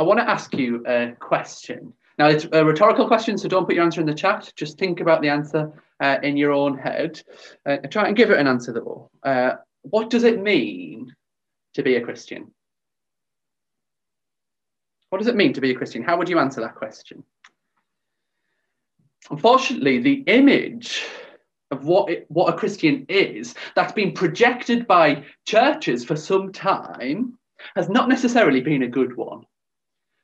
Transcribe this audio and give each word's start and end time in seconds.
I 0.00 0.02
want 0.02 0.18
to 0.18 0.28
ask 0.28 0.54
you 0.54 0.82
a 0.86 1.12
question. 1.20 1.92
Now, 2.18 2.28
it's 2.28 2.46
a 2.52 2.64
rhetorical 2.64 3.06
question, 3.06 3.36
so 3.36 3.48
don't 3.48 3.66
put 3.66 3.74
your 3.74 3.84
answer 3.84 4.00
in 4.00 4.06
the 4.06 4.14
chat. 4.14 4.50
Just 4.56 4.78
think 4.78 5.00
about 5.00 5.20
the 5.20 5.28
answer 5.28 5.70
uh, 6.02 6.16
in 6.22 6.38
your 6.38 6.52
own 6.52 6.78
head. 6.78 7.22
Uh, 7.66 7.76
try 7.90 8.08
and 8.08 8.16
give 8.16 8.30
it 8.30 8.38
an 8.38 8.46
answer, 8.46 8.72
though. 8.72 9.10
Uh, 9.22 9.56
what 9.82 10.08
does 10.08 10.24
it 10.24 10.42
mean 10.42 11.14
to 11.74 11.82
be 11.82 11.96
a 11.96 12.00
Christian? 12.00 12.50
What 15.10 15.18
does 15.18 15.28
it 15.28 15.36
mean 15.36 15.52
to 15.52 15.60
be 15.60 15.70
a 15.70 15.74
Christian? 15.74 16.02
How 16.02 16.16
would 16.16 16.30
you 16.30 16.38
answer 16.38 16.62
that 16.62 16.76
question? 16.76 17.22
Unfortunately, 19.30 19.98
the 19.98 20.24
image 20.28 21.04
of 21.70 21.84
what 21.84 22.10
it, 22.10 22.24
what 22.28 22.48
a 22.48 22.56
Christian 22.56 23.04
is 23.10 23.54
that's 23.76 23.92
been 23.92 24.12
projected 24.12 24.86
by 24.86 25.24
churches 25.46 26.06
for 26.06 26.16
some 26.16 26.52
time 26.52 27.38
has 27.76 27.90
not 27.90 28.08
necessarily 28.08 28.62
been 28.62 28.84
a 28.84 28.88
good 28.88 29.14
one. 29.14 29.44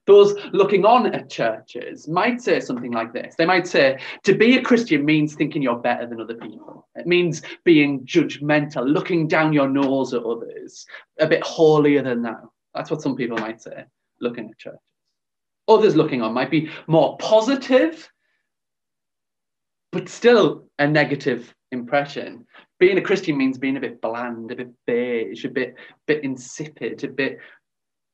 Those 0.07 0.35
looking 0.53 0.85
on 0.85 1.13
at 1.13 1.29
churches 1.29 2.07
might 2.07 2.41
say 2.41 2.61
something 2.61 2.93
like 2.93 3.13
this. 3.13 3.35
They 3.37 3.45
might 3.45 3.67
say, 3.67 3.99
to 4.23 4.35
be 4.35 4.57
a 4.57 4.63
Christian 4.63 5.05
means 5.05 5.35
thinking 5.35 5.63
you're 5.63 5.79
better 5.79 6.07
than 6.07 6.21
other 6.21 6.37
people. 6.37 6.87
It 6.95 7.07
means 7.07 7.43
being 7.65 8.07
judgmental, 8.07 8.87
looking 8.87 9.27
down 9.27 9.53
your 9.53 9.69
nose 9.69 10.15
at 10.15 10.23
others, 10.23 10.87
a 11.19 11.27
bit 11.27 11.43
holier 11.43 12.03
than 12.03 12.23
thou. 12.23 12.53
That's 12.73 12.91
what 12.91 13.03
some 13.03 13.17
people 13.17 13.39
might 13.39 13.61
say, 13.61 13.85
looking 14.21 14.49
at 14.51 14.59
churches. 14.59 14.79
Others 15.69 15.97
looking 15.97 16.23
on 16.23 16.33
might 16.33 16.51
be 16.51 16.71
more 16.87 17.17
positive, 17.19 18.09
but 19.91 20.09
still 20.09 20.69
a 20.79 20.87
negative 20.87 21.53
impression. 21.73 22.47
Being 22.79 22.99
a 22.99 23.03
Christian 23.03 23.37
means 23.37 23.59
being 23.59 23.77
a 23.77 23.81
bit 23.81 24.01
bland, 24.01 24.53
a 24.53 24.57
bit 24.57 24.71
beige, 24.87 25.45
a 25.45 25.49
bit, 25.49 25.75
bit 26.07 26.23
insipid, 26.23 27.03
a 27.03 27.09
bit 27.09 27.39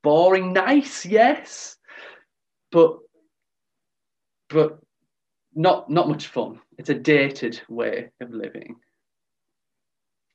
boring. 0.02 0.52
Nice, 0.54 1.04
yes, 1.04 1.76
but 2.72 2.98
but 4.48 4.78
not 5.54 5.88
not 5.88 6.08
much 6.08 6.26
fun. 6.26 6.60
It's 6.78 6.90
a 6.90 6.94
dated 6.94 7.60
way 7.68 8.10
of 8.20 8.32
living. 8.32 8.76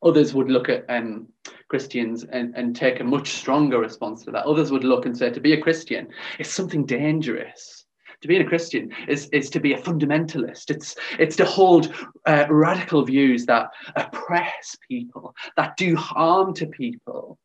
Others 0.04 0.34
would 0.36 0.50
look 0.50 0.70
at 0.70 0.86
um, 0.90 1.28
Christians 1.70 2.24
and, 2.24 2.56
and 2.56 2.76
take 2.76 3.00
a 3.00 3.04
much 3.04 3.30
stronger 3.30 3.80
response 3.80 4.24
to 4.24 4.32
that. 4.32 4.46
Others 4.46 4.72
would 4.72 4.84
look 4.84 5.08
and 5.08 5.18
say, 5.18 5.32
to 5.32 5.40
be 5.40 5.54
a 5.54 5.62
Christian 5.62 6.08
is 6.38 6.50
something 6.50 6.86
dangerous. 6.86 7.86
To 8.22 8.28
be 8.28 8.38
a 8.38 8.46
Christian 8.46 8.92
is, 9.08 9.28
is 9.34 9.50
to 9.50 9.60
be 9.60 9.74
a 9.74 9.82
fundamentalist. 9.82 10.70
It's, 10.70 10.96
it's 11.18 11.36
to 11.38 11.46
hold 11.46 11.94
uh, 12.28 12.46
radical 12.50 13.04
views 13.06 13.48
that 13.48 13.70
oppress 13.96 14.78
people, 14.88 15.36
that 15.56 15.78
do 15.78 15.96
harm 15.96 16.54
to 16.56 16.68
people. 16.68 17.40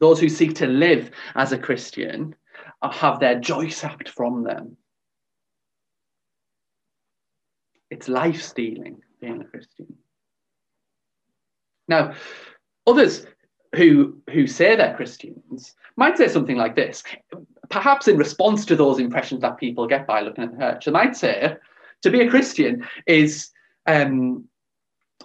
Those 0.00 0.20
who 0.20 0.28
seek 0.28 0.54
to 0.56 0.66
live 0.66 1.10
as 1.34 1.52
a 1.52 1.58
Christian 1.58 2.34
have 2.82 3.20
their 3.20 3.40
joy 3.40 3.68
sapped 3.68 4.08
from 4.08 4.44
them. 4.44 4.76
It's 7.90 8.08
life 8.08 8.42
stealing 8.42 9.02
being 9.20 9.40
a 9.40 9.44
Christian. 9.44 9.96
Now, 11.88 12.14
others 12.86 13.26
who, 13.74 14.18
who 14.30 14.46
say 14.46 14.76
they're 14.76 14.94
Christians 14.94 15.74
might 15.96 16.18
say 16.18 16.28
something 16.28 16.56
like 16.56 16.76
this, 16.76 17.02
perhaps 17.70 18.08
in 18.08 18.16
response 18.16 18.64
to 18.66 18.76
those 18.76 18.98
impressions 18.98 19.40
that 19.40 19.58
people 19.58 19.86
get 19.86 20.06
by 20.06 20.20
looking 20.20 20.44
at 20.44 20.52
the 20.52 20.58
church. 20.58 20.84
They 20.84 20.90
might 20.92 21.16
say, 21.16 21.56
to 22.02 22.10
be 22.10 22.20
a 22.20 22.30
Christian 22.30 22.86
is 23.06 23.50
um, 23.86 24.44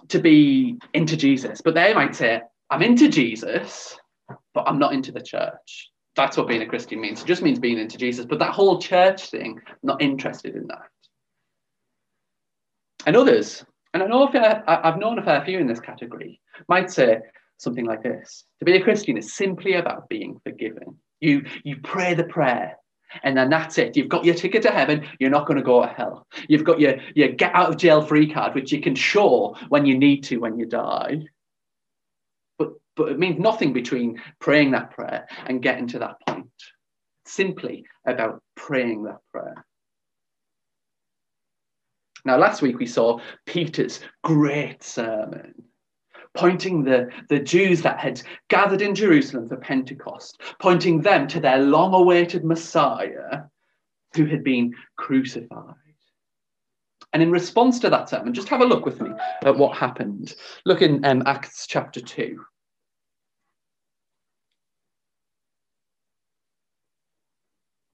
to 0.08 0.18
be 0.18 0.78
into 0.94 1.16
Jesus. 1.16 1.60
But 1.60 1.74
they 1.74 1.94
might 1.94 2.16
say, 2.16 2.42
I'm 2.70 2.82
into 2.82 3.08
Jesus, 3.08 3.96
but 4.54 4.64
I'm 4.66 4.78
not 4.78 4.92
into 4.92 5.12
the 5.12 5.22
church. 5.22 5.90
That's 6.16 6.36
what 6.36 6.48
being 6.48 6.62
a 6.62 6.66
Christian 6.66 7.00
means. 7.00 7.22
It 7.22 7.26
just 7.26 7.42
means 7.42 7.58
being 7.58 7.78
into 7.78 7.98
Jesus. 7.98 8.24
But 8.24 8.38
that 8.38 8.52
whole 8.52 8.78
church 8.78 9.30
thing, 9.30 9.60
I'm 9.66 9.76
not 9.82 10.02
interested 10.02 10.54
in 10.54 10.66
that. 10.68 10.88
And 13.06 13.16
others, 13.16 13.64
and 13.92 14.02
I 14.02 14.06
know 14.06 14.28
fair, 14.28 14.62
I've 14.66 14.98
known 14.98 15.18
a 15.18 15.22
fair 15.22 15.44
few 15.44 15.58
in 15.58 15.66
this 15.66 15.80
category, 15.80 16.40
might 16.68 16.90
say 16.90 17.18
something 17.58 17.84
like 17.84 18.02
this 18.02 18.44
To 18.60 18.64
be 18.64 18.76
a 18.76 18.82
Christian 18.82 19.16
is 19.16 19.34
simply 19.34 19.74
about 19.74 20.08
being 20.08 20.40
forgiven. 20.44 20.98
You, 21.20 21.44
you 21.64 21.76
pray 21.82 22.14
the 22.14 22.24
prayer, 22.24 22.76
and 23.22 23.36
then 23.36 23.50
that's 23.50 23.78
it. 23.78 23.96
You've 23.96 24.08
got 24.08 24.24
your 24.24 24.34
ticket 24.34 24.62
to 24.62 24.70
heaven. 24.70 25.06
You're 25.18 25.30
not 25.30 25.46
going 25.46 25.58
to 25.58 25.62
go 25.62 25.82
to 25.82 25.88
hell. 25.88 26.26
You've 26.48 26.64
got 26.64 26.80
your, 26.80 26.96
your 27.14 27.28
get 27.28 27.54
out 27.54 27.70
of 27.70 27.76
jail 27.76 28.02
free 28.02 28.32
card, 28.32 28.54
which 28.54 28.72
you 28.72 28.80
can 28.80 28.94
show 28.94 29.56
when 29.68 29.86
you 29.86 29.96
need 29.98 30.24
to 30.24 30.38
when 30.38 30.58
you 30.58 30.66
die. 30.66 31.24
But, 32.96 33.08
it 33.08 33.18
means 33.18 33.38
nothing 33.38 33.72
between 33.72 34.20
praying 34.40 34.70
that 34.72 34.90
prayer 34.90 35.26
and 35.46 35.62
getting 35.62 35.86
to 35.88 35.98
that 36.00 36.16
point. 36.26 36.48
simply 37.26 37.84
about 38.06 38.42
praying 38.54 39.04
that 39.04 39.18
prayer. 39.32 39.64
Now, 42.24 42.38
last 42.38 42.62
week 42.62 42.78
we 42.78 42.86
saw 42.86 43.20
Peter's 43.46 44.00
great 44.22 44.82
sermon, 44.82 45.54
pointing 46.34 46.82
the, 46.82 47.08
the 47.28 47.38
Jews 47.38 47.82
that 47.82 47.98
had 47.98 48.22
gathered 48.48 48.80
in 48.80 48.94
Jerusalem 48.94 49.48
for 49.48 49.56
Pentecost, 49.56 50.40
pointing 50.58 51.02
them 51.02 51.26
to 51.28 51.40
their 51.40 51.58
long 51.58 51.92
awaited 51.94 52.44
Messiah 52.44 53.42
who 54.14 54.24
had 54.26 54.42
been 54.42 54.72
crucified. 54.96 55.74
And 57.12 57.22
in 57.22 57.30
response 57.30 57.78
to 57.80 57.90
that 57.90 58.08
sermon, 58.08 58.34
just 58.34 58.48
have 58.48 58.60
a 58.60 58.66
look 58.66 58.84
with 58.84 59.00
me 59.00 59.10
at 59.44 59.56
what 59.56 59.76
happened. 59.76 60.34
Look 60.64 60.82
in 60.82 61.04
um, 61.04 61.22
Acts 61.26 61.66
chapter 61.66 62.00
2. 62.00 62.42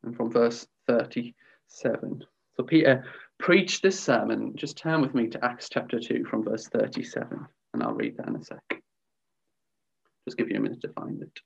And 0.03 0.17
from 0.17 0.31
verse 0.31 0.67
37. 0.89 2.25
So 2.57 2.63
Peter 2.65 3.05
preach 3.39 3.81
this 3.81 3.99
sermon, 3.99 4.55
just 4.57 4.77
turn 4.77 5.01
with 5.01 5.15
me 5.15 5.29
to 5.29 5.45
Acts 5.45 5.69
chapter 5.71 5.99
2 5.99 6.25
from 6.25 6.45
verse 6.45 6.69
37, 6.69 7.47
and 7.75 7.83
I'll 7.83 7.95
read 7.95 8.17
that 8.17 8.29
in 8.29 8.37
a 8.37 8.45
sec. 8.45 8.63
Just 10.27 10.37
give 10.37 10.51
you 10.51 10.57
a 10.57 10.61
minute 10.61 10.83
to 10.83 10.93
find 10.93 11.23
it. 11.23 11.41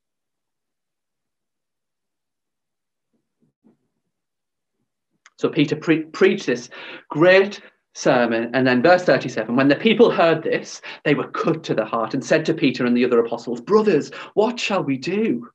So 5.37 5.49
Peter 5.49 5.77
pre- 5.77 6.05
preached 6.05 6.47
this 6.47 6.69
great 7.11 7.61
sermon, 7.95 8.51
and 8.55 8.67
then 8.67 8.83
verse 8.83 9.05
37 9.05 9.55
when 9.55 9.69
the 9.69 9.77
people 9.77 10.11
heard 10.11 10.43
this, 10.43 10.81
they 11.05 11.15
were 11.15 11.29
cut 11.29 11.63
to 11.65 11.75
the 11.75 11.85
heart 11.85 12.15
and 12.15 12.25
said 12.25 12.45
to 12.47 12.55
Peter 12.55 12.87
and 12.87 12.97
the 12.97 13.05
other 13.05 13.21
apostles, 13.21 13.61
Brothers, 13.61 14.11
what 14.35 14.59
shall 14.59 14.83
we 14.83 14.99
do? 14.99 15.49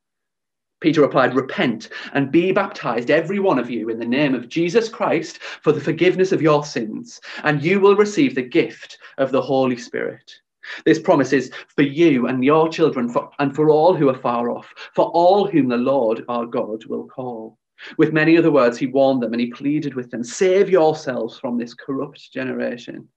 Peter 0.79 1.01
replied, 1.01 1.35
Repent 1.35 1.90
and 2.13 2.31
be 2.31 2.51
baptized, 2.51 3.12
every 3.12 3.40
one 3.40 3.59
of 3.59 3.69
you, 3.69 3.90
in 3.90 4.00
the 4.00 4.06
name 4.06 4.34
of 4.34 4.47
Jesus 4.47 4.88
Christ 4.88 5.40
for 5.62 5.72
the 5.72 5.81
forgiveness 5.81 6.31
of 6.31 6.41
your 6.41 6.63
sins, 6.63 7.19
and 7.44 7.62
you 7.62 7.79
will 7.79 7.95
receive 7.95 8.34
the 8.34 8.41
gift 8.41 8.97
of 9.17 9.31
the 9.31 9.41
Holy 9.41 9.78
Spirit. 9.78 10.34
This 10.85 11.00
promise 11.00 11.34
is 11.34 11.51
for 11.75 11.81
you 11.81 12.28
and 12.28 12.44
your 12.44 12.69
children, 12.69 13.09
for, 13.09 13.29
and 13.40 13.53
for 13.56 13.69
all 13.69 13.94
who 13.94 14.09
are 14.09 14.17
far 14.17 14.50
off, 14.50 14.73
for 14.94 15.07
all 15.07 15.47
whom 15.47 15.67
the 15.67 15.78
Lord 15.78 16.23
our 16.29 16.45
God 16.45 16.85
will 16.85 17.07
call. 17.07 17.57
With 17.97 18.13
many 18.13 18.38
other 18.38 18.51
words, 18.51 18.78
he 18.78 18.88
warned 18.88 19.23
them 19.23 19.34
and 19.34 19.41
he 19.41 19.51
pleaded 19.51 19.96
with 19.96 20.11
them 20.11 20.23
Save 20.23 20.69
yourselves 20.69 21.40
from 21.40 21.57
this 21.57 21.73
corrupt 21.73 22.31
generation. 22.31 23.07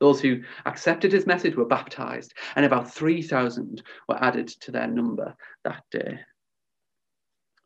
Those 0.00 0.20
who 0.20 0.42
accepted 0.64 1.12
his 1.12 1.26
message 1.26 1.56
were 1.56 1.64
baptized, 1.64 2.32
and 2.54 2.64
about 2.64 2.92
3,000 2.92 3.82
were 4.08 4.22
added 4.22 4.48
to 4.48 4.70
their 4.70 4.86
number 4.86 5.34
that 5.64 5.82
day. 5.90 6.20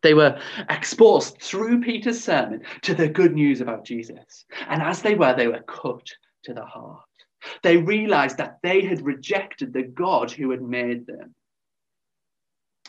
They 0.03 0.15
were 0.15 0.39
exposed 0.69 1.41
through 1.41 1.81
Peter's 1.81 2.23
sermon 2.23 2.63
to 2.83 2.95
the 2.95 3.09
good 3.09 3.35
news 3.35 3.61
about 3.61 3.85
Jesus. 3.85 4.45
And 4.69 4.83
as 4.83 5.03
they 5.03 5.15
were, 5.15 5.35
they 5.35 5.49
were 5.49 5.63
cut 5.67 6.07
to 6.45 6.55
the 6.55 6.65
heart. 6.65 7.01
They 7.63 7.77
realized 7.77 8.37
that 8.39 8.59
they 8.63 8.83
had 8.83 9.05
rejected 9.05 9.73
the 9.73 9.83
God 9.83 10.31
who 10.31 10.51
had 10.51 10.63
made 10.63 11.07
them. 11.07 11.35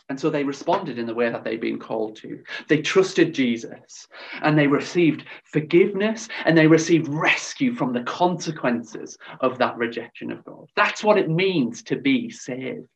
And 0.09 0.19
so 0.19 0.29
they 0.29 0.43
responded 0.43 0.99
in 0.99 1.05
the 1.05 1.13
way 1.13 1.29
that 1.29 1.43
they'd 1.43 1.61
been 1.61 1.79
called 1.79 2.17
to. 2.17 2.43
They 2.67 2.81
trusted 2.81 3.33
Jesus 3.33 4.07
and 4.41 4.57
they 4.57 4.67
received 4.67 5.25
forgiveness 5.45 6.27
and 6.45 6.57
they 6.57 6.67
received 6.67 7.07
rescue 7.07 7.73
from 7.73 7.93
the 7.93 8.03
consequences 8.03 9.17
of 9.39 9.57
that 9.59 9.77
rejection 9.77 10.31
of 10.31 10.43
God. 10.43 10.67
That's 10.75 11.03
what 11.03 11.17
it 11.17 11.29
means 11.29 11.83
to 11.83 11.95
be 11.95 12.29
saved. 12.29 12.89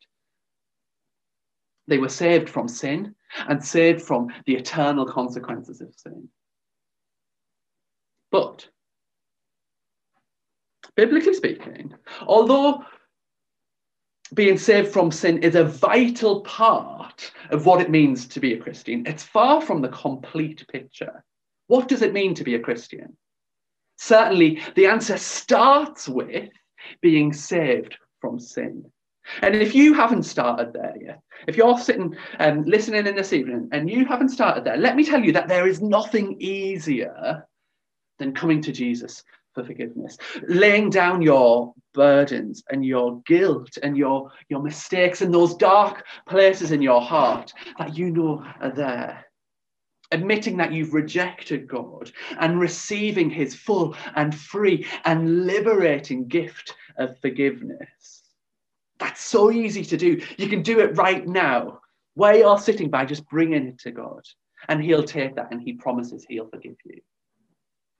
They 1.87 1.97
were 1.97 2.09
saved 2.09 2.49
from 2.49 2.67
sin 2.67 3.15
and 3.47 3.63
saved 3.63 4.01
from 4.01 4.27
the 4.45 4.55
eternal 4.55 5.05
consequences 5.05 5.81
of 5.81 5.93
sin. 5.95 6.29
But, 8.29 8.67
biblically 10.95 11.33
speaking, 11.33 11.93
although 12.21 12.83
being 14.33 14.57
saved 14.57 14.91
from 14.91 15.11
sin 15.11 15.41
is 15.43 15.55
a 15.55 15.63
vital 15.63 16.41
part 16.41 17.31
of 17.51 17.65
what 17.65 17.79
it 17.79 17.89
means 17.89 18.27
to 18.27 18.41
be 18.41 18.53
a 18.53 18.59
Christian, 18.59 19.05
it's 19.05 19.23
far 19.23 19.61
from 19.61 19.81
the 19.81 19.89
complete 19.89 20.65
picture. 20.67 21.23
What 21.67 21.87
does 21.87 22.01
it 22.01 22.13
mean 22.13 22.33
to 22.35 22.43
be 22.43 22.55
a 22.55 22.59
Christian? 22.59 23.15
Certainly, 23.97 24.61
the 24.75 24.87
answer 24.87 25.17
starts 25.17 26.07
with 26.07 26.49
being 27.01 27.31
saved 27.31 27.97
from 28.19 28.39
sin. 28.39 28.91
And 29.41 29.55
if 29.55 29.75
you 29.75 29.93
haven't 29.93 30.23
started 30.23 30.73
there 30.73 30.95
yet, 30.99 31.21
if 31.47 31.57
you're 31.57 31.77
sitting 31.77 32.15
and 32.39 32.67
listening 32.67 33.07
in 33.07 33.15
this 33.15 33.33
evening 33.33 33.69
and 33.71 33.89
you 33.89 34.05
haven't 34.05 34.29
started 34.29 34.63
there, 34.63 34.77
let 34.77 34.95
me 34.95 35.03
tell 35.03 35.23
you 35.23 35.31
that 35.33 35.47
there 35.47 35.67
is 35.67 35.81
nothing 35.81 36.35
easier 36.39 37.45
than 38.19 38.33
coming 38.33 38.61
to 38.61 38.71
Jesus 38.71 39.23
for 39.53 39.63
forgiveness, 39.63 40.17
laying 40.47 40.89
down 40.89 41.21
your 41.21 41.73
burdens 41.93 42.63
and 42.69 42.85
your 42.85 43.21
guilt 43.25 43.77
and 43.81 43.97
your, 43.97 44.31
your 44.49 44.61
mistakes 44.61 45.21
and 45.21 45.33
those 45.33 45.55
dark 45.55 46.05
places 46.27 46.71
in 46.71 46.81
your 46.81 47.01
heart 47.01 47.51
that 47.79 47.97
you 47.97 48.11
know 48.11 48.45
are 48.61 48.71
there. 48.71 49.25
Admitting 50.11 50.55
that 50.57 50.71
you've 50.71 50.93
rejected 50.93 51.67
God 51.67 52.11
and 52.39 52.59
receiving 52.59 53.29
his 53.29 53.55
full 53.55 53.95
and 54.15 54.33
free 54.33 54.85
and 55.03 55.45
liberating 55.45 56.27
gift 56.27 56.75
of 56.97 57.19
forgiveness. 57.19 58.16
That's 58.99 59.21
so 59.21 59.51
easy 59.51 59.83
to 59.85 59.97
do. 59.97 60.21
You 60.37 60.47
can 60.47 60.61
do 60.61 60.79
it 60.79 60.97
right 60.97 61.25
now, 61.27 61.79
where 62.15 62.35
you're 62.35 62.57
sitting 62.57 62.89
by 62.89 63.05
just 63.05 63.27
bringing 63.29 63.67
it 63.67 63.79
to 63.79 63.91
God. 63.91 64.21
And 64.67 64.83
He'll 64.83 65.03
take 65.03 65.35
that 65.35 65.51
and 65.51 65.61
He 65.61 65.73
promises 65.73 66.25
He'll 66.27 66.49
forgive 66.49 66.75
you. 66.83 67.01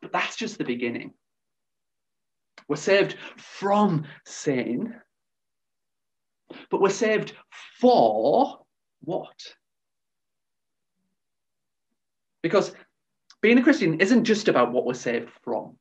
But 0.02 0.12
that's 0.12 0.36
just 0.36 0.58
the 0.58 0.64
beginning. 0.64 1.14
We're 2.68 2.76
saved 2.76 3.16
from 3.38 4.06
sin, 4.26 4.96
but 6.70 6.82
we're 6.82 6.90
saved 6.90 7.34
for 7.80 8.60
what? 9.02 9.38
Because 12.42 12.74
being 13.42 13.58
a 13.58 13.64
Christian 13.64 14.00
isn't 14.00 14.26
just 14.26 14.48
about 14.48 14.72
what 14.72 14.86
we're 14.86 14.94
saved 14.94 15.30
from, 15.44 15.78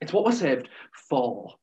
it's 0.00 0.12
what 0.12 0.24
we're 0.24 0.32
saved 0.32 0.68
for. 1.08 1.54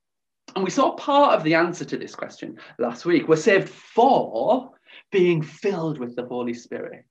And 0.55 0.63
we 0.63 0.69
saw 0.69 0.91
part 0.91 1.35
of 1.35 1.43
the 1.43 1.55
answer 1.55 1.85
to 1.85 1.97
this 1.97 2.15
question 2.15 2.57
last 2.77 3.05
week. 3.05 3.27
We're 3.27 3.35
saved 3.35 3.69
for 3.69 4.71
being 5.11 5.41
filled 5.41 5.97
with 5.97 6.15
the 6.15 6.25
Holy 6.25 6.53
Spirit. 6.53 7.05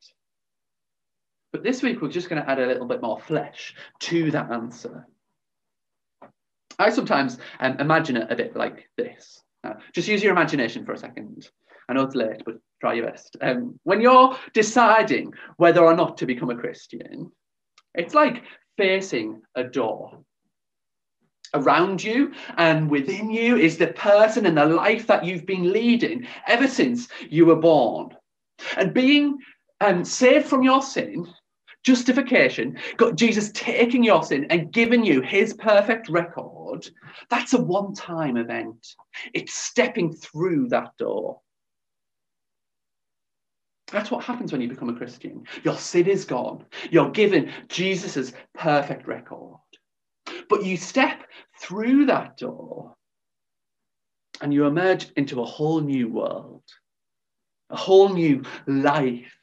But 1.53 1.63
this 1.63 1.83
week, 1.83 2.01
we're 2.01 2.09
just 2.09 2.29
going 2.29 2.43
to 2.43 2.49
add 2.49 2.61
a 2.61 2.67
little 2.67 2.87
bit 2.87 3.03
more 3.03 3.21
flesh 3.21 3.75
to 4.01 4.31
that 4.31 4.51
answer. 4.51 5.07
I 6.79 6.91
sometimes 6.91 7.39
um, 7.61 7.77
imagine 7.79 8.17
it 8.17 8.31
a 8.31 8.37
bit 8.37 8.57
like 8.57 8.89
this. 8.97 9.43
Just 9.93 10.09
use 10.09 10.23
your 10.23 10.33
imagination 10.33 10.85
for 10.85 10.93
a 10.93 10.99
second. 10.99 11.49
I 11.89 11.93
know 11.93 12.03
it's 12.03 12.15
late, 12.15 12.43
but 12.45 12.57
try 12.81 12.95
your 12.95 13.07
best. 13.07 13.37
Um, 13.41 13.79
when 13.85 14.01
you're 14.01 14.37
deciding 14.55 15.33
whether 15.57 15.85
or 15.85 15.95
not 15.95 16.17
to 16.19 16.27
become 16.27 16.51
a 16.51 16.57
Christian, 16.57 17.31
it's 17.95 18.15
like 18.15 18.43
facing 18.77 19.43
a 19.55 19.65
door 19.65 20.25
around 21.55 22.03
you 22.03 22.33
and 22.57 22.91
within 22.91 23.31
you 23.31 23.57
is 23.57 23.77
the 23.77 23.89
person 23.89 24.47
and 24.47 24.57
the 24.57 24.67
life 24.67 25.07
that 25.07 25.25
you've 25.25 25.47
been 25.47 25.73
leading 25.73 26.27
ever 26.47 26.67
since 26.67 27.09
you 27.29 27.47
were 27.47 27.57
born. 27.57 28.17
And 28.77 28.95
being 28.95 29.39
um, 29.81 30.05
saved 30.05 30.47
from 30.47 30.63
your 30.63 30.83
sin, 30.83 31.27
justification, 31.85 32.79
got 32.97 33.17
Jesus 33.17 33.51
taking 33.55 34.05
your 34.05 34.23
sin 34.23 34.47
and 34.51 34.73
giving 34.73 35.05
you 35.05 35.21
his 35.21 35.55
perfect 35.55 36.09
record, 36.09 36.89
that's 37.29 37.55
a 37.55 37.61
one 37.61 37.95
time 37.95 38.37
event. 38.37 38.95
It's 39.35 39.55
stepping 39.55 40.13
through 40.13 40.69
that 40.69 40.97
door. 40.99 41.41
That's 43.91 44.11
what 44.11 44.25
happens 44.25 44.53
when 44.53 44.63
you 44.63 44.69
become 44.69 44.89
a 44.89 44.97
Christian. 44.97 45.45
Your 45.65 45.77
sin 45.77 46.07
is 46.07 46.25
gone. 46.25 46.65
You're 46.91 47.11
given 47.11 47.53
Jesus' 47.69 48.33
perfect 48.55 49.07
record. 49.07 49.59
But 50.53 50.67
you 50.67 50.77
step 50.77 51.23
through 51.59 52.05
that 52.07 52.37
door 52.37 52.95
and 54.43 54.53
you 54.53 54.67
emerge 54.67 55.11
into 55.17 55.41
a 55.41 55.47
whole 55.47 55.81
new 55.81 56.11
world, 56.11 56.63
a 57.71 57.77
whole 57.77 58.11
new 58.11 58.43
life. 58.67 59.35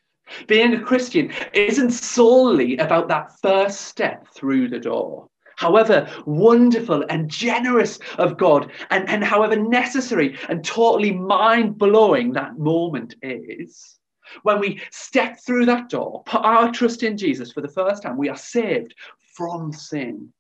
Being 0.46 0.76
a 0.76 0.80
Christian 0.80 1.34
isn't 1.56 1.90
solely 1.94 2.78
about 2.78 3.08
that 3.08 3.32
first 3.42 3.82
step 3.82 4.28
through 4.36 4.68
the 4.68 4.80
door. 4.80 5.28
However 5.56 6.08
wonderful 6.28 7.04
and 7.10 7.28
generous 7.28 7.98
of 8.20 8.38
God, 8.38 8.72
and, 8.92 9.10
and 9.10 9.24
however 9.24 9.56
necessary 9.56 10.38
and 10.48 10.64
totally 10.64 11.12
mind 11.12 11.80
blowing 11.80 12.34
that 12.34 12.60
moment 12.60 13.16
is, 13.24 13.98
when 14.44 14.60
we 14.60 14.80
step 14.92 15.40
through 15.44 15.66
that 15.66 15.90
door, 15.90 16.22
put 16.28 16.46
our 16.46 16.72
trust 16.72 17.02
in 17.02 17.18
Jesus 17.18 17.52
for 17.52 17.62
the 17.62 17.68
first 17.68 18.04
time, 18.04 18.16
we 18.16 18.30
are 18.30 18.38
saved 18.38 18.94
from 19.34 19.74
sin. 19.74 20.32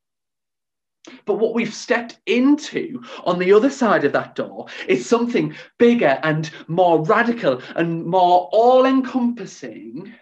But 1.26 1.36
what 1.36 1.54
we've 1.54 1.74
stepped 1.74 2.20
into 2.26 3.02
on 3.24 3.40
the 3.40 3.54
other 3.54 3.70
side 3.70 4.04
of 4.04 4.14
that 4.14 4.36
door 4.36 4.68
is 4.88 5.08
something 5.08 5.56
bigger 5.78 6.20
and 6.24 6.50
more 6.68 7.04
radical 7.06 7.62
and 7.76 8.06
more 8.06 8.50
all 8.52 8.86
encompassing 8.86 10.14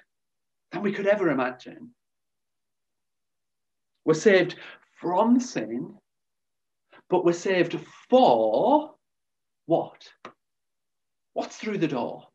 than 0.72 0.82
we 0.82 0.94
could 0.94 1.08
ever 1.08 1.30
imagine. 1.30 1.94
We're 4.06 4.14
saved 4.14 4.56
from 5.00 5.40
sin, 5.40 5.98
but 7.10 7.26
we're 7.26 7.34
saved 7.34 7.78
for 8.10 8.96
what? 9.66 10.08
What's 11.34 11.58
through 11.58 11.80
the 11.80 11.88
door? 11.88 12.27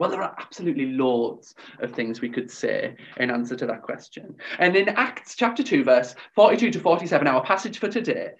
Well, 0.00 0.08
there 0.08 0.22
are 0.22 0.34
absolutely 0.38 0.86
loads 0.92 1.54
of 1.80 1.92
things 1.92 2.22
we 2.22 2.30
could 2.30 2.50
say 2.50 2.96
in 3.18 3.30
answer 3.30 3.54
to 3.54 3.66
that 3.66 3.82
question. 3.82 4.34
And 4.58 4.74
in 4.74 4.88
Acts 4.88 5.34
chapter 5.34 5.62
2, 5.62 5.84
verse 5.84 6.14
42 6.34 6.70
to 6.70 6.80
47, 6.80 7.26
our 7.26 7.44
passage 7.44 7.78
for 7.78 7.88
today, 7.88 8.30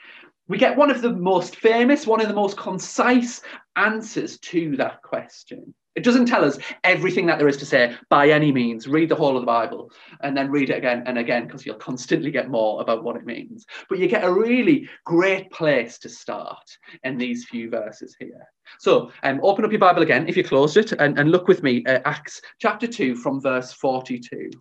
we 0.49 0.57
get 0.57 0.75
one 0.75 0.91
of 0.91 1.03
the 1.03 1.13
most 1.13 1.57
famous, 1.57 2.07
one 2.07 2.23
of 2.23 2.29
the 2.29 2.35
most 2.35 2.57
concise 2.57 3.43
answers 3.77 4.39
to 4.39 4.75
that 4.79 5.03
question. 5.03 5.75
It 6.01 6.05
doesn't 6.05 6.25
tell 6.25 6.47
us 6.47 6.59
everything 6.83 7.27
that 7.27 7.39
there 7.39 7.47
is 7.47 7.59
to 7.59 7.67
say 7.67 7.95
by 8.09 8.31
any 8.31 8.51
means. 8.53 8.89
Read 8.89 9.11
the 9.11 9.15
whole 9.15 9.37
of 9.37 9.43
the 9.43 9.47
Bible 9.47 9.93
and 10.23 10.35
then 10.35 10.51
read 10.51 10.71
it 10.71 10.79
again 10.79 11.03
and 11.05 11.19
again 11.19 11.45
because 11.45 11.67
you'll 11.67 11.75
constantly 11.75 12.31
get 12.31 12.49
more 12.49 12.81
about 12.81 13.05
what 13.05 13.17
it 13.17 13.27
means. 13.27 13.67
But 13.87 13.99
you 13.99 14.09
get 14.09 14.25
a 14.25 14.33
really 14.33 14.89
great 15.05 15.51
place 15.51 15.99
to 15.99 16.09
start 16.09 16.67
in 17.05 17.19
these 17.19 17.45
few 17.45 17.69
verses 17.69 18.17
here. 18.19 18.49
So 18.79 19.13
um, 19.25 19.41
open 19.43 19.63
up 19.63 19.73
your 19.73 19.79
Bible 19.79 20.01
again 20.01 20.27
if 20.27 20.39
you 20.39 20.43
closed 20.43 20.79
it 20.79 20.93
and, 20.93 21.19
and 21.19 21.31
look 21.31 21.49
with 21.49 21.63
me 21.63 21.85
at 21.85 22.07
Acts 22.07 22.41
chapter 22.59 22.87
2 22.87 23.15
from 23.17 23.39
verse 23.39 23.75
42. 23.75 24.37
It 24.37 24.55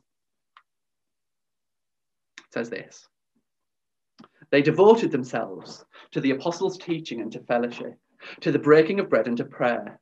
says 2.52 2.70
this 2.70 3.08
They 4.52 4.62
devoted 4.62 5.10
themselves 5.10 5.86
to 6.12 6.20
the 6.20 6.32
apostles' 6.32 6.78
teaching 6.78 7.22
and 7.22 7.32
to 7.32 7.40
fellowship, 7.40 7.96
to 8.42 8.52
the 8.52 8.60
breaking 8.60 9.00
of 9.00 9.10
bread 9.10 9.30
and 9.30 9.38
to 9.38 9.46
prayer. 9.46 10.02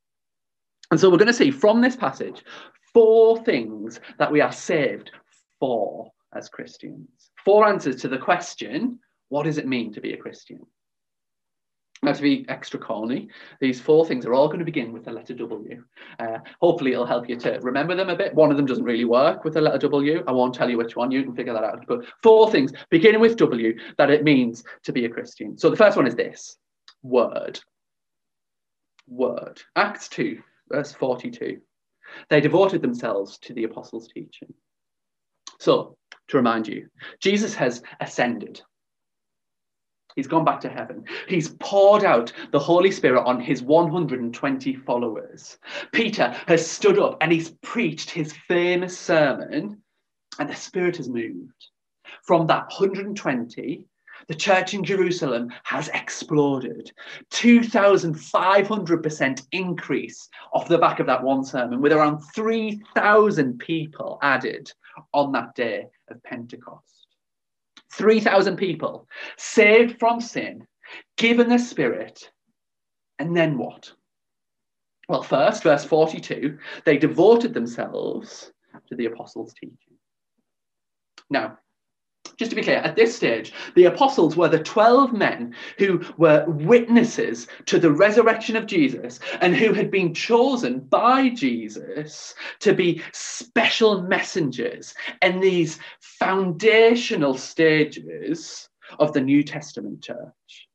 And 0.91 0.99
so 0.99 1.09
we're 1.09 1.17
going 1.17 1.27
to 1.27 1.33
see 1.33 1.51
from 1.51 1.81
this 1.81 1.95
passage 1.95 2.43
four 2.93 3.41
things 3.43 3.99
that 4.19 4.31
we 4.31 4.41
are 4.41 4.51
saved 4.51 5.11
for 5.59 6.11
as 6.35 6.49
Christians. 6.49 7.31
Four 7.43 7.67
answers 7.67 7.95
to 8.01 8.07
the 8.07 8.17
question 8.17 8.99
what 9.29 9.43
does 9.43 9.57
it 9.57 9.67
mean 9.67 9.93
to 9.93 10.01
be 10.01 10.11
a 10.11 10.17
Christian? 10.17 10.59
Now, 12.03 12.13
to 12.13 12.21
be 12.21 12.45
extra 12.49 12.79
corny, 12.79 13.29
these 13.59 13.79
four 13.79 14.05
things 14.05 14.25
are 14.25 14.33
all 14.33 14.47
going 14.47 14.59
to 14.59 14.65
begin 14.65 14.91
with 14.91 15.05
the 15.05 15.11
letter 15.11 15.35
W. 15.35 15.83
Uh, 16.19 16.39
hopefully, 16.59 16.93
it'll 16.93 17.05
help 17.05 17.29
you 17.29 17.37
to 17.37 17.59
remember 17.61 17.95
them 17.95 18.09
a 18.09 18.15
bit. 18.15 18.33
One 18.33 18.49
of 18.49 18.57
them 18.57 18.65
doesn't 18.65 18.83
really 18.83 19.05
work 19.05 19.45
with 19.45 19.53
the 19.53 19.61
letter 19.61 19.77
W. 19.77 20.23
I 20.27 20.31
won't 20.31 20.55
tell 20.55 20.69
you 20.69 20.77
which 20.77 20.95
one, 20.95 21.11
you 21.11 21.23
can 21.23 21.35
figure 21.35 21.53
that 21.53 21.63
out. 21.63 21.85
But 21.87 22.05
four 22.23 22.51
things 22.51 22.73
beginning 22.89 23.21
with 23.21 23.37
W 23.37 23.77
that 23.97 24.09
it 24.09 24.23
means 24.23 24.63
to 24.83 24.91
be 24.91 25.05
a 25.05 25.09
Christian. 25.09 25.57
So, 25.57 25.69
the 25.69 25.77
first 25.77 25.95
one 25.95 26.07
is 26.07 26.15
this 26.15 26.57
word. 27.03 27.59
Word. 29.07 29.61
Acts 29.75 30.09
2, 30.09 30.41
verse 30.71 30.93
42. 30.93 31.59
They 32.29 32.41
devoted 32.41 32.81
themselves 32.81 33.37
to 33.39 33.53
the 33.53 33.63
apostles' 33.63 34.07
teaching. 34.07 34.53
So, 35.59 35.97
to 36.29 36.37
remind 36.37 36.67
you, 36.67 36.87
Jesus 37.19 37.53
has 37.55 37.83
ascended. 37.99 38.61
He's 40.15 40.27
gone 40.27 40.43
back 40.43 40.59
to 40.61 40.69
heaven. 40.69 41.05
He's 41.27 41.55
poured 41.59 42.03
out 42.03 42.33
the 42.51 42.59
Holy 42.59 42.91
Spirit 42.91 43.23
on 43.23 43.39
his 43.39 43.61
120 43.61 44.75
followers. 44.75 45.57
Peter 45.93 46.35
has 46.47 46.69
stood 46.69 46.99
up 46.99 47.17
and 47.21 47.31
he's 47.31 47.51
preached 47.61 48.09
his 48.09 48.33
famous 48.33 48.97
sermon, 48.97 49.81
and 50.39 50.49
the 50.49 50.55
Spirit 50.55 50.97
has 50.97 51.07
moved. 51.07 51.67
From 52.23 52.47
that 52.47 52.65
120, 52.67 53.85
the 54.27 54.35
church 54.35 54.73
in 54.73 54.83
Jerusalem 54.83 55.51
has 55.63 55.87
exploded. 55.89 56.91
2,500% 57.31 59.47
increase 59.51 60.29
off 60.53 60.67
the 60.67 60.77
back 60.77 60.99
of 60.99 61.07
that 61.07 61.23
one 61.23 61.43
sermon, 61.43 61.81
with 61.81 61.93
around 61.93 62.19
3,000 62.33 63.57
people 63.59 64.19
added 64.21 64.71
on 65.13 65.31
that 65.31 65.55
day 65.55 65.85
of 66.09 66.21
Pentecost. 66.23 67.07
3,000 67.93 68.55
people 68.55 69.07
saved 69.37 69.99
from 69.99 70.21
sin, 70.21 70.65
given 71.17 71.49
the 71.49 71.59
Spirit, 71.59 72.31
and 73.19 73.35
then 73.35 73.57
what? 73.57 73.91
Well, 75.09 75.23
first, 75.23 75.63
verse 75.63 75.83
42, 75.83 76.57
they 76.85 76.97
devoted 76.97 77.53
themselves 77.53 78.53
to 78.87 78.95
the 78.95 79.07
apostles' 79.07 79.53
teaching. 79.53 79.97
Now, 81.29 81.57
just 82.37 82.49
to 82.49 82.55
be 82.55 82.63
clear, 82.63 82.77
at 82.77 82.95
this 82.95 83.15
stage, 83.15 83.53
the 83.75 83.85
apostles 83.85 84.35
were 84.35 84.47
the 84.47 84.63
12 84.63 85.13
men 85.13 85.55
who 85.77 86.01
were 86.17 86.43
witnesses 86.47 87.47
to 87.65 87.79
the 87.79 87.91
resurrection 87.91 88.55
of 88.55 88.65
Jesus 88.65 89.19
and 89.41 89.55
who 89.55 89.73
had 89.73 89.91
been 89.91 90.13
chosen 90.13 90.79
by 90.79 91.29
Jesus 91.29 92.33
to 92.59 92.73
be 92.73 93.01
special 93.11 94.01
messengers 94.01 94.95
in 95.21 95.39
these 95.39 95.79
foundational 95.99 97.37
stages 97.37 98.69
of 98.99 99.13
the 99.13 99.21
New 99.21 99.43
Testament 99.43 100.01
church. 100.01 100.67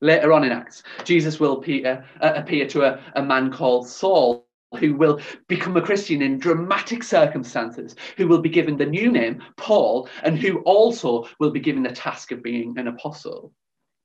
Later 0.00 0.32
on 0.32 0.44
in 0.44 0.52
Acts, 0.52 0.82
Jesus 1.04 1.40
will 1.40 1.58
appear, 1.58 2.04
uh, 2.20 2.32
appear 2.34 2.66
to 2.68 2.82
a, 2.82 3.00
a 3.14 3.22
man 3.22 3.52
called 3.52 3.88
Saul 3.88 4.43
who 4.74 4.94
will 4.94 5.20
become 5.48 5.76
a 5.76 5.82
Christian 5.82 6.22
in 6.22 6.38
dramatic 6.38 7.02
circumstances, 7.02 7.96
who 8.16 8.28
will 8.28 8.40
be 8.40 8.48
given 8.48 8.76
the 8.76 8.86
new 8.86 9.10
name, 9.10 9.42
Paul, 9.56 10.08
and 10.22 10.38
who 10.38 10.58
also 10.60 11.28
will 11.40 11.50
be 11.50 11.60
given 11.60 11.82
the 11.82 11.90
task 11.90 12.32
of 12.32 12.42
being 12.42 12.78
an 12.78 12.88
apostle. 12.88 13.52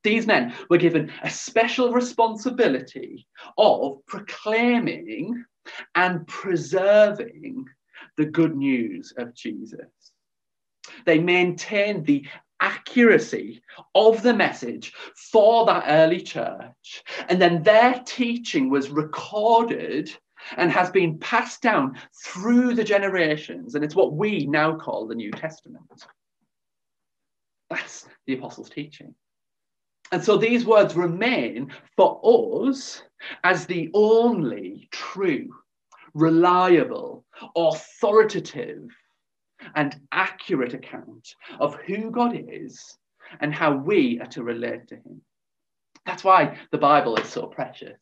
These 0.04 0.28
men 0.28 0.54
were 0.70 0.78
given 0.78 1.12
a 1.24 1.30
special 1.30 1.92
responsibility 1.92 3.28
of 3.58 4.06
proclaiming 4.08 5.44
and 5.96 6.26
preserving 6.28 7.66
the 8.18 8.26
good 8.26 8.56
news 8.56 9.14
of 9.18 9.36
Jesus. 9.36 9.90
They 11.06 11.20
maintained 11.20 12.06
the 12.06 12.26
accuracy 12.62 13.62
of 13.96 14.22
the 14.22 14.34
message 14.34 14.94
for 15.16 15.66
that 15.66 15.86
early 15.88 16.22
church. 16.22 17.04
And 17.30 17.42
then 17.42 17.64
their 17.64 18.02
teaching 18.06 18.70
was 18.70 18.90
recorded 18.90 20.12
and 20.58 20.72
has 20.72 20.90
been 20.90 21.18
passed 21.20 21.62
down 21.62 21.98
through 22.26 22.76
the 22.76 22.84
generations. 22.84 23.76
And 23.76 23.84
it's 23.84 23.96
what 23.96 24.14
we 24.14 24.46
now 24.46 24.76
call 24.76 25.08
the 25.08 25.16
New 25.16 25.32
Testament. 25.32 25.84
That's 27.70 28.08
the 28.26 28.34
apostles' 28.34 28.70
teaching. 28.70 29.14
And 30.12 30.24
so 30.24 30.38
these 30.38 30.66
words 30.66 30.96
remain 30.96 31.72
for 31.96 32.20
us 32.68 33.04
as 33.44 33.66
the 33.66 33.92
only 33.94 34.88
true, 34.92 35.50
reliable, 36.16 37.26
authoritative, 37.56 38.90
and 39.76 40.00
accurate 40.12 40.74
account 40.74 41.36
of 41.60 41.76
who 41.76 42.10
God 42.10 42.34
is 42.36 42.98
and 43.40 43.54
how 43.54 43.76
we 43.76 44.20
are 44.20 44.28
to 44.28 44.44
relate 44.44 44.88
to 44.88 44.96
Him. 44.96 45.22
That's 46.06 46.24
why 46.24 46.58
the 46.72 46.78
Bible 46.78 47.16
is 47.18 47.28
so 47.30 47.46
precious. 47.46 47.98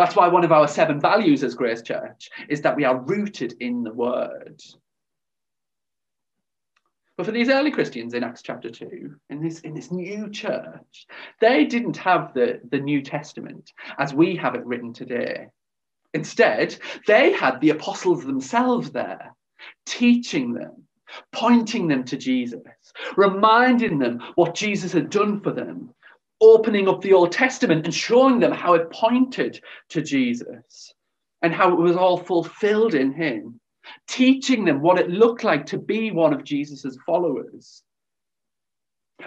That's 0.00 0.16
why 0.16 0.28
one 0.28 0.44
of 0.44 0.52
our 0.52 0.66
seven 0.66 0.98
values 0.98 1.44
as 1.44 1.54
Grace 1.54 1.82
Church 1.82 2.30
is 2.48 2.62
that 2.62 2.74
we 2.74 2.84
are 2.84 3.02
rooted 3.02 3.54
in 3.60 3.82
the 3.82 3.92
Word. 3.92 4.58
But 7.18 7.26
for 7.26 7.32
these 7.32 7.50
early 7.50 7.70
Christians 7.70 8.14
in 8.14 8.24
Acts 8.24 8.40
chapter 8.40 8.70
2, 8.70 9.14
in 9.28 9.42
this, 9.42 9.60
in 9.60 9.74
this 9.74 9.92
new 9.92 10.30
church, 10.30 11.06
they 11.38 11.66
didn't 11.66 11.98
have 11.98 12.32
the, 12.32 12.62
the 12.70 12.78
New 12.78 13.02
Testament 13.02 13.72
as 13.98 14.14
we 14.14 14.36
have 14.36 14.54
it 14.54 14.64
written 14.64 14.94
today. 14.94 15.48
Instead, 16.14 16.78
they 17.06 17.32
had 17.32 17.60
the 17.60 17.68
apostles 17.68 18.24
themselves 18.24 18.92
there, 18.92 19.36
teaching 19.84 20.54
them, 20.54 20.84
pointing 21.30 21.88
them 21.88 22.04
to 22.04 22.16
Jesus, 22.16 22.62
reminding 23.18 23.98
them 23.98 24.22
what 24.36 24.54
Jesus 24.54 24.94
had 24.94 25.10
done 25.10 25.42
for 25.42 25.52
them, 25.52 25.92
opening 26.40 26.88
up 26.88 27.00
the 27.00 27.12
Old 27.12 27.32
Testament 27.32 27.84
and 27.84 27.94
showing 27.94 28.40
them 28.40 28.52
how 28.52 28.74
it 28.74 28.90
pointed 28.90 29.60
to 29.90 30.02
Jesus 30.02 30.94
and 31.42 31.52
how 31.52 31.72
it 31.72 31.78
was 31.78 31.96
all 31.96 32.16
fulfilled 32.16 32.94
in 32.94 33.12
him, 33.12 33.60
teaching 34.08 34.64
them 34.64 34.80
what 34.80 34.98
it 34.98 35.10
looked 35.10 35.44
like 35.44 35.66
to 35.66 35.78
be 35.78 36.10
one 36.10 36.32
of 36.32 36.44
Jesus's 36.44 36.98
followers. 37.06 37.82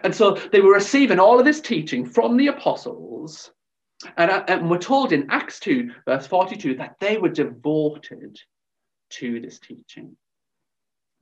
And 0.03 0.13
so 0.13 0.32
they 0.51 0.62
were 0.62 0.74
receiving 0.74 1.20
all 1.20 1.39
of 1.39 1.46
this 1.46 1.62
teaching 1.62 2.05
from 2.05 2.38
the 2.38 2.48
apostles. 2.48 3.51
And, 4.17 4.32
uh, 4.32 4.43
and 4.48 4.70
we're 4.70 4.79
told 4.79 5.13
in 5.13 5.29
Acts 5.29 5.60
2, 5.60 5.91
verse 6.05 6.27
42, 6.27 6.75
that 6.75 6.96
they 7.00 7.17
were 7.17 7.29
devoted 7.29 8.39
to 9.12 9.39
this 9.39 9.60
teaching. 9.60 10.15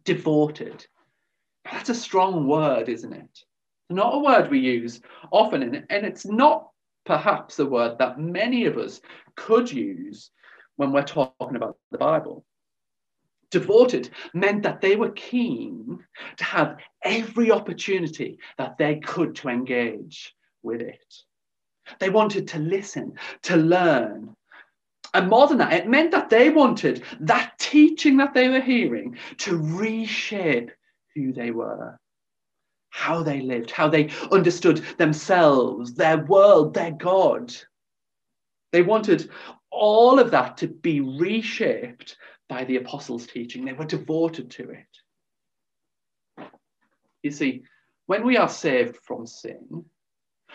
Devoted. 0.06 0.86
That's 1.70 1.90
a 1.90 1.96
strong 1.96 2.48
word, 2.48 2.90
isn't 2.90 3.14
it? 3.14 3.40
Not 3.92 4.16
a 4.16 4.20
word 4.20 4.50
we 4.50 4.60
use 4.60 5.02
often, 5.32 5.86
and 5.90 6.06
it's 6.06 6.26
not 6.26 6.70
perhaps 7.06 7.60
a 7.60 7.66
word 7.66 7.98
that 7.98 8.20
many 8.20 8.66
of 8.66 8.78
us 8.78 9.02
could 9.36 9.72
use 9.72 10.32
when 10.76 10.92
we're 10.92 11.04
talking 11.04 11.56
about 11.56 11.78
the 11.92 11.98
Bible. 11.98 12.46
Devoted 13.50 14.10
meant 14.34 14.64
that 14.64 14.82
they 14.82 14.96
were 14.96 15.12
keen 15.12 16.00
to 16.38 16.44
have 16.44 16.78
every 17.04 17.52
opportunity 17.52 18.40
that 18.58 18.78
they 18.78 18.96
could 19.00 19.36
to 19.36 19.50
engage 19.50 20.34
with 20.64 20.82
it. 20.82 21.14
They 22.00 22.10
wanted 22.10 22.48
to 22.50 22.60
listen, 22.60 23.14
to 23.44 23.58
learn. 23.58 24.36
And 25.14 25.30
more 25.30 25.48
than 25.48 25.58
that, 25.58 25.74
it 25.74 25.90
meant 25.90 26.12
that 26.12 26.30
they 26.30 26.50
wanted 26.50 27.04
that 27.20 27.60
teaching 27.60 28.16
that 28.18 28.34
they 28.34 28.48
were 28.48 28.62
hearing 28.62 29.18
to 29.40 29.58
reshape 29.58 30.72
who 31.14 31.34
they 31.34 31.52
were 31.52 32.00
how 32.92 33.24
they 33.24 33.42
lived, 33.42 33.72
how 33.72 33.88
they 33.88 34.10
understood 34.32 34.78
themselves, 34.98 35.94
their 35.96 36.20
world, 36.26 36.74
their 36.74 36.92
God. 36.92 37.52
They 38.72 38.84
wanted 38.84 39.30
all 39.72 40.20
of 40.20 40.32
that 40.32 40.58
to 40.58 40.68
be 40.68 41.02
reshaped 41.02 42.18
by 42.48 42.66
the 42.66 42.76
apostles' 42.76 43.26
teaching. 43.26 43.66
They 43.66 43.74
were 43.74 43.86
devoted 43.86 44.52
to 44.52 44.70
it. 44.70 46.52
You 47.24 47.32
see, 47.32 47.64
when 48.08 48.26
we 48.26 48.38
are 48.38 48.50
saved 48.50 48.98
from 48.98 49.26
sin, 49.26 49.86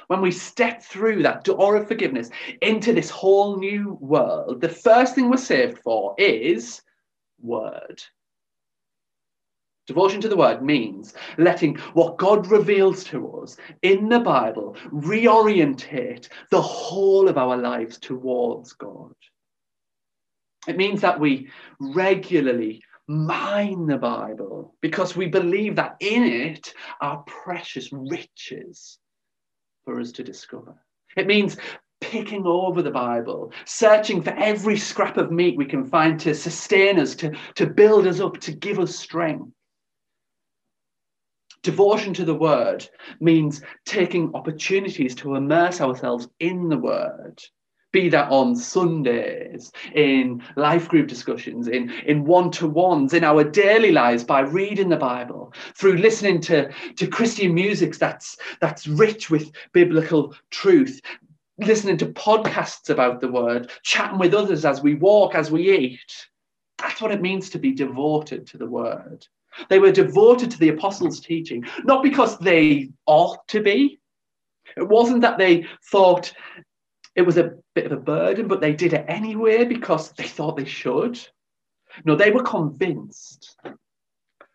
when 0.09 0.21
we 0.21 0.31
step 0.31 0.83
through 0.83 1.23
that 1.23 1.45
door 1.45 1.77
of 1.77 1.89
forgiveness 1.89 2.31
into 2.61 2.93
this 2.93 3.09
whole 3.09 3.59
new 3.59 3.97
world, 4.01 4.61
the 4.61 4.69
first 4.69 5.15
thing 5.15 5.31
we're 5.31 5.39
saved 5.39 5.79
for 5.79 6.15
is 6.19 6.83
word. 7.41 8.03
Devotion 9.87 10.21
to 10.21 10.29
the 10.29 10.37
word 10.37 10.63
means 10.63 11.15
letting 11.39 11.77
what 11.95 12.19
God 12.19 12.49
reveals 12.49 13.05
to 13.05 13.41
us 13.41 13.57
in 13.83 14.09
the 14.09 14.19
Bible 14.19 14.77
reorientate 14.93 16.29
the 16.51 16.61
whole 16.61 17.29
of 17.29 17.39
our 17.39 17.57
lives 17.57 17.99
towards 17.99 18.73
God. 18.73 19.15
It 20.67 20.77
means 20.77 21.01
that 21.03 21.21
we 21.21 21.49
regularly 21.79 22.83
mine 23.07 23.87
the 23.87 23.99
Bible 23.99 24.75
because 24.81 25.17
we 25.17 25.27
believe 25.27 25.77
that 25.77 25.97
in 26.01 26.25
it 26.25 26.75
are 27.01 27.23
precious 27.27 27.91
riches 27.93 28.99
for 29.85 30.01
us 30.01 30.11
to 30.13 30.25
discover. 30.25 30.75
It 31.17 31.29
means 31.29 31.57
picking 32.01 32.45
over 32.47 32.83
the 32.83 32.91
Bible, 32.91 33.53
searching 33.65 34.23
for 34.23 34.31
every 34.31 34.77
scrap 34.77 35.17
of 35.17 35.31
meat 35.31 35.57
we 35.57 35.65
can 35.65 35.85
find 35.85 36.19
to 36.21 36.35
sustain 36.35 36.99
us, 36.99 37.15
to, 37.17 37.33
to 37.55 37.67
build 37.67 38.07
us 38.07 38.21
up, 38.21 38.39
to 38.41 38.53
give 38.53 38.81
us 38.81 38.97
strength. 38.97 39.53
Devotion 41.67 42.15
to 42.15 42.25
the 42.25 42.33
word 42.33 42.89
means 43.19 43.61
taking 43.85 44.33
opportunities 44.37 45.17
to 45.17 45.35
immerse 45.35 45.81
ourselves 45.81 46.29
in 46.39 46.69
the 46.69 46.79
word, 46.79 47.43
be 47.91 48.09
that 48.09 48.31
on 48.31 48.55
Sundays, 48.55 49.73
in 49.93 50.45
life 50.55 50.89
group 50.89 51.09
discussions, 51.09 51.67
in, 51.67 51.91
in 52.07 52.25
one 52.25 52.53
to 52.53 52.69
ones, 52.69 53.15
in 53.15 53.25
our 53.25 53.43
daily 53.43 53.91
lives 53.91 54.23
by 54.23 54.43
reading 54.43 54.89
the 54.89 54.97
Bible, 54.97 55.53
through 55.75 55.97
listening 55.97 56.41
to, 56.43 56.73
to 56.95 57.09
Christian 57.09 57.53
music 57.53 57.97
that's, 57.97 58.37
that's 58.61 58.87
rich 58.87 59.29
with 59.29 59.51
biblical 59.73 60.37
truth, 60.53 61.01
listening 61.59 61.97
to 61.97 62.07
podcasts 62.07 62.91
about 62.91 63.21
the 63.21 63.27
word, 63.27 63.73
chatting 63.83 64.21
with 64.21 64.35
others 64.35 64.65
as 64.65 64.83
we 64.83 64.95
walk, 64.95 65.35
as 65.35 65.51
we 65.51 65.77
eat. 65.77 66.29
That's 66.79 67.01
what 67.03 67.11
it 67.11 67.21
means 67.21 67.51
to 67.51 67.59
be 67.59 67.73
devoted 67.73 68.47
to 68.47 68.57
the 68.57 68.69
word. 68.69 69.27
They 69.69 69.79
were 69.79 69.93
devoted 69.93 70.51
to 70.51 70.59
the 70.59 70.71
apostles' 70.71 71.21
teaching, 71.21 71.65
not 71.85 72.03
because 72.03 72.39
they 72.39 72.91
ought 73.07 73.47
to 73.49 73.63
be. 73.63 74.01
It 74.77 74.89
wasn't 74.89 75.23
that 75.23 75.39
they 75.39 75.67
thought 75.91 76.33
it 77.15 77.23
was 77.23 77.39
a 77.39 77.55
bit 77.75 77.87
of 77.87 77.93
a 77.93 77.97
burden, 77.97 78.49
but 78.49 78.61
they 78.61 78.75
did 78.75 78.93
it 78.93 79.07
anyway 79.09 79.65
because 79.65 80.13
they 80.13 80.27
thought 80.27 80.57
they 80.57 80.67
should. 80.67 81.19
No, 82.05 82.15
they 82.15 82.31
were 82.31 82.43
convinced 82.43 83.57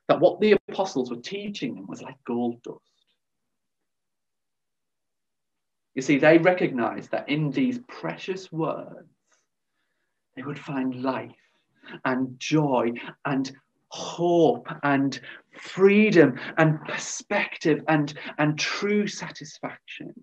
that 0.08 0.20
what 0.20 0.40
the 0.40 0.58
apostles 0.70 1.10
were 1.10 1.22
teaching 1.22 1.76
them 1.76 1.88
was 1.88 2.02
like 2.02 2.16
gold 2.26 2.62
dust. 2.62 2.80
You 5.96 6.02
see, 6.02 6.18
they 6.18 6.38
recognized 6.38 7.12
that 7.12 7.30
in 7.30 7.52
these 7.52 7.80
precious 7.88 8.52
words, 8.52 9.10
they 10.36 10.44
would 10.44 10.60
find 10.60 11.02
life 11.02 11.32
and 12.06 12.40
joy 12.40 12.92
and 13.26 13.52
hope 13.92 14.68
and 14.84 15.20
freedom 15.60 16.40
and 16.58 16.82
perspective 16.86 17.84
and, 17.88 18.14
and 18.38 18.58
true 18.58 19.06
satisfaction. 19.06 20.14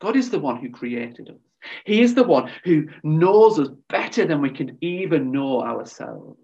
God 0.00 0.16
is 0.16 0.30
the 0.30 0.38
one 0.38 0.56
who 0.56 0.70
created 0.70 1.28
us. 1.30 1.36
He 1.84 2.02
is 2.02 2.14
the 2.14 2.24
one 2.24 2.50
who 2.64 2.86
knows 3.02 3.58
us 3.58 3.68
better 3.88 4.26
than 4.26 4.40
we 4.40 4.50
can 4.50 4.78
even 4.80 5.30
know 5.32 5.62
ourselves. 5.62 6.38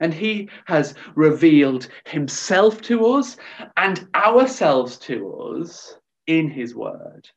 And 0.00 0.14
he 0.14 0.48
has 0.66 0.94
revealed 1.14 1.88
himself 2.06 2.80
to 2.82 3.06
us 3.06 3.36
and 3.76 4.08
ourselves 4.14 4.96
to 4.98 5.56
us 5.56 5.96
in 6.26 6.48
his 6.48 6.74
word. 6.74 7.28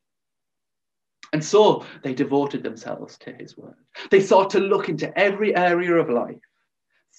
And 1.32 1.42
so 1.42 1.84
they 2.02 2.12
devoted 2.12 2.62
themselves 2.62 3.16
to 3.18 3.32
his 3.32 3.56
word. 3.56 3.74
They 4.10 4.20
sought 4.20 4.50
to 4.50 4.60
look 4.60 4.88
into 4.88 5.16
every 5.18 5.56
area 5.56 5.94
of 5.94 6.10
life 6.10 6.36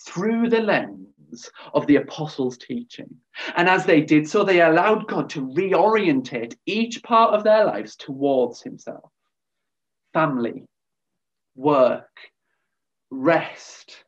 through 0.05 0.49
the 0.49 0.61
lens 0.61 1.49
of 1.73 1.87
the 1.87 1.95
apostles' 1.95 2.57
teaching. 2.57 3.09
And 3.55 3.67
as 3.67 3.85
they 3.85 4.01
did 4.01 4.29
so, 4.29 4.43
they 4.43 4.61
allowed 4.61 5.07
God 5.07 5.29
to 5.31 5.47
reorientate 5.47 6.55
each 6.65 7.01
part 7.01 7.33
of 7.33 7.43
their 7.43 7.65
lives 7.65 7.95
towards 7.95 8.61
himself 8.61 9.09
family, 10.13 10.67
work, 11.55 12.19
rest, 13.09 14.03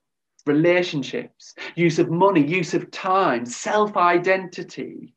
relationships, 0.46 1.56
use 1.76 1.98
of 1.98 2.12
money, 2.12 2.46
use 2.46 2.76
of 2.76 2.92
time, 2.92 3.46
self 3.46 3.98
identity. 3.98 5.16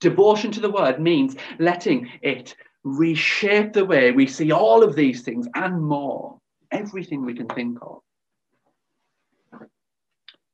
Devotion 0.00 0.50
to 0.52 0.60
the 0.60 0.70
word 0.70 1.00
means 1.00 1.36
letting 1.58 2.10
it 2.20 2.54
reshape 2.86 3.72
the 3.72 3.84
way 3.84 4.12
we 4.12 4.28
see 4.28 4.52
all 4.52 4.84
of 4.84 4.94
these 4.94 5.22
things 5.22 5.48
and 5.56 5.82
more, 5.82 6.38
everything 6.70 7.24
we 7.24 7.34
can 7.34 7.48
think 7.48 7.78
of. 7.82 8.00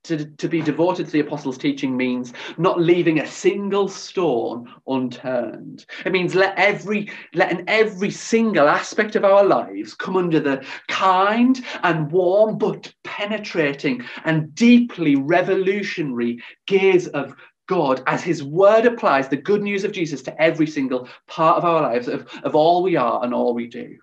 To, 0.05 0.25
to 0.25 0.49
be 0.49 0.63
devoted 0.63 1.07
to 1.07 1.13
the 1.13 1.21
apostles' 1.21 1.59
teaching 1.59 1.97
means 1.97 2.33
not 2.59 2.81
leaving 2.81 3.21
a 3.21 3.27
single 3.27 3.87
stone 3.87 4.69
unturned. 4.89 5.87
It 6.05 6.11
means 6.11 6.35
let 6.35 6.59
every 6.59 7.09
letting 7.35 7.63
every 7.69 8.11
single 8.11 8.67
aspect 8.67 9.15
of 9.15 9.25
our 9.25 9.45
lives 9.45 9.95
come 9.95 10.17
under 10.17 10.41
the 10.41 10.67
kind 10.89 11.65
and 11.85 12.11
warm 12.11 12.59
but 12.59 12.93
penetrating 13.05 14.03
and 14.25 14.53
deeply 14.57 15.15
revolutionary 15.15 16.43
gaze 16.67 17.07
of 17.09 17.37
God 17.73 18.03
as 18.07 18.23
his 18.23 18.45
word 18.45 18.85
applies 18.85 19.29
the 19.29 19.37
good 19.39 19.63
news 19.63 19.83
of 19.83 19.93
Jesus 19.93 20.21
to 20.25 20.43
every 20.43 20.67
single 20.67 21.09
part 21.27 21.57
of 21.57 21.65
our 21.65 21.81
lives, 21.81 22.07
of, 22.07 22.29
of 22.43 22.55
all 22.55 22.83
we 22.83 22.97
are 22.97 23.25
and 23.25 23.33
all 23.33 23.55
we 23.55 23.67
do. 23.67 23.97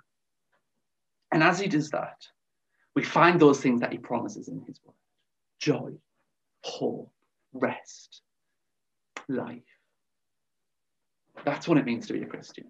And 1.32 1.44
as 1.44 1.60
he 1.60 1.68
does 1.68 1.92
that, 1.92 2.18
we 2.96 3.04
find 3.04 3.40
those 3.40 3.62
things 3.62 3.82
that 3.82 3.92
he 3.92 4.00
promises 4.00 4.48
in 4.48 4.64
his 4.66 4.80
word 4.84 4.96
joy, 5.60 5.92
hope, 6.64 7.12
rest, 7.54 8.22
life. 9.28 9.62
That's 11.46 11.68
what 11.68 11.78
it 11.78 11.86
means 11.86 12.08
to 12.08 12.14
be 12.14 12.24
a 12.24 12.26
Christian. 12.26 12.66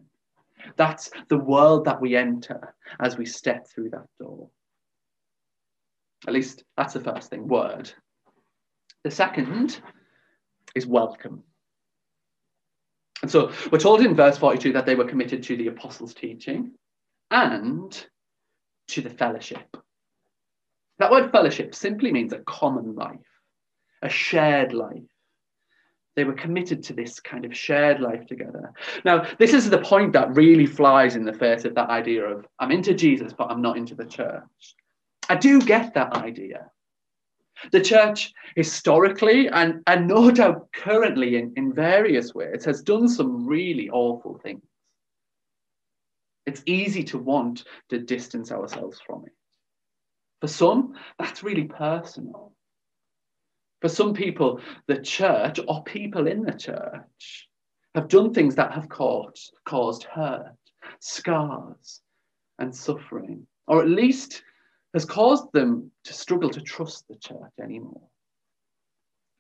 That's 0.76 1.12
the 1.30 1.38
world 1.38 1.86
that 1.86 2.02
we 2.02 2.18
enter 2.18 2.76
as 3.00 3.18
we 3.18 3.26
step 3.26 3.68
through 3.70 3.92
that 3.92 4.08
door. 4.20 4.50
At 6.28 6.34
least 6.34 6.66
that's 6.76 6.94
the 6.94 7.00
first 7.00 7.30
thing 7.30 7.48
word. 7.48 7.90
The 9.06 9.12
second 9.12 9.80
is 10.76 10.86
welcome. 10.86 11.44
And 13.22 13.30
so 13.30 13.52
we're 13.72 13.80
told 13.80 14.02
in 14.02 14.16
verse 14.16 14.38
42 14.38 14.74
that 14.74 14.86
they 14.86 14.96
were 14.96 15.06
committed 15.06 15.44
to 15.44 15.58
the 15.58 15.68
apostles' 15.68 16.14
teaching 16.14 16.72
and 17.32 18.06
to 18.90 19.02
the 19.02 19.10
fellowship. 19.10 19.78
That 21.00 21.12
word 21.12 21.32
fellowship 21.32 21.76
simply 21.76 22.12
means 22.12 22.34
a 22.34 22.40
common 22.40 22.96
life, 22.96 23.20
a 24.02 24.10
shared 24.10 24.74
life. 24.74 25.04
They 26.16 26.24
were 26.26 26.34
committed 26.34 26.84
to 26.84 26.94
this 26.94 27.20
kind 27.20 27.46
of 27.46 27.56
shared 27.56 28.02
life 28.02 28.26
together. 28.26 28.74
Now, 29.06 29.26
this 29.38 29.54
is 29.54 29.70
the 29.70 29.78
point 29.78 30.12
that 30.14 30.36
really 30.36 30.66
flies 30.66 31.16
in 31.16 31.24
the 31.24 31.34
face 31.34 31.64
of 31.64 31.76
that 31.76 31.90
idea 31.90 32.26
of 32.26 32.46
I'm 32.58 32.72
into 32.72 32.94
Jesus, 32.94 33.32
but 33.32 33.50
I'm 33.50 33.62
not 33.62 33.78
into 33.78 33.96
the 33.96 34.06
church. 34.06 34.76
I 35.30 35.36
do 35.36 35.62
get 35.62 35.94
that 35.94 36.18
idea. 36.18 36.70
The 37.72 37.82
church, 37.82 38.34
historically 38.56 39.48
and, 39.48 39.82
and 39.88 40.08
no 40.08 40.32
doubt 40.32 40.72
currently 40.74 41.38
in, 41.38 41.54
in 41.56 41.74
various 41.74 42.34
ways, 42.34 42.66
has 42.66 42.82
done 42.82 43.08
some 43.08 43.46
really 43.46 43.90
awful 43.90 44.40
things. 44.42 44.64
It's 46.46 46.64
easy 46.66 47.04
to 47.06 47.18
want 47.18 47.66
to 47.90 48.00
distance 48.00 48.52
ourselves 48.52 49.00
from 49.06 49.26
it. 49.26 49.34
For 50.42 50.48
some, 50.48 50.96
that's 51.20 51.44
really 51.44 51.66
personal. 51.66 52.54
For 53.82 53.90
some 53.90 54.14
people, 54.14 54.62
the 54.88 55.00
church 55.00 55.60
or 55.68 55.84
people 55.84 56.28
in 56.28 56.44
the 56.44 56.54
church 56.54 57.50
have 57.96 58.08
done 58.08 58.34
things 58.34 58.56
that 58.56 58.74
have 58.74 58.90
caused, 58.90 59.54
caused 59.66 60.04
hurt, 60.04 60.56
scars, 61.00 62.02
and 62.58 62.76
suffering, 62.76 63.48
or 63.68 63.82
at 63.82 63.90
least 63.90 64.44
has 64.94 65.06
caused 65.06 65.52
them 65.54 65.92
to 66.04 66.14
struggle 66.14 66.50
to 66.50 66.62
trust 66.62 67.08
the 67.08 67.16
church 67.16 67.54
anymore. 67.62 68.02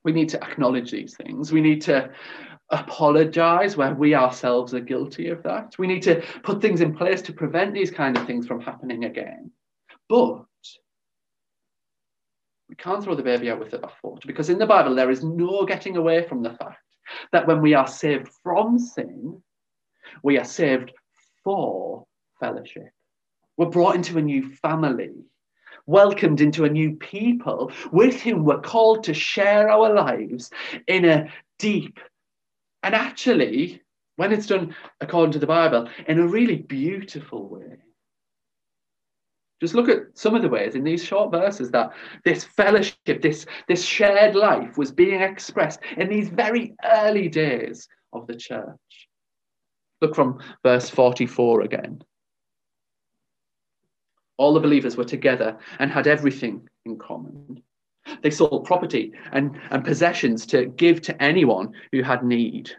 We 0.03 0.11
need 0.11 0.29
to 0.29 0.43
acknowledge 0.43 0.91
these 0.91 1.15
things. 1.15 1.51
We 1.51 1.61
need 1.61 1.81
to 1.83 2.11
apologize 2.69 3.75
where 3.75 3.93
we 3.93 4.13
ourselves 4.15 4.73
are 4.73 4.79
guilty 4.79 5.29
of 5.29 5.43
that. 5.43 5.75
We 5.77 5.87
need 5.87 6.03
to 6.03 6.23
put 6.43 6.61
things 6.61 6.81
in 6.81 6.95
place 6.95 7.21
to 7.23 7.33
prevent 7.33 7.73
these 7.73 7.91
kind 7.91 8.17
of 8.17 8.25
things 8.25 8.47
from 8.47 8.61
happening 8.61 9.05
again. 9.05 9.51
But 10.07 10.45
we 12.69 12.75
can't 12.75 13.03
throw 13.03 13.15
the 13.15 13.23
baby 13.23 13.49
out 13.49 13.59
with 13.59 13.71
the 13.71 13.79
bathwater 13.79 14.27
because 14.27 14.49
in 14.49 14.59
the 14.59 14.65
Bible 14.65 14.93
there 14.93 15.09
is 15.09 15.23
no 15.23 15.65
getting 15.65 15.97
away 15.97 16.27
from 16.27 16.43
the 16.43 16.51
fact 16.51 16.83
that 17.31 17.47
when 17.47 17.61
we 17.61 17.73
are 17.73 17.87
saved 17.87 18.29
from 18.43 18.77
sin, 18.77 19.41
we 20.23 20.37
are 20.37 20.45
saved 20.45 20.91
for 21.43 22.05
fellowship. 22.39 22.91
We're 23.57 23.65
brought 23.65 23.95
into 23.95 24.17
a 24.17 24.21
new 24.21 24.53
family 24.55 25.09
welcomed 25.89 26.41
into 26.41 26.65
a 26.65 26.69
new 26.69 26.95
people 26.95 27.71
with 27.91 28.21
whom 28.21 28.43
we're 28.43 28.61
called 28.61 29.03
to 29.03 29.13
share 29.13 29.69
our 29.69 29.93
lives 29.93 30.51
in 30.87 31.05
a 31.05 31.31
deep 31.57 31.99
and 32.83 32.95
actually, 32.95 33.81
when 34.15 34.31
it's 34.31 34.47
done 34.47 34.75
according 35.01 35.33
to 35.33 35.39
the 35.39 35.47
Bible, 35.47 35.89
in 36.07 36.19
a 36.19 36.27
really 36.27 36.57
beautiful 36.57 37.47
way. 37.47 37.77
Just 39.61 39.73
look 39.73 39.89
at 39.89 40.03
some 40.13 40.35
of 40.35 40.41
the 40.41 40.47
ways 40.47 40.75
in 40.75 40.85
these 40.85 41.03
short 41.03 41.31
verses 41.31 41.69
that 41.71 41.91
this 42.23 42.45
fellowship, 42.45 43.21
this, 43.21 43.45
this 43.67 43.83
shared 43.83 44.35
life 44.35 44.77
was 44.77 44.91
being 44.91 45.21
expressed 45.21 45.81
in 45.97 46.07
these 46.07 46.29
very 46.29 46.75
early 46.85 47.27
days 47.27 47.87
of 48.13 48.25
the 48.27 48.35
church. 48.35 48.77
Look 50.01 50.15
from 50.15 50.39
verse 50.63 50.89
44 50.89 51.63
again. 51.63 52.01
All 54.39 54.53
the 54.53 54.61
believers 54.61 54.95
were 54.95 55.03
together 55.03 55.57
and 55.79 55.91
had 55.91 56.07
everything 56.07 56.65
in 56.85 56.97
common. 56.97 57.61
They 58.23 58.31
sold 58.31 58.63
property 58.63 59.11
and, 59.33 59.59
and 59.69 59.83
possessions 59.83 60.45
to 60.47 60.67
give 60.67 61.01
to 61.03 61.21
anyone 61.21 61.73
who 61.91 62.03
had 62.03 62.23
need. 62.23 62.71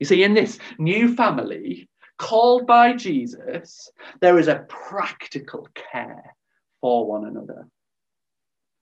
You 0.00 0.06
see, 0.06 0.22
in 0.22 0.32
this 0.32 0.58
new 0.78 1.14
family 1.14 1.90
called 2.16 2.66
by 2.66 2.94
Jesus, 2.94 3.90
there 4.22 4.38
is 4.38 4.48
a 4.48 4.64
practical 4.70 5.68
care 5.74 6.34
for 6.80 7.06
one 7.06 7.26
another. 7.26 7.68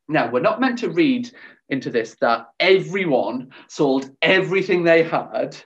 Now, 0.09 0.31
we're 0.31 0.39
not 0.39 0.61
meant 0.61 0.79
to 0.79 0.91
read 0.91 1.29
into 1.71 1.91
this 1.91 2.15
that 2.21 2.47
everyone 2.61 3.51
sold 3.69 4.13
everything 4.23 4.85
they 4.85 5.03
had 5.03 5.57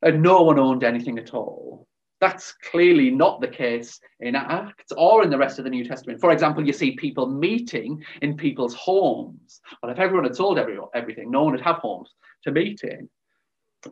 and 0.00 0.22
no 0.22 0.40
one 0.40 0.58
owned 0.58 0.84
anything 0.84 1.18
at 1.18 1.34
all. 1.34 1.85
That's 2.20 2.54
clearly 2.70 3.10
not 3.10 3.40
the 3.40 3.48
case 3.48 4.00
in 4.20 4.34
Acts 4.34 4.92
or 4.96 5.22
in 5.22 5.30
the 5.30 5.38
rest 5.38 5.58
of 5.58 5.64
the 5.64 5.70
New 5.70 5.84
Testament. 5.84 6.20
For 6.20 6.32
example, 6.32 6.66
you 6.66 6.72
see 6.72 6.96
people 6.96 7.26
meeting 7.28 8.02
in 8.22 8.36
people's 8.36 8.74
homes. 8.74 9.60
Well, 9.82 9.92
if 9.92 9.98
everyone 9.98 10.24
had 10.24 10.36
sold 10.36 10.58
every, 10.58 10.78
everything, 10.94 11.30
no 11.30 11.44
one 11.44 11.52
would 11.52 11.60
have 11.60 11.76
homes 11.76 12.14
to 12.44 12.52
meet 12.52 12.80
in. 12.84 13.08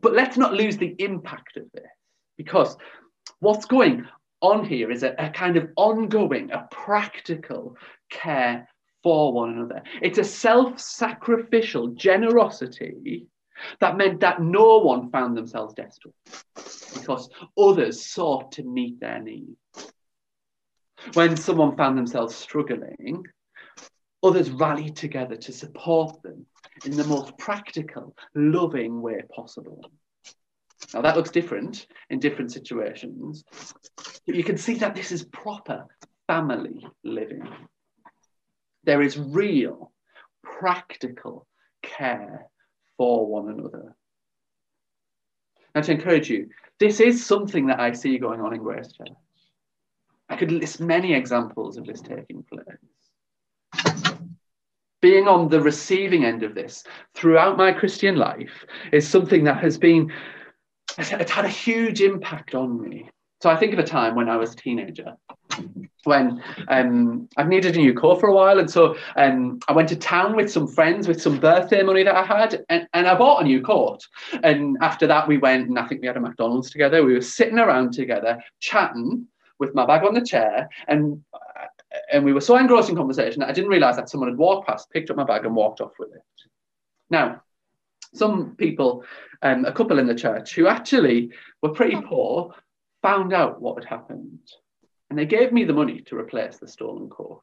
But 0.01 0.15
let's 0.15 0.39
not 0.39 0.55
lose 0.55 0.77
the 0.77 0.95
impact 0.99 1.57
of 1.57 1.65
this 1.73 1.85
because 2.37 2.77
what's 3.41 3.67
going 3.67 4.07
on 4.41 4.65
here 4.65 4.91
is 4.91 5.03
a, 5.03 5.15
a 5.19 5.31
kind 5.31 5.57
of 5.57 5.69
ongoing, 5.77 6.51
a 6.51 6.67
practical 6.71 7.77
care 8.11 8.69
for 9.03 9.33
one 9.33 9.51
another. 9.51 9.83
It's 10.03 10.19
a 10.19 10.25
self 10.25 10.81
sacrificial 10.81 11.89
generosity 11.89 13.27
that 13.81 13.97
meant 13.97 14.21
that 14.21 14.41
no 14.41 14.79
one 14.79 15.11
found 15.11 15.37
themselves 15.37 15.75
desperate 15.75 16.15
because 16.95 17.29
others 17.59 18.07
sought 18.07 18.53
to 18.53 18.63
meet 18.63 19.01
their 19.01 19.21
needs. 19.21 19.57
When 21.13 21.37
someone 21.37 21.77
found 21.77 21.99
themselves 21.99 22.35
struggling, 22.35 23.25
others 24.23 24.51
rallied 24.51 24.97
together 24.97 25.37
to 25.37 25.53
support 25.53 26.23
them 26.23 26.47
in 26.85 26.97
the 26.97 27.05
most 27.05 27.37
practical, 27.37 28.17
loving 28.35 29.03
way 29.03 29.23
possible. 29.35 29.81
Now, 30.93 31.03
that 31.03 31.17
looks 31.17 31.31
different 31.31 31.87
in 32.11 32.21
different 32.21 32.53
situations, 32.53 33.45
but 34.27 34.35
you 34.35 34.45
can 34.45 34.57
see 34.57 34.75
that 34.75 34.95
this 34.95 35.13
is 35.13 35.25
proper 35.25 35.87
family 36.27 36.87
living. 37.03 37.47
There 38.85 39.03
is 39.03 39.19
real, 39.19 39.93
practical 40.43 41.47
care 41.83 42.47
for 42.97 43.27
one 43.27 43.49
another. 43.49 43.95
Now, 45.75 45.81
to 45.81 45.93
encourage 45.93 46.31
you, 46.31 46.51
this 46.79 47.01
is 47.01 47.27
something 47.27 47.67
that 47.67 47.81
I 47.81 47.93
see 47.93 48.19
going 48.19 48.41
on 48.41 48.55
in 48.55 48.61
Grace 48.61 48.93
Church. 48.93 49.09
I 50.29 50.37
could 50.37 50.53
list 50.53 50.81
many 50.81 51.15
examples 51.15 51.77
of 51.77 51.87
this 51.87 52.01
taking 52.01 52.45
place. 52.45 54.15
Being 55.03 55.29
on 55.29 55.49
the 55.49 55.61
receiving 55.61 56.25
end 56.25 56.43
of 56.43 56.55
this 56.55 56.85
throughout 57.15 57.59
my 57.59 57.73
Christian 57.73 58.17
life 58.17 58.65
is 58.91 59.07
something 59.07 59.45
that 59.45 59.59
has 59.59 59.77
been, 59.77 60.13
it's 60.97 61.11
had 61.11 61.45
a 61.45 61.49
huge 61.49 62.01
impact 62.01 62.55
on 62.55 62.81
me. 62.81 63.11
So 63.45 63.51
I 63.51 63.57
think 63.57 63.75
of 63.75 63.79
a 63.79 63.85
time 63.85 64.15
when 64.15 64.31
I 64.31 64.39
was 64.39 64.55
a 64.55 64.57
teenager 64.57 65.19
when 66.05 66.43
um, 66.69 67.29
I've 67.37 67.47
needed 67.47 67.77
a 67.77 67.79
new 67.79 67.93
coat 67.93 68.19
for 68.19 68.31
a 68.31 68.35
while. 68.35 68.59
And 68.59 68.71
so 68.71 68.97
um, 69.17 69.59
I 69.69 69.73
went 69.73 69.91
to 69.91 69.97
town 69.97 70.35
with 70.35 70.51
some 70.51 70.67
friends 70.67 71.07
with 71.07 71.21
some 71.21 71.39
birthday 71.41 71.83
money 71.83 72.05
that 72.05 72.17
I 72.17 72.25
had, 72.25 72.65
and, 72.71 72.89
and 72.95 73.07
I 73.07 73.15
bought 73.15 73.43
a 73.43 73.45
new 73.45 73.61
coat. 73.61 74.01
And 74.43 74.79
after 74.81 75.07
that, 75.09 75.29
we 75.29 75.37
went 75.37 75.69
and 75.69 75.79
I 75.79 75.87
think 75.87 76.01
we 76.01 76.07
had 76.07 76.17
a 76.17 76.21
McDonald's 76.21 76.71
together. 76.71 77.05
We 77.05 77.13
were 77.13 77.21
sitting 77.21 77.59
around 77.59 77.93
together, 77.93 78.43
chatting 78.61 79.27
with 79.59 79.75
my 79.75 79.85
bag 79.85 80.05
on 80.05 80.15
the 80.15 80.25
chair. 80.25 80.71
And, 80.89 81.23
and 82.11 82.25
we 82.25 82.33
were 82.33 82.41
so 82.41 82.57
engrossed 82.57 82.89
in 82.89 82.97
conversation 82.97 83.41
that 83.41 83.51
I 83.51 83.53
didn't 83.53 83.69
realize 83.69 83.97
that 83.97 84.09
someone 84.09 84.31
had 84.31 84.39
walked 84.39 84.69
past, 84.69 84.91
picked 84.91 85.11
up 85.11 85.19
my 85.19 85.25
bag, 85.25 85.45
and 85.45 85.55
walked 85.55 85.83
off 85.83 85.93
with 85.99 86.15
it. 86.15 86.23
Now, 87.11 87.43
some 88.15 88.57
people, 88.57 89.05
um, 89.43 89.67
a 89.67 89.73
couple 89.73 89.99
in 89.99 90.07
the 90.07 90.15
church 90.15 90.55
who 90.55 90.67
actually 90.67 91.31
were 91.61 91.75
pretty 91.75 92.01
poor, 92.01 92.55
found 93.05 93.35
out 93.35 93.61
what 93.61 93.77
had 93.77 93.85
happened 93.85 94.41
and 95.11 95.19
they 95.19 95.27
gave 95.27 95.53
me 95.53 95.65
the 95.65 95.75
money 95.75 96.01
to 96.01 96.17
replace 96.17 96.57
the 96.57 96.67
stolen 96.67 97.11
coat. 97.11 97.43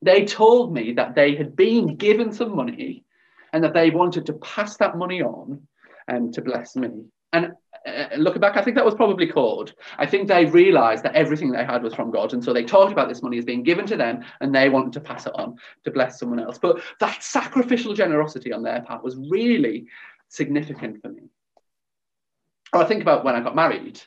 They 0.00 0.24
told 0.24 0.72
me 0.72 0.94
that 0.94 1.14
they 1.14 1.36
had 1.36 1.54
been 1.54 1.96
given 1.96 2.32
some 2.32 2.56
money 2.56 3.04
and 3.52 3.62
that 3.62 3.74
they 3.74 3.90
wanted 3.90 4.24
to 4.26 4.32
pass 4.32 4.78
that 4.78 4.96
money 4.96 5.20
on 5.22 5.60
um, 6.08 6.32
to 6.32 6.40
bless 6.40 6.74
me. 6.74 7.04
And 7.34 7.52
uh, 7.86 8.16
looking 8.16 8.40
back, 8.40 8.56
I 8.56 8.62
think 8.62 8.76
that 8.76 8.84
was 8.84 8.94
probably 8.94 9.26
called. 9.26 9.74
I 9.98 10.06
think 10.06 10.26
they 10.26 10.46
realized 10.46 11.04
that 11.04 11.14
everything 11.14 11.50
they 11.52 11.64
had 11.64 11.82
was 11.82 11.94
from 11.94 12.10
God. 12.10 12.32
And 12.32 12.42
so 12.42 12.54
they 12.54 12.64
talked 12.64 12.92
about 12.92 13.10
this 13.10 13.22
money 13.22 13.36
as 13.36 13.44
being 13.44 13.62
given 13.62 13.84
to 13.88 13.96
them 13.96 14.24
and 14.40 14.54
they 14.54 14.70
wanted 14.70 14.94
to 14.94 15.00
pass 15.00 15.26
it 15.26 15.34
on 15.34 15.56
to 15.84 15.90
bless 15.90 16.18
someone 16.18 16.40
else. 16.40 16.56
But 16.56 16.80
that 17.00 17.22
sacrificial 17.22 17.92
generosity 17.92 18.54
on 18.54 18.62
their 18.62 18.80
part 18.80 19.04
was 19.04 19.18
really 19.30 19.84
significant 20.28 21.02
for 21.02 21.10
me. 21.10 21.24
I 22.72 22.84
think 22.84 23.02
about 23.02 23.24
when 23.24 23.34
I 23.34 23.40
got 23.40 23.54
married. 23.54 24.00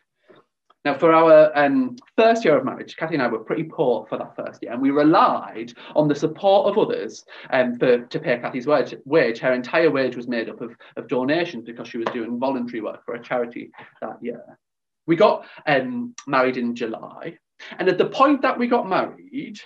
Now, 0.86 0.98
for 0.98 1.14
our 1.14 1.58
um, 1.58 1.96
first 2.18 2.44
year 2.44 2.58
of 2.58 2.66
marriage, 2.66 2.98
Kathy 2.98 3.14
and 3.14 3.24
I 3.24 3.28
were 3.28 3.40
pretty 3.40 3.64
poor 3.64 4.06
for 4.06 4.18
that 4.18 4.36
first 4.36 4.62
year, 4.62 4.74
and 4.74 4.82
we 4.82 4.92
relied 4.92 5.74
on 5.96 6.10
the 6.10 6.16
support 6.16 6.68
of 6.68 6.78
others 6.78 7.24
um, 7.52 7.76
for, 7.76 8.00
to 8.00 8.20
pay 8.20 8.38
Kathy's 8.38 8.68
wage, 8.68 8.94
wage. 9.06 9.40
Her 9.40 9.54
entire 9.54 9.90
wage 9.90 10.18
was 10.18 10.28
made 10.28 10.50
up 10.50 10.60
of, 10.60 10.76
of 10.98 11.08
donations 11.08 11.64
because 11.66 11.88
she 11.88 11.98
was 11.98 12.08
doing 12.14 12.38
voluntary 12.38 12.82
work 12.82 13.06
for 13.06 13.16
a 13.16 13.24
charity 13.24 13.72
that 14.02 14.18
year. 14.22 14.60
We 15.08 15.16
got 15.16 15.46
um, 15.66 16.16
married 16.28 16.58
in 16.58 16.76
July, 16.76 17.38
and 17.80 17.88
at 17.88 17.98
the 17.98 18.10
point 18.10 18.42
that 18.42 18.60
we 18.60 18.68
got 18.68 18.88
married, 18.88 19.60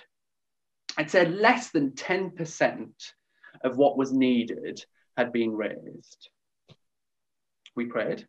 I'd 0.96 1.10
say 1.10 1.26
less 1.26 1.70
than 1.70 1.92
10% 1.92 2.90
of 3.64 3.76
what 3.76 3.98
was 3.98 4.12
needed 4.12 4.84
had 5.16 5.32
been 5.32 5.52
raised. 5.52 6.30
We 7.74 7.86
prayed, 7.86 8.26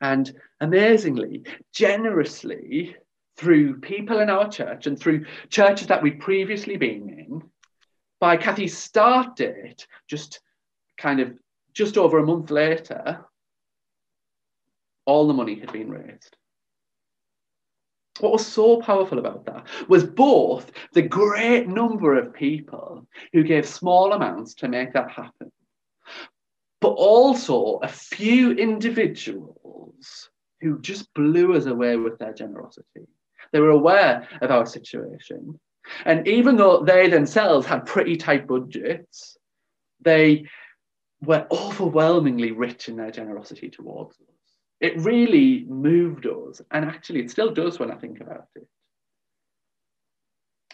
and 0.00 0.32
amazingly, 0.60 1.44
generously, 1.72 2.96
through 3.36 3.80
people 3.80 4.20
in 4.20 4.30
our 4.30 4.48
church 4.48 4.86
and 4.86 4.98
through 4.98 5.26
churches 5.50 5.88
that 5.88 6.02
we'd 6.02 6.20
previously 6.20 6.76
been 6.76 7.08
in, 7.10 7.42
by 8.18 8.36
Kathy's 8.36 8.76
start 8.76 9.36
date, 9.36 9.86
just 10.08 10.40
kind 10.96 11.20
of 11.20 11.34
just 11.74 11.98
over 11.98 12.18
a 12.18 12.26
month 12.26 12.50
later, 12.50 13.24
all 15.04 15.26
the 15.26 15.34
money 15.34 15.58
had 15.58 15.72
been 15.72 15.90
raised. 15.90 16.36
What 18.20 18.32
was 18.32 18.46
so 18.46 18.80
powerful 18.80 19.18
about 19.18 19.44
that 19.44 19.66
was 19.88 20.04
both 20.04 20.70
the 20.94 21.02
great 21.02 21.68
number 21.68 22.18
of 22.18 22.32
people 22.32 23.06
who 23.34 23.42
gave 23.42 23.68
small 23.68 24.14
amounts 24.14 24.54
to 24.54 24.68
make 24.68 24.94
that 24.94 25.10
happen, 25.10 25.52
also 26.96 27.78
a 27.82 27.88
few 27.88 28.52
individuals 28.52 30.30
who 30.60 30.80
just 30.80 31.12
blew 31.14 31.54
us 31.54 31.66
away 31.66 31.96
with 31.96 32.18
their 32.18 32.32
generosity. 32.32 33.06
They 33.52 33.60
were 33.60 33.70
aware 33.70 34.28
of 34.40 34.50
our 34.50 34.66
situation. 34.66 35.60
And 36.04 36.26
even 36.26 36.56
though 36.56 36.82
they 36.82 37.08
themselves 37.08 37.66
had 37.66 37.86
pretty 37.86 38.16
tight 38.16 38.46
budgets, 38.46 39.36
they 40.00 40.46
were 41.22 41.46
overwhelmingly 41.50 42.52
rich 42.52 42.88
in 42.88 42.96
their 42.96 43.10
generosity 43.10 43.70
towards 43.70 44.16
us. 44.20 44.26
It 44.80 45.00
really 45.00 45.64
moved 45.68 46.26
us. 46.26 46.60
And 46.70 46.84
actually, 46.84 47.20
it 47.20 47.30
still 47.30 47.52
does 47.52 47.78
when 47.78 47.90
I 47.90 47.96
think 47.96 48.20
about 48.20 48.48
it. 48.56 48.66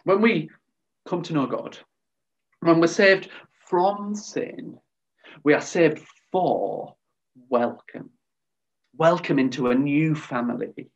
When 0.05 0.21
we 0.21 0.51
come 1.07 1.23
to 1.23 1.33
know 1.33 1.47
God, 1.47 1.79
when 2.61 2.81
we're 2.81 2.87
saved 2.89 3.29
from 3.67 4.15
sin, 4.15 4.79
we 5.45 5.55
are 5.55 5.61
saved 5.61 6.01
for 6.31 6.95
welcome. 7.49 8.11
Welcome 8.97 9.39
into 9.39 9.71
a 9.71 9.75
new 9.75 10.15
family 10.15 10.91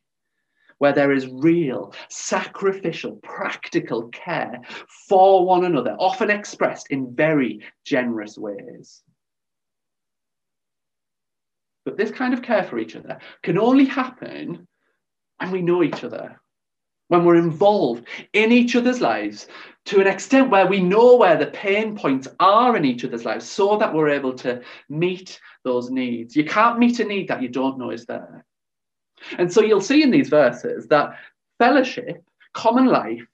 where 0.77 0.93
there 0.93 1.11
is 1.11 1.27
real, 1.27 1.93
sacrificial, 2.09 3.15
practical 3.23 4.09
care 4.09 4.61
for 5.07 5.45
one 5.45 5.65
another, 5.65 5.95
often 5.99 6.29
expressed 6.29 6.91
in 6.91 7.15
very 7.15 7.61
generous 7.83 8.37
ways. 8.37 9.01
But 11.85 11.97
this 11.97 12.11
kind 12.11 12.33
of 12.33 12.41
care 12.41 12.63
for 12.63 12.77
each 12.77 12.95
other 12.95 13.17
can 13.41 13.57
only 13.57 13.85
happen 13.85 14.67
when 15.37 15.51
we 15.51 15.61
know 15.61 15.83
each 15.83 16.03
other, 16.03 16.39
when 17.09 17.23
we're 17.23 17.35
involved 17.35 18.05
in 18.33 18.51
each 18.51 18.75
other's 18.75 19.01
lives 19.01 19.47
to 19.85 20.01
an 20.01 20.07
extent 20.07 20.49
where 20.49 20.67
we 20.67 20.81
know 20.81 21.15
where 21.15 21.37
the 21.37 21.47
pain 21.47 21.95
points 21.95 22.27
are 22.39 22.75
in 22.75 22.83
each 22.83 23.05
other's 23.05 23.23
lives 23.23 23.47
so 23.47 23.77
that 23.77 23.93
we're 23.93 24.09
able 24.09 24.33
to 24.33 24.61
meet 24.89 25.39
those 25.63 25.89
needs. 25.89 26.35
You 26.35 26.43
can't 26.43 26.79
meet 26.79 26.99
a 26.99 27.05
need 27.05 27.29
that 27.29 27.41
you 27.41 27.47
don't 27.47 27.79
know 27.79 27.91
is 27.91 28.05
there. 28.05 28.45
And 29.37 29.51
so 29.51 29.61
you'll 29.61 29.81
see 29.81 30.03
in 30.03 30.11
these 30.11 30.29
verses 30.29 30.87
that 30.87 31.17
fellowship, 31.57 32.23
common 32.53 32.87
life, 32.87 33.25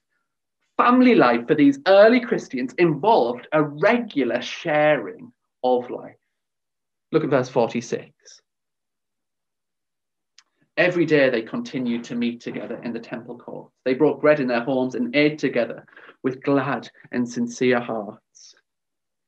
family 0.76 1.14
life 1.14 1.46
for 1.46 1.54
these 1.54 1.78
early 1.86 2.20
Christians 2.20 2.72
involved 2.78 3.48
a 3.52 3.62
regular 3.62 4.40
sharing 4.40 5.32
of 5.62 5.90
life. 5.90 6.16
Look 7.10 7.24
at 7.24 7.30
verse 7.30 7.48
46. 7.48 8.42
Every 10.76 11.06
day 11.06 11.30
they 11.30 11.42
continued 11.42 12.02
to 12.04 12.16
meet 12.16 12.40
together 12.40 12.80
in 12.82 12.92
the 12.92 12.98
temple 12.98 13.38
courts. 13.38 13.72
They 13.84 13.94
broke 13.94 14.20
bread 14.20 14.40
in 14.40 14.48
their 14.48 14.64
homes 14.64 14.96
and 14.96 15.14
ate 15.14 15.38
together 15.38 15.86
with 16.24 16.42
glad 16.42 16.88
and 17.12 17.28
sincere 17.28 17.80
hearts. 17.80 18.54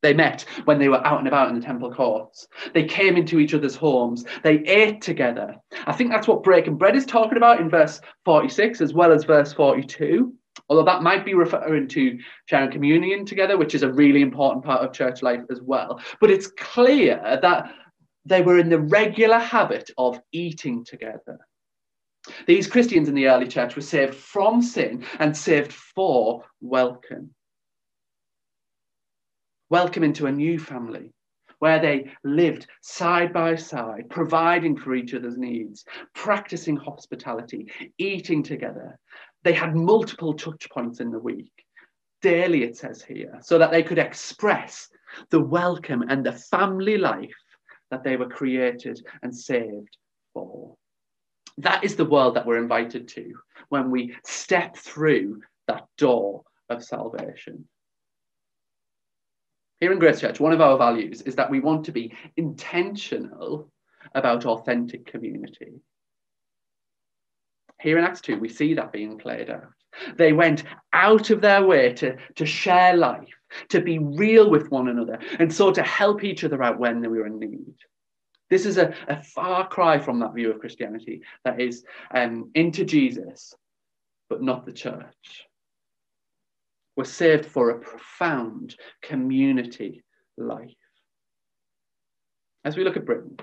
They 0.02 0.12
met 0.12 0.44
when 0.64 0.78
they 0.78 0.88
were 0.88 1.04
out 1.06 1.20
and 1.20 1.28
about 1.28 1.48
in 1.48 1.54
the 1.54 1.64
temple 1.64 1.92
courts. 1.92 2.48
They 2.74 2.84
came 2.84 3.16
into 3.16 3.38
each 3.38 3.54
other's 3.54 3.76
homes. 3.76 4.24
They 4.42 4.58
ate 4.58 5.00
together. 5.00 5.54
I 5.86 5.92
think 5.92 6.10
that's 6.10 6.28
what 6.28 6.42
breaking 6.42 6.78
bread 6.78 6.96
is 6.96 7.06
talking 7.06 7.36
about 7.36 7.60
in 7.60 7.70
verse 7.70 8.00
46 8.24 8.80
as 8.80 8.92
well 8.92 9.12
as 9.12 9.24
verse 9.24 9.52
42. 9.52 10.32
Although 10.68 10.84
that 10.84 11.02
might 11.02 11.24
be 11.24 11.34
referring 11.34 11.86
to 11.88 12.18
sharing 12.46 12.70
communion 12.70 13.24
together, 13.24 13.56
which 13.56 13.74
is 13.74 13.82
a 13.82 13.92
really 13.92 14.22
important 14.22 14.64
part 14.64 14.82
of 14.82 14.92
church 14.92 15.22
life 15.22 15.42
as 15.50 15.60
well. 15.62 16.00
But 16.20 16.30
it's 16.30 16.48
clear 16.48 17.20
that 17.42 17.70
they 18.26 18.42
were 18.42 18.58
in 18.58 18.68
the 18.68 18.80
regular 18.80 19.38
habit 19.38 19.90
of 19.96 20.20
eating 20.32 20.84
together. 20.84 21.38
These 22.46 22.66
Christians 22.66 23.08
in 23.08 23.14
the 23.14 23.28
early 23.28 23.46
church 23.46 23.76
were 23.76 23.82
saved 23.82 24.14
from 24.14 24.60
sin 24.60 25.04
and 25.20 25.36
saved 25.36 25.72
for 25.72 26.44
welcome. 26.60 27.30
Welcome 29.70 30.02
into 30.02 30.26
a 30.26 30.32
new 30.32 30.58
family 30.58 31.12
where 31.60 31.78
they 31.78 32.10
lived 32.24 32.66
side 32.82 33.32
by 33.32 33.54
side, 33.54 34.10
providing 34.10 34.76
for 34.76 34.94
each 34.94 35.14
other's 35.14 35.38
needs, 35.38 35.84
practicing 36.14 36.76
hospitality, 36.76 37.70
eating 37.96 38.42
together. 38.42 38.98
They 39.44 39.52
had 39.52 39.76
multiple 39.76 40.34
touch 40.34 40.68
points 40.68 40.98
in 40.98 41.10
the 41.10 41.18
week, 41.18 41.52
daily, 42.22 42.64
it 42.64 42.76
says 42.76 43.02
here, 43.02 43.38
so 43.40 43.56
that 43.58 43.70
they 43.70 43.84
could 43.84 43.98
express 43.98 44.88
the 45.30 45.40
welcome 45.40 46.02
and 46.08 46.26
the 46.26 46.32
family 46.32 46.98
life 46.98 47.32
that 47.90 48.04
they 48.04 48.16
were 48.16 48.28
created 48.28 49.04
and 49.22 49.34
saved 49.34 49.96
for. 50.32 50.76
That 51.58 51.84
is 51.84 51.96
the 51.96 52.04
world 52.04 52.34
that 52.36 52.46
we're 52.46 52.62
invited 52.62 53.08
to 53.08 53.34
when 53.68 53.90
we 53.90 54.14
step 54.24 54.76
through 54.76 55.42
that 55.68 55.86
door 55.96 56.42
of 56.68 56.84
salvation. 56.84 57.66
Here 59.80 59.92
in 59.92 59.98
Grace 59.98 60.20
Church, 60.20 60.40
one 60.40 60.52
of 60.52 60.60
our 60.60 60.78
values 60.78 61.22
is 61.22 61.36
that 61.36 61.50
we 61.50 61.60
want 61.60 61.84
to 61.84 61.92
be 61.92 62.14
intentional 62.36 63.70
about 64.14 64.46
authentic 64.46 65.06
community. 65.06 65.80
Here 67.80 67.98
in 67.98 68.04
Acts 68.04 68.22
2, 68.22 68.38
we 68.38 68.48
see 68.48 68.74
that 68.74 68.92
being 68.92 69.18
played 69.18 69.50
out. 69.50 69.72
They 70.16 70.32
went 70.32 70.64
out 70.92 71.30
of 71.30 71.40
their 71.40 71.64
way 71.64 71.92
to, 71.94 72.16
to 72.36 72.46
share 72.46 72.96
life, 72.96 73.35
to 73.68 73.80
be 73.80 73.98
real 73.98 74.50
with 74.50 74.70
one 74.70 74.88
another, 74.88 75.18
and 75.38 75.52
so 75.52 75.72
to 75.72 75.82
help 75.82 76.24
each 76.24 76.44
other 76.44 76.62
out 76.62 76.78
when 76.78 77.00
they 77.00 77.08
were 77.08 77.26
in 77.26 77.38
need. 77.38 77.74
This 78.48 78.66
is 78.66 78.78
a, 78.78 78.94
a 79.08 79.22
far 79.22 79.68
cry 79.68 79.98
from 79.98 80.20
that 80.20 80.34
view 80.34 80.50
of 80.50 80.60
Christianity 80.60 81.22
that 81.44 81.60
is 81.60 81.84
um, 82.14 82.50
into 82.54 82.84
Jesus, 82.84 83.54
but 84.28 84.42
not 84.42 84.64
the 84.64 84.72
church. 84.72 85.46
We're 86.96 87.04
saved 87.04 87.46
for 87.46 87.70
a 87.70 87.80
profound 87.80 88.76
community 89.02 90.02
life. 90.38 90.72
As 92.64 92.76
we 92.76 92.84
look 92.84 92.96
at 92.96 93.04
Britain 93.04 93.36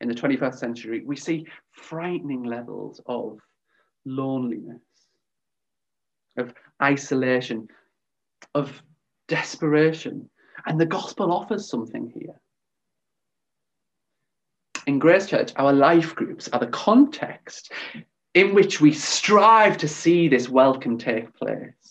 in 0.00 0.08
the 0.08 0.14
21st 0.14 0.54
century, 0.54 1.02
we 1.04 1.16
see 1.16 1.46
frightening 1.72 2.44
levels 2.44 3.00
of 3.06 3.38
loneliness, 4.04 4.82
of 6.36 6.54
isolation, 6.82 7.68
of 8.54 8.82
desperation. 9.32 10.28
And 10.66 10.78
the 10.78 10.86
gospel 10.86 11.32
offers 11.32 11.68
something 11.68 12.12
here. 12.14 12.38
In 14.86 14.98
Grace 14.98 15.26
Church, 15.26 15.52
our 15.56 15.72
life 15.72 16.14
groups 16.14 16.48
are 16.52 16.60
the 16.60 16.66
context 16.66 17.72
in 18.34 18.54
which 18.54 18.80
we 18.80 18.92
strive 18.92 19.78
to 19.78 19.88
see 19.88 20.28
this 20.28 20.50
welcome 20.50 20.98
take 20.98 21.32
place. 21.34 21.81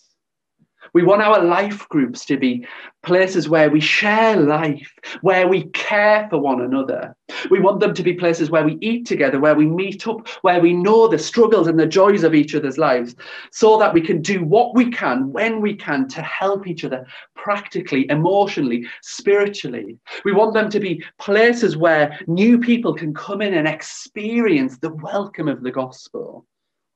We 0.94 1.02
want 1.02 1.22
our 1.22 1.42
life 1.42 1.88
groups 1.88 2.26
to 2.26 2.36
be 2.36 2.66
places 3.02 3.48
where 3.48 3.70
we 3.70 3.80
share 3.80 4.36
life, 4.36 4.92
where 5.22 5.48
we 5.48 5.64
care 5.70 6.28
for 6.28 6.38
one 6.38 6.60
another. 6.60 7.16
We 7.50 7.60
want 7.60 7.80
them 7.80 7.94
to 7.94 8.02
be 8.02 8.12
places 8.12 8.50
where 8.50 8.64
we 8.64 8.76
eat 8.82 9.06
together, 9.06 9.40
where 9.40 9.54
we 9.54 9.66
meet 9.66 10.06
up, 10.06 10.28
where 10.42 10.60
we 10.60 10.74
know 10.74 11.08
the 11.08 11.18
struggles 11.18 11.66
and 11.66 11.80
the 11.80 11.86
joys 11.86 12.24
of 12.24 12.34
each 12.34 12.54
other's 12.54 12.76
lives, 12.76 13.16
so 13.50 13.78
that 13.78 13.94
we 13.94 14.02
can 14.02 14.20
do 14.20 14.44
what 14.44 14.74
we 14.74 14.90
can 14.90 15.32
when 15.32 15.62
we 15.62 15.74
can 15.74 16.08
to 16.08 16.20
help 16.20 16.66
each 16.66 16.84
other 16.84 17.06
practically, 17.34 18.06
emotionally, 18.10 18.86
spiritually. 19.00 19.96
We 20.26 20.32
want 20.32 20.52
them 20.52 20.68
to 20.68 20.78
be 20.78 21.02
places 21.18 21.76
where 21.76 22.20
new 22.26 22.58
people 22.58 22.92
can 22.92 23.14
come 23.14 23.40
in 23.40 23.54
and 23.54 23.66
experience 23.66 24.76
the 24.76 24.94
welcome 24.94 25.48
of 25.48 25.62
the 25.62 25.72
gospel 25.72 26.44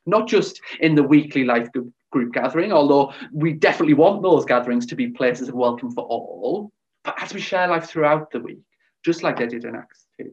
not 0.07 0.29
just 0.29 0.61
in 0.81 0.95
the 0.95 1.03
weekly 1.03 1.45
life 1.45 1.71
group 1.73 1.93
group 2.13 2.33
gathering, 2.33 2.73
although 2.73 3.13
we 3.33 3.53
definitely 3.53 3.95
want 3.95 4.23
those 4.23 4.45
gatherings 4.45 4.87
to 4.87 4.97
be 4.97 5.09
places 5.09 5.49
of 5.49 5.55
welcome 5.55 5.91
for 5.91 6.05
all, 6.05 6.73
but 7.05 7.21
as 7.23 7.35
we 7.35 7.41
share 7.41 7.69
life 7.69 7.87
throughout 7.87 8.31
the 8.31 8.41
week, 8.41 8.61
just 9.05 9.23
like 9.23 9.39
they 9.39 9.47
did 9.47 9.65
in 9.65 9.77
Acts 9.77 10.07
2. 10.21 10.31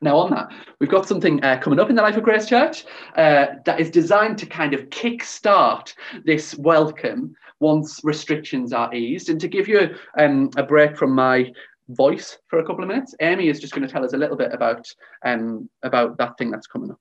Now, 0.00 0.16
on 0.18 0.30
that, 0.30 0.48
we've 0.78 0.90
got 0.90 1.08
something 1.08 1.42
uh, 1.42 1.58
coming 1.58 1.80
up 1.80 1.90
in 1.90 1.96
the 1.96 2.02
Life 2.02 2.16
of 2.16 2.22
Grace 2.22 2.46
Church 2.46 2.84
uh, 3.16 3.46
that 3.64 3.80
is 3.80 3.90
designed 3.90 4.38
to 4.38 4.46
kind 4.46 4.72
of 4.72 4.88
kick-start 4.90 5.94
this 6.24 6.54
welcome 6.56 7.34
once 7.58 8.00
restrictions 8.04 8.72
are 8.72 8.94
eased. 8.94 9.28
And 9.28 9.40
to 9.40 9.48
give 9.48 9.66
you 9.66 9.96
um, 10.16 10.50
a 10.56 10.62
break 10.62 10.96
from 10.96 11.12
my 11.12 11.50
voice 11.88 12.38
for 12.46 12.60
a 12.60 12.64
couple 12.64 12.84
of 12.84 12.88
minutes, 12.88 13.14
Amy 13.20 13.48
is 13.48 13.58
just 13.58 13.74
going 13.74 13.86
to 13.86 13.92
tell 13.92 14.04
us 14.04 14.12
a 14.12 14.18
little 14.18 14.36
bit 14.36 14.52
about, 14.52 14.86
um, 15.24 15.68
about 15.82 16.16
that 16.18 16.38
thing 16.38 16.50
that's 16.50 16.68
coming 16.68 16.92
up. 16.92 17.00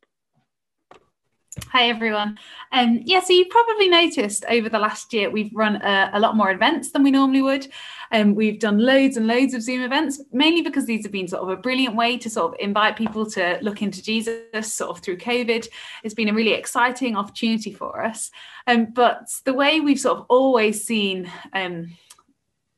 Hi 1.72 1.90
everyone. 1.90 2.38
Um, 2.72 3.02
yeah, 3.04 3.20
so 3.20 3.34
you've 3.34 3.50
probably 3.50 3.90
noticed 3.90 4.46
over 4.50 4.70
the 4.70 4.80
last 4.80 5.14
year 5.14 5.30
we've 5.30 5.52
run 5.54 5.76
a, 5.78 6.12
a 6.14 6.20
lot 6.20 6.36
more 6.36 6.52
events 6.52 6.92
than 6.92 7.04
we 7.04 7.12
normally 7.12 7.42
would. 7.42 7.68
Um, 8.12 8.36
we've 8.36 8.60
done 8.60 8.80
loads 8.80 9.18
and 9.18 9.28
loads 9.28 9.54
of 9.54 9.62
Zoom 9.62 9.82
events, 9.82 10.22
mainly 10.32 10.62
because 10.62 10.86
these 10.86 11.04
have 11.04 11.12
been 11.12 11.28
sort 11.28 11.44
of 11.44 11.50
a 11.50 11.58
brilliant 11.58 11.96
way 11.96 12.18
to 12.18 12.30
sort 12.30 12.54
of 12.54 12.60
invite 12.60 12.96
people 12.96 13.26
to 13.32 13.60
look 13.62 13.82
into 13.82 14.02
Jesus 14.02 14.74
sort 14.74 14.92
of 14.92 15.04
through 15.04 15.18
COVID. 15.18 15.68
It's 16.04 16.14
been 16.14 16.30
a 16.30 16.34
really 16.34 16.54
exciting 16.54 17.16
opportunity 17.16 17.74
for 17.74 18.04
us. 18.04 18.32
Um, 18.66 18.88
but 18.94 19.30
the 19.44 19.54
way 19.54 19.80
we've 19.80 20.00
sort 20.00 20.20
of 20.20 20.26
always 20.30 20.84
seen 20.84 21.30
um, 21.54 21.90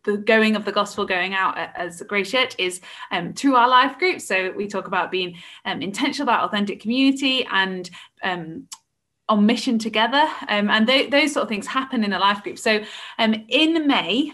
the 0.05 0.17
going 0.17 0.55
of 0.55 0.65
the 0.65 0.71
gospel 0.71 1.05
going 1.05 1.33
out 1.33 1.57
as 1.57 2.01
a 2.01 2.05
Grace 2.05 2.31
Church 2.31 2.55
is 2.57 2.81
um, 3.11 3.33
through 3.33 3.55
our 3.55 3.67
life 3.67 3.97
groups. 3.97 4.25
So 4.25 4.51
we 4.55 4.67
talk 4.67 4.87
about 4.87 5.11
being 5.11 5.35
um, 5.65 5.81
intentional 5.81 6.27
about 6.27 6.45
authentic 6.45 6.79
community 6.79 7.45
and 7.45 7.89
um, 8.23 8.67
on 9.27 9.45
mission 9.45 9.77
together. 9.77 10.27
Um, 10.47 10.69
and 10.69 10.87
th- 10.87 11.11
those 11.11 11.33
sort 11.33 11.43
of 11.43 11.49
things 11.49 11.67
happen 11.67 12.03
in 12.03 12.13
a 12.13 12.19
life 12.19 12.43
group. 12.43 12.57
So 12.57 12.83
um, 13.17 13.45
in 13.47 13.87
May, 13.87 14.31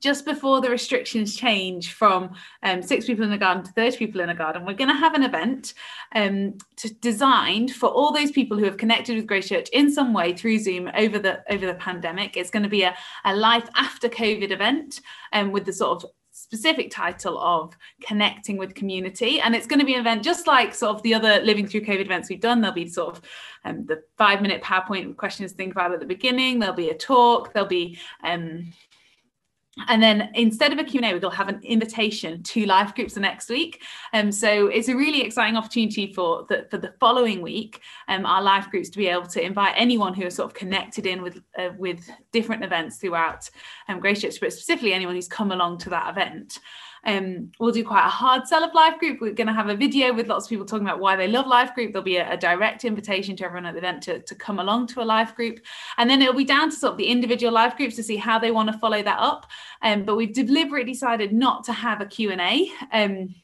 just 0.00 0.24
before 0.24 0.60
the 0.60 0.70
restrictions 0.70 1.36
change 1.36 1.92
from 1.92 2.34
um, 2.62 2.82
six 2.82 3.06
people 3.06 3.24
in 3.24 3.32
a 3.32 3.38
garden 3.38 3.62
to 3.62 3.72
30 3.72 3.96
people 3.98 4.20
in 4.20 4.30
a 4.30 4.34
garden, 4.34 4.64
we're 4.64 4.74
going 4.74 4.90
to 4.90 4.96
have 4.96 5.14
an 5.14 5.22
event 5.22 5.74
um, 6.14 6.56
to, 6.76 6.92
designed 6.94 7.72
for 7.72 7.88
all 7.88 8.12
those 8.12 8.30
people 8.30 8.58
who 8.58 8.64
have 8.64 8.76
connected 8.76 9.16
with 9.16 9.26
Grace 9.26 9.48
Church 9.48 9.68
in 9.72 9.92
some 9.92 10.12
way 10.12 10.32
through 10.34 10.58
Zoom 10.58 10.90
over 10.96 11.18
the 11.18 11.42
over 11.52 11.66
the 11.66 11.74
pandemic. 11.74 12.36
It's 12.36 12.50
going 12.50 12.62
to 12.62 12.68
be 12.68 12.82
a, 12.82 12.94
a 13.24 13.34
life 13.34 13.68
after 13.76 14.08
COVID 14.08 14.50
event 14.50 15.00
um, 15.32 15.52
with 15.52 15.66
the 15.66 15.72
sort 15.72 16.02
of 16.02 16.10
specific 16.32 16.90
title 16.90 17.38
of 17.38 17.76
connecting 18.02 18.56
with 18.56 18.74
community. 18.74 19.40
And 19.40 19.54
it's 19.54 19.66
going 19.66 19.80
to 19.80 19.84
be 19.84 19.94
an 19.94 20.00
event 20.00 20.22
just 20.22 20.46
like 20.46 20.74
sort 20.74 20.96
of 20.96 21.02
the 21.02 21.12
other 21.12 21.40
living 21.42 21.66
through 21.66 21.82
covid 21.82 22.06
events 22.06 22.30
we've 22.30 22.40
done. 22.40 22.60
There'll 22.60 22.74
be 22.74 22.88
sort 22.88 23.16
of 23.16 23.22
um, 23.64 23.84
the 23.86 24.02
five 24.16 24.40
minute 24.40 24.62
powerpoint 24.62 25.16
questions 25.16 25.52
to 25.52 25.56
think 25.56 25.72
about 25.72 25.92
at 25.92 26.00
the 26.00 26.06
beginning. 26.06 26.58
There'll 26.58 26.74
be 26.74 26.90
a 26.90 26.96
talk. 26.96 27.52
There'll 27.52 27.68
be 27.68 27.98
um, 28.24 28.72
and 29.88 30.02
then 30.02 30.30
instead 30.34 30.72
of 30.72 30.78
a 30.78 30.84
Q&A, 30.84 31.16
we'll 31.16 31.30
have 31.30 31.48
an 31.48 31.60
invitation 31.62 32.42
to 32.42 32.66
life 32.66 32.94
groups 32.94 33.14
the 33.14 33.20
next 33.20 33.48
week. 33.48 33.82
Um, 34.12 34.32
so 34.32 34.66
it's 34.66 34.88
a 34.88 34.96
really 34.96 35.22
exciting 35.22 35.56
opportunity 35.56 36.12
for 36.12 36.44
the, 36.48 36.66
for 36.70 36.78
the 36.78 36.92
following 36.98 37.40
week, 37.40 37.80
um, 38.08 38.26
our 38.26 38.42
life 38.42 38.68
groups 38.70 38.88
to 38.90 38.98
be 38.98 39.06
able 39.06 39.26
to 39.26 39.44
invite 39.44 39.74
anyone 39.76 40.12
who 40.12 40.24
is 40.24 40.34
sort 40.34 40.50
of 40.50 40.54
connected 40.54 41.06
in 41.06 41.22
with 41.22 41.40
uh, 41.56 41.70
with 41.78 42.10
different 42.32 42.64
events 42.64 42.98
throughout 42.98 43.48
um, 43.88 44.02
Church, 44.02 44.40
but 44.40 44.52
specifically 44.52 44.92
anyone 44.92 45.14
who's 45.14 45.28
come 45.28 45.52
along 45.52 45.78
to 45.78 45.90
that 45.90 46.10
event. 46.10 46.58
Um, 47.04 47.52
we'll 47.58 47.72
do 47.72 47.84
quite 47.84 48.06
a 48.06 48.10
hard 48.10 48.46
sell 48.46 48.64
of 48.64 48.74
life 48.74 48.98
group. 48.98 49.20
We're 49.20 49.32
going 49.32 49.46
to 49.46 49.52
have 49.52 49.68
a 49.68 49.76
video 49.76 50.12
with 50.12 50.28
lots 50.28 50.46
of 50.46 50.50
people 50.50 50.66
talking 50.66 50.86
about 50.86 51.00
why 51.00 51.16
they 51.16 51.28
love 51.28 51.46
life 51.46 51.74
group. 51.74 51.92
There'll 51.92 52.04
be 52.04 52.16
a, 52.16 52.32
a, 52.32 52.36
direct 52.36 52.84
invitation 52.84 53.36
to 53.36 53.44
everyone 53.44 53.66
at 53.66 53.72
the 53.72 53.78
event 53.78 54.02
to, 54.04 54.20
to 54.20 54.34
come 54.34 54.58
along 54.58 54.88
to 54.88 55.02
a 55.02 55.04
life 55.04 55.34
group. 55.34 55.60
And 55.98 56.08
then 56.08 56.22
it'll 56.22 56.34
be 56.34 56.44
down 56.44 56.70
to 56.70 56.76
sort 56.76 56.92
of 56.92 56.98
the 56.98 57.06
individual 57.06 57.52
life 57.52 57.76
groups 57.76 57.96
to 57.96 58.02
see 58.02 58.16
how 58.16 58.38
they 58.38 58.50
want 58.50 58.70
to 58.72 58.78
follow 58.78 59.02
that 59.02 59.18
up. 59.18 59.46
Um, 59.82 60.04
but 60.04 60.16
we've 60.16 60.32
deliberately 60.32 60.92
decided 60.92 61.32
not 61.32 61.64
to 61.64 61.72
have 61.72 62.00
a 62.00 62.06
Q&A. 62.06 62.70
Um, 62.92 63.34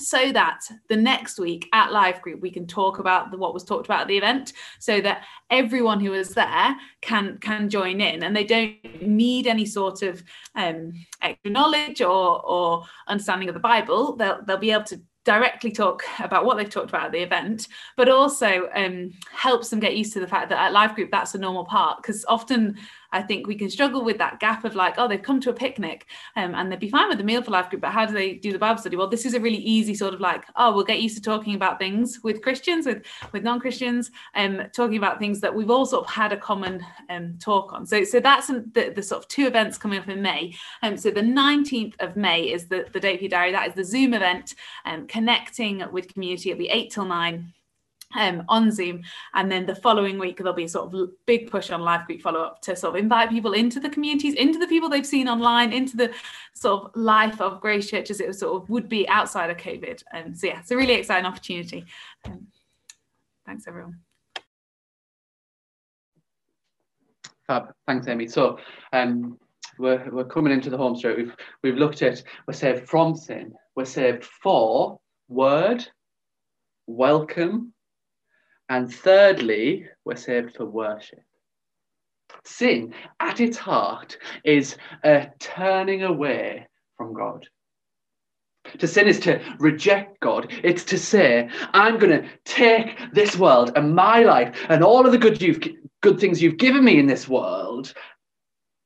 so 0.00 0.32
that 0.32 0.60
the 0.88 0.96
next 0.96 1.38
week 1.38 1.68
at 1.72 1.92
live 1.92 2.20
group 2.22 2.40
we 2.40 2.50
can 2.50 2.66
talk 2.66 2.98
about 2.98 3.30
the, 3.30 3.36
what 3.36 3.54
was 3.54 3.64
talked 3.64 3.86
about 3.86 4.02
at 4.02 4.08
the 4.08 4.16
event 4.16 4.52
so 4.78 5.00
that 5.00 5.24
everyone 5.50 6.00
who 6.00 6.12
is 6.12 6.30
there 6.30 6.76
can 7.00 7.38
can 7.38 7.68
join 7.68 8.00
in 8.00 8.22
and 8.22 8.34
they 8.34 8.44
don't 8.44 9.02
need 9.02 9.46
any 9.46 9.66
sort 9.66 10.02
of 10.02 10.22
um, 10.54 10.92
extra 11.22 11.50
knowledge 11.50 12.00
or 12.00 12.44
or 12.44 12.84
understanding 13.08 13.48
of 13.48 13.54
the 13.54 13.60
bible 13.60 14.16
they'll, 14.16 14.42
they'll 14.44 14.56
be 14.56 14.70
able 14.70 14.84
to 14.84 15.00
directly 15.24 15.70
talk 15.70 16.02
about 16.20 16.44
what 16.44 16.56
they've 16.56 16.70
talked 16.70 16.88
about 16.88 17.06
at 17.06 17.12
the 17.12 17.22
event, 17.22 17.68
but 17.96 18.08
also 18.08 18.68
um, 18.74 19.12
helps 19.32 19.68
them 19.68 19.78
get 19.78 19.96
used 19.96 20.12
to 20.12 20.20
the 20.20 20.26
fact 20.26 20.48
that 20.48 20.58
at 20.58 20.72
live 20.72 20.94
group 20.94 21.10
that's 21.10 21.34
a 21.34 21.38
normal 21.38 21.64
part. 21.64 21.98
Because 21.98 22.24
often 22.26 22.76
I 23.12 23.22
think 23.22 23.46
we 23.46 23.54
can 23.54 23.70
struggle 23.70 24.04
with 24.04 24.18
that 24.18 24.40
gap 24.40 24.64
of 24.64 24.74
like, 24.74 24.94
oh, 24.98 25.08
they've 25.08 25.22
come 25.22 25.40
to 25.40 25.50
a 25.50 25.54
picnic 25.54 26.06
um, 26.36 26.54
and 26.54 26.70
they'd 26.70 26.80
be 26.80 26.90
fine 26.90 27.08
with 27.08 27.18
the 27.18 27.24
meal 27.24 27.42
for 27.42 27.50
life 27.50 27.70
group, 27.70 27.82
but 27.82 27.90
how 27.90 28.06
do 28.06 28.12
they 28.12 28.34
do 28.34 28.52
the 28.52 28.58
Bible 28.58 28.80
study? 28.80 28.96
Well, 28.96 29.08
this 29.08 29.26
is 29.26 29.34
a 29.34 29.40
really 29.40 29.58
easy 29.58 29.94
sort 29.94 30.14
of 30.14 30.20
like, 30.20 30.44
oh, 30.56 30.74
we'll 30.74 30.84
get 30.84 31.00
used 31.00 31.16
to 31.16 31.22
talking 31.22 31.54
about 31.54 31.78
things 31.78 32.20
with 32.22 32.42
Christians, 32.42 32.86
with 32.86 33.04
with 33.32 33.42
non-Christians, 33.42 34.10
um, 34.34 34.62
talking 34.74 34.96
about 34.96 35.18
things 35.18 35.40
that 35.40 35.54
we've 35.54 35.70
all 35.70 35.86
sort 35.86 36.06
of 36.06 36.12
had 36.12 36.32
a 36.32 36.36
common 36.36 36.84
um, 37.08 37.36
talk 37.40 37.72
on. 37.72 37.86
So, 37.86 38.04
so 38.04 38.20
that's 38.20 38.48
the, 38.48 38.92
the 38.94 39.02
sort 39.02 39.22
of 39.22 39.28
two 39.28 39.46
events 39.46 39.78
coming 39.78 39.98
up 39.98 40.08
in 40.08 40.22
May. 40.22 40.54
Um, 40.82 40.96
so 40.96 41.10
the 41.10 41.20
19th 41.20 41.94
of 42.00 42.16
May 42.16 42.42
is 42.42 42.66
the, 42.66 42.86
the 42.92 43.00
date 43.00 43.18
for 43.18 43.24
your 43.24 43.30
diary. 43.30 43.52
That 43.52 43.68
is 43.68 43.74
the 43.74 43.84
Zoom 43.84 44.14
event, 44.14 44.54
um, 44.84 45.06
connecting 45.06 45.82
with 45.92 46.12
community. 46.12 46.50
It'll 46.50 46.58
be 46.58 46.68
eight 46.68 46.90
till 46.90 47.04
nine 47.04 47.52
um, 48.14 48.44
on 48.48 48.70
Zoom. 48.70 49.02
And 49.34 49.50
then 49.50 49.66
the 49.66 49.74
following 49.74 50.18
week, 50.18 50.38
there'll 50.38 50.52
be 50.52 50.64
a 50.64 50.68
sort 50.68 50.92
of 50.92 51.10
big 51.26 51.50
push 51.50 51.70
on 51.70 51.82
live 51.82 52.06
group 52.06 52.20
follow 52.20 52.40
up 52.40 52.60
to 52.62 52.76
sort 52.76 52.96
of 52.96 53.02
invite 53.02 53.30
people 53.30 53.52
into 53.52 53.80
the 53.80 53.90
communities, 53.90 54.34
into 54.34 54.58
the 54.58 54.66
people 54.66 54.88
they've 54.88 55.06
seen 55.06 55.28
online, 55.28 55.72
into 55.72 55.96
the 55.96 56.12
sort 56.54 56.84
of 56.84 56.90
life 56.96 57.40
of 57.40 57.60
Grace 57.60 57.88
Church 57.88 58.10
as 58.10 58.20
it 58.20 58.34
sort 58.34 58.62
of 58.62 58.68
would 58.70 58.88
be 58.88 59.08
outside 59.08 59.50
of 59.50 59.56
COVID. 59.56 60.02
And 60.12 60.36
so, 60.36 60.48
yeah, 60.48 60.60
it's 60.60 60.70
a 60.70 60.76
really 60.76 60.94
exciting 60.94 61.26
opportunity. 61.26 61.86
Um, 62.24 62.46
thanks, 63.46 63.66
everyone. 63.66 64.00
Fab. 67.46 67.74
Thanks, 67.86 68.06
Amy. 68.06 68.28
So, 68.28 68.58
um, 68.92 69.38
we're, 69.78 70.08
we're 70.10 70.24
coming 70.24 70.52
into 70.52 70.70
the 70.70 70.76
home 70.76 70.94
straight. 70.94 71.16
We've, 71.16 71.36
we've 71.62 71.76
looked 71.76 72.02
at, 72.02 72.22
we're 72.46 72.54
saved 72.54 72.88
from 72.88 73.16
sin, 73.16 73.54
we're 73.74 73.86
saved 73.86 74.24
for 74.24 75.00
word, 75.28 75.86
welcome, 76.86 77.72
and 78.70 78.92
thirdly, 78.92 79.86
we're 80.04 80.16
saved 80.16 80.56
for 80.56 80.64
worship. 80.64 81.22
Sin, 82.44 82.94
at 83.18 83.40
its 83.40 83.58
heart, 83.58 84.16
is 84.44 84.76
a 85.04 85.26
turning 85.40 86.04
away 86.04 86.68
from 86.96 87.12
God. 87.12 87.46
To 88.78 88.86
sin 88.86 89.08
is 89.08 89.18
to 89.20 89.40
reject 89.58 90.20
God. 90.20 90.52
It's 90.62 90.84
to 90.84 90.98
say, 90.98 91.50
I'm 91.72 91.98
going 91.98 92.22
to 92.22 92.28
take 92.44 92.96
this 93.12 93.36
world 93.36 93.72
and 93.74 93.94
my 93.94 94.22
life 94.22 94.54
and 94.68 94.84
all 94.84 95.04
of 95.04 95.12
the 95.12 95.18
good 95.18 95.42
you've 95.42 95.60
good 96.02 96.20
things 96.20 96.40
you've 96.40 96.56
given 96.56 96.84
me 96.84 96.98
in 96.98 97.06
this 97.06 97.28
world. 97.28 97.92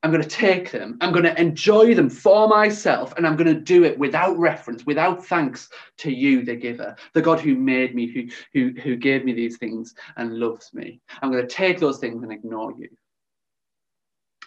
I'm 0.04 0.10
going 0.10 0.22
to 0.22 0.28
take 0.28 0.70
them. 0.70 0.98
I'm 1.00 1.12
going 1.12 1.24
to 1.24 1.40
enjoy 1.40 1.94
them 1.94 2.10
for 2.10 2.46
myself, 2.46 3.14
and 3.16 3.26
I'm 3.26 3.36
going 3.36 3.52
to 3.52 3.58
do 3.58 3.84
it 3.84 3.98
without 3.98 4.36
reference, 4.36 4.84
without 4.84 5.24
thanks 5.24 5.70
to 5.98 6.12
you, 6.12 6.44
the 6.44 6.56
giver, 6.56 6.94
the 7.14 7.22
God 7.22 7.40
who 7.40 7.54
made 7.54 7.94
me, 7.94 8.06
who, 8.12 8.28
who, 8.52 8.78
who 8.82 8.96
gave 8.96 9.24
me 9.24 9.32
these 9.32 9.56
things 9.56 9.94
and 10.18 10.38
loves 10.38 10.74
me. 10.74 11.00
I'm 11.22 11.32
going 11.32 11.48
to 11.48 11.54
take 11.54 11.80
those 11.80 12.00
things 12.00 12.22
and 12.22 12.30
ignore 12.30 12.74
you. 12.76 12.90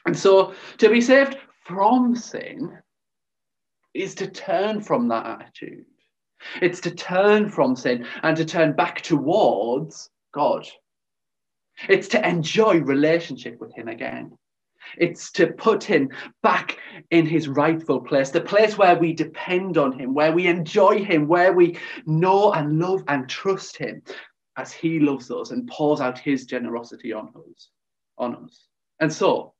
And 0.06 0.16
so, 0.16 0.54
to 0.78 0.90
be 0.90 1.02
saved 1.02 1.38
from 1.66 2.16
sin 2.16 2.78
is 3.96 4.14
to 4.14 4.28
turn 4.28 4.80
from 4.80 5.08
that 5.08 5.26
attitude. 5.26 5.86
It's 6.62 6.82
to 6.82 6.92
turn 6.92 7.50
from 7.50 7.76
sin 7.76 8.06
and 8.22 8.38
to 8.38 8.46
turn 8.46 8.74
back 8.74 9.02
towards 9.02 10.12
God. 10.36 10.68
It's 11.90 12.10
to 12.10 12.30
enjoy 12.30 12.78
relationship 12.78 13.60
with 13.60 13.74
Him 13.74 13.88
again. 13.88 14.38
It's 14.98 15.32
to 15.34 15.48
put 15.48 15.84
Him 15.84 16.10
back 16.44 16.78
in 17.12 17.26
His 17.26 17.48
rightful 17.48 18.02
place, 18.02 18.30
the 18.30 18.42
place 18.42 18.78
where 18.78 18.96
we 18.96 19.14
depend 19.14 19.78
on 19.78 19.98
Him, 19.98 20.14
where 20.14 20.32
we 20.32 20.48
enjoy 20.48 21.04
Him, 21.04 21.28
where 21.28 21.54
we 21.54 21.78
know 22.06 22.54
and 22.54 22.80
love 22.80 23.04
and 23.08 23.28
trust 23.30 23.78
Him 23.78 24.02
as 24.58 24.72
He 24.72 25.00
loves 25.00 25.30
us 25.32 25.52
and 25.52 25.68
pours 25.68 26.02
out 26.02 26.18
His 26.18 26.46
generosity 26.46 27.14
on 27.14 27.28
us. 27.28 27.70
On 28.18 28.36
us. 28.36 28.68
And 29.00 29.12
so, 29.12 29.54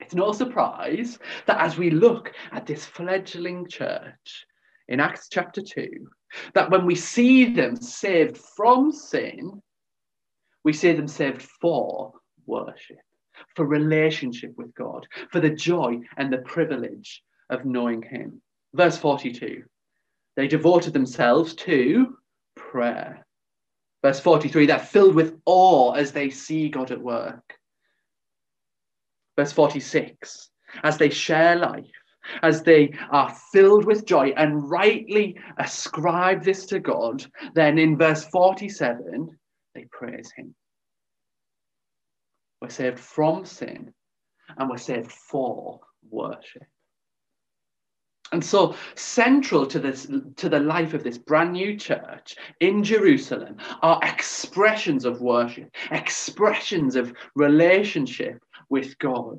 it's 0.00 0.14
no 0.14 0.32
surprise 0.32 1.18
that 1.46 1.60
as 1.60 1.76
we 1.76 1.90
look 1.90 2.32
at 2.52 2.66
this 2.66 2.84
fledgling 2.84 3.66
church 3.68 4.46
in 4.88 4.98
Acts 4.98 5.28
chapter 5.30 5.60
2, 5.62 5.88
that 6.54 6.70
when 6.70 6.86
we 6.86 6.94
see 6.94 7.52
them 7.52 7.76
saved 7.76 8.38
from 8.38 8.92
sin, 8.92 9.62
we 10.64 10.72
see 10.72 10.92
them 10.92 11.08
saved 11.08 11.42
for 11.42 12.12
worship, 12.46 12.98
for 13.54 13.66
relationship 13.66 14.52
with 14.56 14.74
God, 14.74 15.06
for 15.30 15.40
the 15.40 15.50
joy 15.50 16.00
and 16.16 16.32
the 16.32 16.38
privilege 16.38 17.22
of 17.48 17.64
knowing 17.64 18.02
Him. 18.02 18.40
Verse 18.74 18.96
42 18.96 19.64
they 20.36 20.46
devoted 20.46 20.92
themselves 20.92 21.54
to 21.54 22.16
prayer. 22.54 23.26
Verse 24.02 24.20
43 24.20 24.66
they're 24.66 24.78
filled 24.78 25.14
with 25.14 25.38
awe 25.44 25.92
as 25.92 26.12
they 26.12 26.30
see 26.30 26.68
God 26.68 26.90
at 26.92 27.00
work. 27.00 27.58
Verse 29.36 29.52
46 29.52 30.50
as 30.82 30.98
they 30.98 31.10
share 31.10 31.56
life, 31.56 31.90
as 32.42 32.62
they 32.62 32.92
are 33.10 33.34
filled 33.52 33.84
with 33.84 34.06
joy 34.06 34.32
and 34.36 34.70
rightly 34.70 35.38
ascribe 35.58 36.44
this 36.44 36.66
to 36.66 36.78
God, 36.78 37.24
then 37.54 37.78
in 37.78 37.96
verse 37.96 38.24
47, 38.24 39.36
they 39.74 39.86
praise 39.90 40.30
him. 40.36 40.54
We're 42.60 42.68
saved 42.68 42.98
from 42.98 43.44
sin 43.44 43.92
and 44.56 44.68
we're 44.68 44.78
saved 44.78 45.10
for 45.10 45.80
worship. 46.10 46.64
And 48.32 48.44
so, 48.44 48.76
central 48.94 49.66
to 49.66 49.80
this, 49.80 50.06
to 50.36 50.48
the 50.48 50.60
life 50.60 50.94
of 50.94 51.02
this 51.02 51.18
brand 51.18 51.52
new 51.52 51.76
church 51.76 52.36
in 52.60 52.84
Jerusalem 52.84 53.56
are 53.82 54.00
expressions 54.04 55.04
of 55.04 55.20
worship, 55.20 55.74
expressions 55.90 56.94
of 56.94 57.12
relationship 57.34 58.40
with 58.68 58.96
God. 58.98 59.38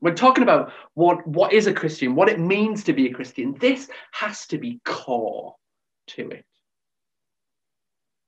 We're 0.00 0.14
talking 0.14 0.42
about 0.42 0.72
what, 0.94 1.26
what 1.26 1.52
is 1.52 1.66
a 1.66 1.74
Christian, 1.74 2.14
what 2.14 2.30
it 2.30 2.38
means 2.38 2.82
to 2.84 2.94
be 2.94 3.08
a 3.08 3.12
Christian. 3.12 3.54
This 3.60 3.90
has 4.12 4.46
to 4.46 4.58
be 4.58 4.80
core 4.84 5.56
to 6.08 6.30
it. 6.30 6.46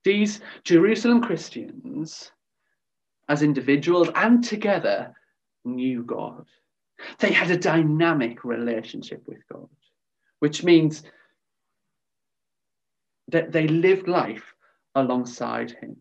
These 0.05 0.41
Jerusalem 0.65 1.23
Christians, 1.23 2.33
as 3.31 3.43
individuals 3.43 4.09
and 4.17 4.43
together, 4.43 5.15
knew 5.65 6.03
God. 6.03 6.47
They 7.21 7.33
had 7.33 7.51
a 7.53 7.57
dynamic 7.57 8.45
relationship 8.45 9.23
with 9.27 9.39
God, 9.51 9.69
which 10.41 10.65
means 10.65 11.05
that 13.29 13.53
they 13.53 13.69
lived 13.69 14.09
life 14.09 14.53
alongside 14.97 15.71
Him. 15.71 15.97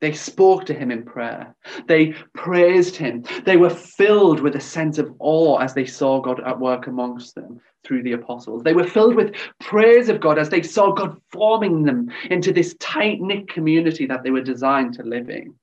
They 0.00 0.12
spoke 0.12 0.64
to 0.66 0.74
him 0.74 0.90
in 0.90 1.04
prayer. 1.04 1.54
They 1.86 2.14
praised 2.34 2.96
him. 2.96 3.24
They 3.44 3.58
were 3.58 3.70
filled 3.70 4.40
with 4.40 4.56
a 4.56 4.60
sense 4.60 4.98
of 4.98 5.14
awe 5.18 5.58
as 5.58 5.74
they 5.74 5.84
saw 5.84 6.20
God 6.20 6.40
at 6.40 6.58
work 6.58 6.86
amongst 6.86 7.34
them 7.34 7.60
through 7.84 8.02
the 8.02 8.12
apostles. 8.12 8.62
They 8.62 8.72
were 8.72 8.84
filled 8.84 9.14
with 9.14 9.34
praise 9.60 10.08
of 10.08 10.20
God 10.20 10.38
as 10.38 10.48
they 10.48 10.62
saw 10.62 10.92
God 10.92 11.20
forming 11.30 11.82
them 11.82 12.10
into 12.30 12.52
this 12.52 12.74
tight 12.80 13.20
knit 13.20 13.48
community 13.48 14.06
that 14.06 14.22
they 14.22 14.30
were 14.30 14.40
designed 14.40 14.94
to 14.94 15.02
live 15.02 15.28
in. 15.28 15.54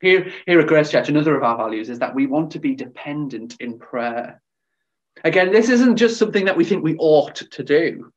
Here, 0.00 0.30
here 0.44 0.60
at 0.60 0.66
Grace 0.66 0.90
Church, 0.90 1.08
another 1.08 1.34
of 1.34 1.42
our 1.42 1.56
values 1.56 1.88
is 1.88 2.00
that 2.00 2.14
we 2.14 2.26
want 2.26 2.50
to 2.50 2.58
be 2.58 2.74
dependent 2.74 3.56
in 3.60 3.78
prayer. 3.78 4.42
Again, 5.22 5.50
this 5.50 5.70
isn't 5.70 5.96
just 5.96 6.18
something 6.18 6.44
that 6.44 6.56
we 6.56 6.64
think 6.64 6.84
we 6.84 6.96
ought 6.96 7.36
to 7.36 7.62
do, 7.62 8.12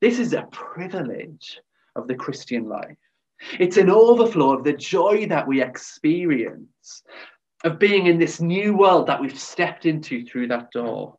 this 0.00 0.18
is 0.18 0.32
a 0.32 0.48
privilege 0.50 1.60
of 1.96 2.08
the 2.08 2.14
Christian 2.14 2.68
life. 2.68 2.96
It's 3.58 3.76
an 3.76 3.90
overflow 3.90 4.52
of 4.52 4.64
the 4.64 4.72
joy 4.72 5.26
that 5.26 5.46
we 5.46 5.62
experience 5.62 7.02
of 7.64 7.78
being 7.78 8.06
in 8.06 8.18
this 8.18 8.40
new 8.40 8.76
world 8.76 9.06
that 9.06 9.20
we've 9.20 9.38
stepped 9.38 9.86
into 9.86 10.24
through 10.24 10.48
that 10.48 10.70
door. 10.70 11.16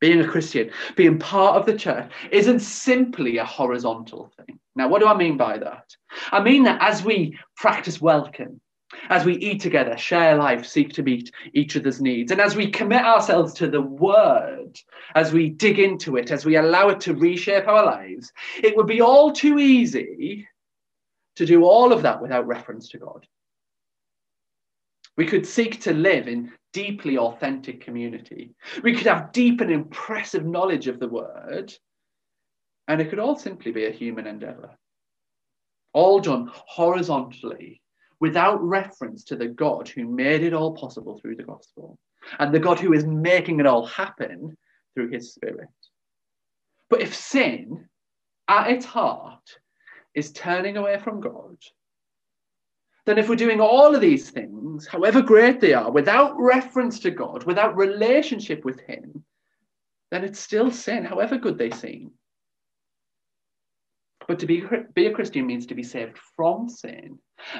Being 0.00 0.20
a 0.20 0.28
Christian, 0.28 0.70
being 0.94 1.18
part 1.18 1.56
of 1.56 1.64
the 1.64 1.76
church, 1.76 2.10
isn't 2.30 2.60
simply 2.60 3.38
a 3.38 3.44
horizontal 3.44 4.30
thing. 4.36 4.58
Now, 4.74 4.88
what 4.88 5.00
do 5.00 5.06
I 5.06 5.16
mean 5.16 5.38
by 5.38 5.56
that? 5.56 5.84
I 6.32 6.42
mean 6.42 6.64
that 6.64 6.82
as 6.82 7.02
we 7.02 7.38
practice 7.56 8.00
welcome, 8.00 8.60
as 9.08 9.24
we 9.24 9.36
eat 9.38 9.62
together, 9.62 9.96
share 9.96 10.36
life, 10.36 10.66
seek 10.66 10.90
to 10.94 11.02
meet 11.02 11.30
each 11.54 11.76
other's 11.76 12.00
needs, 12.00 12.30
and 12.30 12.40
as 12.40 12.54
we 12.54 12.70
commit 12.70 13.04
ourselves 13.04 13.54
to 13.54 13.68
the 13.68 13.80
word, 13.80 14.78
as 15.14 15.32
we 15.32 15.48
dig 15.48 15.78
into 15.78 16.16
it, 16.16 16.30
as 16.30 16.44
we 16.44 16.56
allow 16.56 16.88
it 16.88 17.00
to 17.00 17.14
reshape 17.14 17.66
our 17.66 17.84
lives, 17.84 18.30
it 18.62 18.76
would 18.76 18.86
be 18.86 19.00
all 19.00 19.32
too 19.32 19.58
easy 19.58 20.46
to 21.36 21.46
do 21.46 21.64
all 21.64 21.92
of 21.92 22.02
that 22.02 22.20
without 22.20 22.46
reference 22.46 22.88
to 22.90 22.98
God. 22.98 23.26
We 25.16 25.26
could 25.26 25.46
seek 25.46 25.80
to 25.82 25.94
live 25.94 26.28
in 26.28 26.52
deeply 26.72 27.16
authentic 27.16 27.80
community. 27.80 28.54
We 28.82 28.94
could 28.94 29.06
have 29.06 29.32
deep 29.32 29.60
and 29.60 29.70
impressive 29.70 30.44
knowledge 30.44 30.88
of 30.88 31.00
the 31.00 31.08
word, 31.08 31.72
and 32.88 33.00
it 33.00 33.08
could 33.08 33.18
all 33.18 33.36
simply 33.36 33.72
be 33.72 33.86
a 33.86 33.90
human 33.90 34.26
endeavor. 34.26 34.70
All 35.94 36.20
done 36.20 36.50
horizontally 36.52 37.80
without 38.20 38.62
reference 38.62 39.24
to 39.24 39.36
the 39.36 39.48
God 39.48 39.88
who 39.88 40.06
made 40.06 40.42
it 40.42 40.52
all 40.52 40.74
possible 40.74 41.18
through 41.18 41.36
the 41.36 41.42
gospel 41.42 41.98
and 42.38 42.52
the 42.52 42.58
God 42.58 42.78
who 42.78 42.92
is 42.92 43.06
making 43.06 43.60
it 43.60 43.66
all 43.66 43.86
happen 43.86 44.56
through 44.94 45.10
his 45.10 45.32
spirit. 45.32 45.68
But 46.88 47.00
if 47.00 47.14
sin 47.14 47.88
at 48.48 48.70
its 48.70 48.84
heart 48.84 49.58
is 50.16 50.32
turning 50.32 50.76
away 50.76 50.98
from 50.98 51.20
God, 51.20 51.56
then 53.04 53.18
if 53.18 53.28
we're 53.28 53.36
doing 53.36 53.60
all 53.60 53.94
of 53.94 54.00
these 54.00 54.30
things, 54.30 54.86
however 54.86 55.22
great 55.22 55.60
they 55.60 55.74
are, 55.74 55.92
without 55.92 56.34
reference 56.36 56.98
to 57.00 57.12
God, 57.12 57.44
without 57.44 57.76
relationship 57.76 58.64
with 58.64 58.80
Him, 58.80 59.24
then 60.10 60.24
it's 60.24 60.40
still 60.40 60.72
sin, 60.72 61.04
however 61.04 61.38
good 61.38 61.58
they 61.58 61.70
seem. 61.70 62.10
But 64.26 64.40
to 64.40 64.46
be, 64.46 64.64
be 64.94 65.06
a 65.06 65.14
Christian 65.14 65.46
means 65.46 65.66
to 65.66 65.76
be 65.76 65.84
saved 65.84 66.18
from 66.34 66.68
sin 66.68 67.18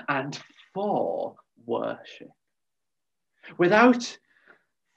and 0.08 0.36
for 0.74 1.36
worship. 1.64 2.30
Without 3.56 4.18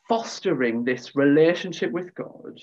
fostering 0.08 0.84
this 0.84 1.16
relationship 1.16 1.92
with 1.92 2.16
God, 2.16 2.60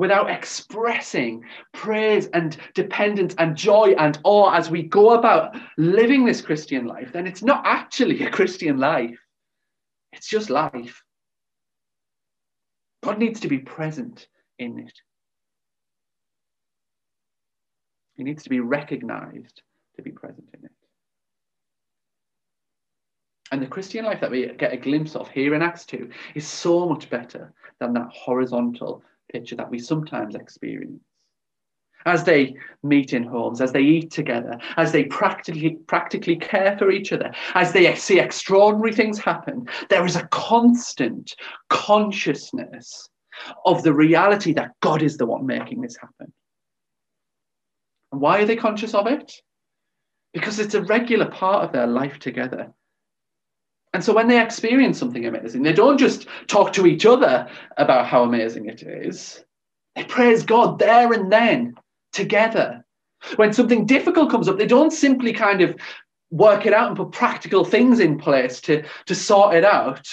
without 0.00 0.30
expressing 0.30 1.44
praise 1.74 2.26
and 2.28 2.56
dependence 2.72 3.34
and 3.36 3.54
joy 3.54 3.94
and 3.98 4.18
awe 4.24 4.50
as 4.50 4.70
we 4.70 4.82
go 4.82 5.10
about 5.10 5.54
living 5.76 6.24
this 6.24 6.40
Christian 6.40 6.86
life, 6.86 7.12
then 7.12 7.26
it's 7.26 7.42
not 7.42 7.66
actually 7.66 8.24
a 8.24 8.30
Christian 8.30 8.78
life. 8.78 9.18
It's 10.14 10.26
just 10.26 10.48
life. 10.48 11.04
God 13.02 13.18
needs 13.18 13.40
to 13.40 13.48
be 13.48 13.58
present 13.58 14.26
in 14.58 14.78
it. 14.78 14.98
He 18.16 18.24
needs 18.24 18.42
to 18.44 18.50
be 18.50 18.60
recognized 18.60 19.60
to 19.96 20.02
be 20.02 20.12
present 20.12 20.48
in 20.54 20.64
it. 20.64 20.72
And 23.52 23.60
the 23.60 23.66
Christian 23.66 24.06
life 24.06 24.22
that 24.22 24.30
we 24.30 24.46
get 24.46 24.72
a 24.72 24.78
glimpse 24.78 25.14
of 25.14 25.28
here 25.28 25.54
in 25.54 25.60
Acts 25.60 25.84
2 25.84 26.08
is 26.34 26.46
so 26.46 26.88
much 26.88 27.10
better 27.10 27.52
than 27.80 27.92
that 27.92 28.08
horizontal 28.14 29.02
picture 29.32 29.56
that 29.56 29.70
we 29.70 29.78
sometimes 29.78 30.34
experience. 30.34 31.02
As 32.06 32.24
they 32.24 32.54
meet 32.82 33.12
in 33.12 33.24
homes, 33.24 33.60
as 33.60 33.72
they 33.72 33.82
eat 33.82 34.10
together, 34.10 34.58
as 34.78 34.90
they 34.90 35.04
practically, 35.04 35.76
practically 35.86 36.36
care 36.36 36.76
for 36.78 36.90
each 36.90 37.12
other, 37.12 37.30
as 37.54 37.72
they 37.72 37.94
see 37.94 38.18
extraordinary 38.18 38.94
things 38.94 39.18
happen, 39.18 39.68
there 39.90 40.06
is 40.06 40.16
a 40.16 40.26
constant 40.28 41.34
consciousness 41.68 43.08
of 43.66 43.82
the 43.82 43.92
reality 43.92 44.54
that 44.54 44.72
God 44.80 45.02
is 45.02 45.18
the 45.18 45.26
one 45.26 45.44
making 45.44 45.82
this 45.82 45.96
happen. 46.00 46.32
And 48.12 48.20
why 48.20 48.40
are 48.40 48.46
they 48.46 48.56
conscious 48.56 48.94
of 48.94 49.06
it? 49.06 49.32
Because 50.32 50.58
it's 50.58 50.74
a 50.74 50.82
regular 50.82 51.30
part 51.30 51.64
of 51.64 51.72
their 51.72 51.86
life 51.86 52.18
together. 52.18 52.72
And 53.92 54.04
so 54.04 54.14
when 54.14 54.28
they 54.28 54.40
experience 54.40 54.98
something 54.98 55.26
amazing, 55.26 55.62
they 55.62 55.72
don't 55.72 55.98
just 55.98 56.26
talk 56.46 56.72
to 56.74 56.86
each 56.86 57.04
other 57.04 57.48
about 57.76 58.06
how 58.06 58.22
amazing 58.22 58.66
it 58.66 58.82
is, 58.82 59.44
they 59.96 60.04
praise 60.04 60.44
God 60.44 60.78
there 60.78 61.12
and 61.12 61.32
then 61.32 61.74
together. 62.12 62.84
When 63.36 63.52
something 63.52 63.86
difficult 63.86 64.30
comes 64.30 64.48
up, 64.48 64.58
they 64.58 64.66
don't 64.66 64.92
simply 64.92 65.32
kind 65.32 65.60
of 65.60 65.76
work 66.30 66.66
it 66.66 66.72
out 66.72 66.88
and 66.88 66.96
put 66.96 67.12
practical 67.12 67.64
things 67.64 68.00
in 68.00 68.16
place 68.16 68.60
to, 68.62 68.84
to 69.06 69.14
sort 69.14 69.54
it 69.54 69.64
out. 69.64 70.06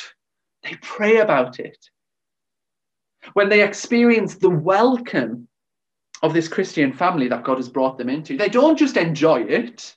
They 0.64 0.76
pray 0.82 1.18
about 1.18 1.60
it. 1.60 1.78
When 3.34 3.50
they 3.50 3.64
experience 3.64 4.36
the 4.36 4.50
welcome 4.50 5.48
of 6.24 6.34
this 6.34 6.48
Christian 6.48 6.92
family 6.92 7.28
that 7.28 7.44
God 7.44 7.58
has 7.58 7.70
brought 7.70 7.98
them 7.98 8.10
into, 8.10 8.36
they 8.38 8.50
don't 8.50 8.78
just 8.78 8.98
enjoy 8.98 9.42
it, 9.42 9.96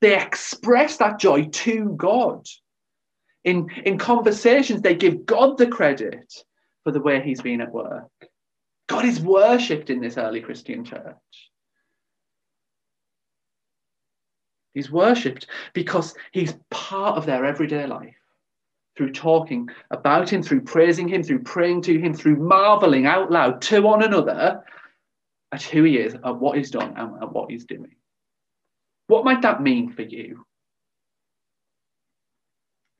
they 0.00 0.20
express 0.20 0.96
that 0.96 1.20
joy 1.20 1.44
to 1.44 1.94
God. 1.96 2.44
In, 3.44 3.70
in 3.84 3.98
conversations, 3.98 4.82
they 4.82 4.94
give 4.94 5.24
God 5.24 5.56
the 5.56 5.66
credit 5.66 6.32
for 6.84 6.92
the 6.92 7.00
way 7.00 7.20
he's 7.20 7.40
been 7.40 7.60
at 7.60 7.72
work. 7.72 8.10
God 8.88 9.04
is 9.04 9.20
worshipped 9.20 9.88
in 9.88 10.00
this 10.00 10.18
early 10.18 10.40
Christian 10.40 10.84
church. 10.84 11.14
He's 14.74 14.90
worshipped 14.90 15.46
because 15.72 16.14
he's 16.32 16.54
part 16.70 17.16
of 17.16 17.26
their 17.26 17.44
everyday 17.44 17.86
life 17.86 18.14
through 18.96 19.12
talking 19.12 19.68
about 19.90 20.30
him, 20.30 20.42
through 20.42 20.60
praising 20.62 21.08
him, 21.08 21.22
through 21.22 21.42
praying 21.42 21.82
to 21.82 21.98
him, 21.98 22.12
through 22.14 22.36
marveling 22.36 23.06
out 23.06 23.30
loud 23.30 23.62
to 23.62 23.80
one 23.80 24.02
another 24.02 24.62
at 25.52 25.62
who 25.62 25.84
he 25.84 25.96
is, 25.96 26.14
at 26.14 26.36
what 26.36 26.56
he's 26.56 26.70
done, 26.70 26.94
and 26.96 27.22
at 27.22 27.32
what 27.32 27.50
he's 27.50 27.64
doing. 27.64 27.96
What 29.06 29.24
might 29.24 29.42
that 29.42 29.62
mean 29.62 29.90
for 29.90 30.02
you? 30.02 30.44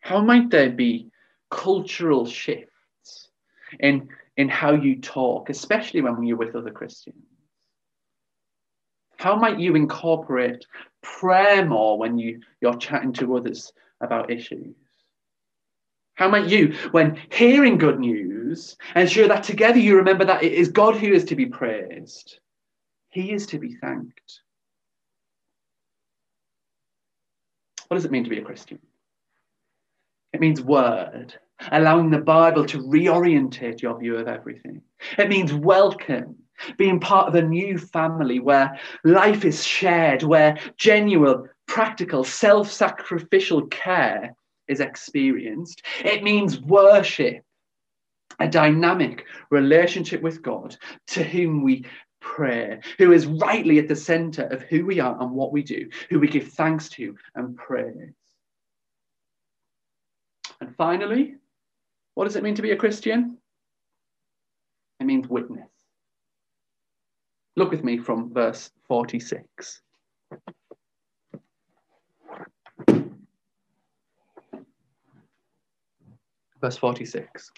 How 0.01 0.21
might 0.21 0.51
there 0.51 0.71
be 0.71 1.11
cultural 1.51 2.27
shifts 2.27 3.29
in, 3.79 4.09
in 4.37 4.49
how 4.49 4.73
you 4.73 5.01
talk, 5.01 5.51
especially 5.51 6.01
when 6.01 6.23
you're 6.23 6.37
with 6.37 6.57
other 6.57 6.71
Christians? 6.71 7.25
How 9.19 9.37
might 9.37 9.61
you 9.61 9.77
incorporate 9.77 10.65
prayer 11.03 11.65
more 11.65 11.99
when 11.99 12.19
you, 12.19 12.41
you're 12.61 12.77
chatting 12.77 13.13
to 13.15 13.37
others 13.37 13.73
about 14.01 14.31
issues? 14.31 14.75
How 16.15 16.29
might 16.29 16.49
you, 16.49 16.75
when 16.91 17.21
hearing 17.31 17.79
good 17.79 17.99
news, 17.99 18.77
ensure 18.97 19.29
that 19.29 19.43
together 19.43 19.79
you 19.79 19.97
remember 19.97 20.25
that 20.25 20.43
it 20.43 20.53
is 20.53 20.69
God 20.69 20.97
who 20.97 21.13
is 21.13 21.25
to 21.27 21.37
be 21.37 21.47
praised? 21.47 22.39
He 23.11 23.33
is 23.33 23.47
to 23.49 23.59
be 23.59 23.75
thanked. 23.75 24.41
What 27.89 27.97
does 27.97 28.05
it 28.05 28.11
mean 28.11 28.25
to 28.25 28.31
be 28.31 28.39
a 28.39 28.43
Christian? 28.43 28.79
It 30.33 30.41
means 30.41 30.63
word, 30.63 31.35
allowing 31.73 32.11
the 32.11 32.19
Bible 32.19 32.65
to 32.67 32.79
reorientate 32.79 33.83
your 33.83 33.99
view 33.99 34.17
of 34.17 34.29
everything. 34.29 34.81
It 35.19 35.29
means 35.29 35.53
welcome, 35.53 36.37
being 36.77 37.01
part 37.01 37.29
of 37.29 37.35
a 37.35 37.43
new 37.43 37.79
family 37.79 38.39
where 38.39 38.79
life 39.05 39.45
is 39.45 39.65
shared, 39.65 40.23
where 40.23 40.59
genuine, 40.77 41.49
practical, 41.67 42.23
self 42.23 42.71
sacrificial 42.71 43.67
care 43.69 44.35
is 44.69 44.81
experienced. 44.81 45.83
It 46.05 46.23
means 46.23 46.61
worship, 46.61 47.43
a 48.39 48.49
dynamic 48.49 49.27
relationship 49.51 50.23
with 50.23 50.43
God 50.43 50.77
to 51.09 51.25
whom 51.25 51.63
we 51.63 51.85
pray, 52.21 52.81
who 52.99 53.13
is 53.13 53.27
rightly 53.27 53.79
at 53.79 53.89
the 53.89 53.97
center 53.97 54.45
of 54.45 54.63
who 54.63 54.87
we 54.87 55.01
are 55.01 55.21
and 55.21 55.33
what 55.33 55.53
we 55.53 55.63
do, 55.63 55.89
who 56.09 56.21
we 56.21 56.29
give 56.29 56.53
thanks 56.53 56.89
to 56.91 57.17
and 57.35 57.57
praise. 57.57 58.13
And 60.61 60.75
finally, 60.77 61.37
what 62.15 62.25
does 62.25 62.37
it 62.37 62.43
mean 62.43 62.55
to 62.55 62.63
be 62.63 62.73
a 62.73 62.77
Christian? 62.77 63.39
It 65.01 65.05
means 65.05 65.29
witness. 65.29 65.69
Look 67.57 67.71
with 67.71 67.83
me 67.83 67.99
from 67.99 68.33
verse 68.33 68.71
46. 68.87 69.83
Verse 76.61 76.77
46. 76.77 77.51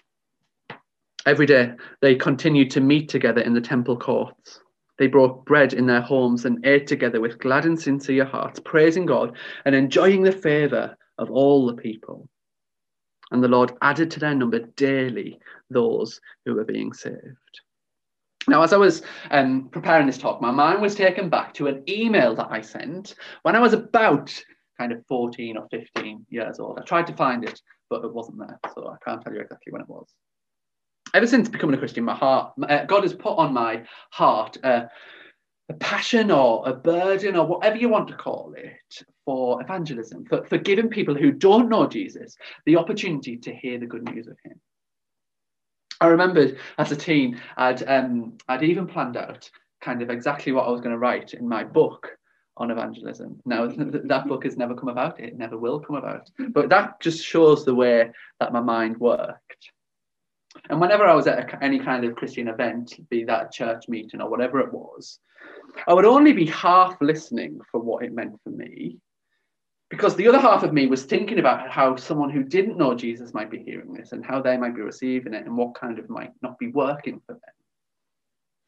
Every 1.27 1.47
day 1.47 1.73
they 2.01 2.15
continued 2.15 2.71
to 2.73 2.81
meet 2.81 3.09
together 3.09 3.41
in 3.41 3.55
the 3.55 3.61
temple 3.61 3.97
courts. 3.97 4.61
They 4.99 5.09
brought 5.09 5.45
bread 5.45 5.73
in 5.73 5.87
their 5.87 6.01
homes 6.01 6.45
and 6.45 6.65
ate 6.65 6.87
together 6.87 7.21
with 7.21 7.39
glad 7.39 7.65
and 7.65 7.81
sincere 7.81 8.25
hearts, 8.25 8.61
praising 8.61 9.07
God 9.07 9.37
and 9.65 9.75
enjoying 9.75 10.23
the 10.23 10.33
favour 10.33 10.97
of 11.19 11.31
all 11.31 11.67
the 11.67 11.75
people. 11.75 12.29
And 13.33 13.43
the 13.43 13.49
Lord 13.49 13.73
added 13.83 14.11
to 14.13 14.21
their 14.21 14.35
number 14.35 14.61
daily 14.61 15.41
those 15.71 16.21
who 16.45 16.55
were 16.55 16.65
being 16.65 16.93
saved. 16.93 17.61
Now, 18.49 18.63
as 18.63 18.73
I 18.73 18.77
was 18.77 19.03
um, 19.31 19.69
preparing 19.71 20.07
this 20.07 20.19
talk, 20.19 20.41
my 20.43 20.51
mind 20.51 20.83
was 20.83 20.95
taken 20.95 21.29
back 21.29 21.55
to 21.55 21.69
an 21.69 21.83
email 21.89 22.35
that 22.35 22.49
I 22.51 22.61
sent 22.61 23.15
when 23.43 23.57
I 23.57 23.61
was 23.61 23.73
about 23.73 24.33
kind 24.79 24.93
of 24.93 25.07
14 25.07 25.57
or 25.57 25.67
15 25.71 26.27
years 26.29 26.59
old. 26.59 26.79
I 26.79 26.83
tried 26.83 27.07
to 27.07 27.15
find 27.15 27.45
it, 27.45 27.61
but 27.89 28.05
it 28.05 28.13
wasn't 28.13 28.39
there. 28.39 28.59
So 28.75 28.89
I 28.89 28.97
can't 29.05 29.23
tell 29.23 29.33
you 29.33 29.41
exactly 29.41 29.73
when 29.73 29.83
it 29.83 29.89
was. 29.89 30.09
Ever 31.15 31.27
since 31.27 31.49
becoming 31.49 31.75
a 31.75 31.79
Christian, 31.79 32.05
my 32.05 32.15
heart, 32.15 32.53
uh, 32.69 32.85
God 32.85 33.03
has 33.03 33.15
put 33.15 33.37
on 33.39 33.55
my 33.55 33.85
heart 34.11 34.57
uh, 34.65 34.85
a 35.69 35.75
passion 35.75 36.31
or 36.31 36.69
a 36.69 36.75
burden 36.75 37.37
or 37.37 37.47
whatever 37.47 37.77
you 37.77 37.89
want 37.89 38.09
to 38.09 38.17
call 38.17 38.55
it 38.57 39.05
for 39.25 39.63
evangelism, 39.63 40.25
for, 40.27 40.45
for 40.45 40.59
giving 40.59 40.89
people 40.89 41.15
who 41.15 41.31
don't 41.33 41.69
know 41.69 41.87
Jesus 41.87 42.37
the 42.67 42.77
opportunity 42.77 43.37
to 43.37 43.55
hear 43.55 43.79
the 43.79 43.87
good 43.87 44.03
news 44.05 44.27
of 44.27 44.37
him. 44.45 44.61
I 46.01 46.07
remembered 46.07 46.59
as 46.79 46.91
a 46.91 46.97
teen, 46.97 47.41
I'd, 47.57 47.89
um, 47.89 48.37
I'd 48.49 48.65
even 48.65 48.89
planned 48.89 49.17
out 49.17 49.49
kind 49.81 50.03
of 50.03 50.11
exactly 50.11 50.53
what 50.53 50.67
I 50.67 50.71
was 50.71 50.81
going 50.81 50.93
to 50.93 50.99
write 50.99 51.35
in 51.35 51.49
my 51.49 51.65
book 51.65 52.11
on 52.57 52.71
evangelism. 52.71 53.41
Now, 53.45 53.67
that 53.69 54.27
book 54.27 54.45
has 54.45 54.57
never 54.57 54.75
come 54.75 54.89
about, 54.89 55.21
it 55.21 55.39
never 55.39 55.57
will 55.57 55.81
come 55.81 55.97
about. 55.97 56.29
But 56.51 56.69
that 56.71 57.01
just 57.01 57.25
shows 57.25 57.65
the 57.65 57.75
way 57.75 58.11
that 58.41 58.53
my 58.53 58.61
mind 58.61 58.99
worked. 58.99 59.71
And 60.69 60.81
whenever 60.81 61.05
I 61.07 61.15
was 61.15 61.27
at 61.27 61.39
a, 61.39 61.65
any 61.65 61.79
kind 61.79 62.05
of 62.05 62.15
Christian 62.15 62.49
event, 62.49 62.95
be 63.09 63.25
that 63.25 63.47
a 63.47 63.51
church 63.51 63.89
meeting 63.89 64.21
or 64.21 64.31
whatever 64.31 64.61
it 64.61 64.73
was, 64.73 65.19
I 65.87 65.95
would 65.95 66.05
only 66.05 66.33
be 66.33 66.47
half 66.47 66.97
listening 67.01 67.61
for 67.71 67.81
what 67.81 68.05
it 68.05 68.13
meant 68.13 68.39
for 68.45 68.51
me, 68.51 68.99
because 69.89 70.15
the 70.17 70.29
other 70.29 70.39
half 70.39 70.63
of 70.63 70.73
me 70.73 70.87
was 70.87 71.05
thinking 71.05 71.39
about 71.39 71.71
how 71.71 71.97
someone 71.97 72.31
who 72.31 72.43
didn't 72.43 72.79
know 72.79 72.95
Jesus 72.95 73.35
might 73.35 73.51
be 73.51 73.63
hearing 73.63 73.93
this 73.93 74.13
and 74.13 74.25
how 74.25 74.41
they 74.41 74.57
might 74.57 74.75
be 74.75 74.83
receiving 74.83 75.35
it 75.35 75.45
and 75.47 75.57
what 75.57 75.75
kind 75.75 75.99
of 75.99 76.09
might 76.09 76.33
not 76.43 76.59
be 76.59 76.69
working 76.69 77.21
for 77.27 77.33
them. 77.33 77.41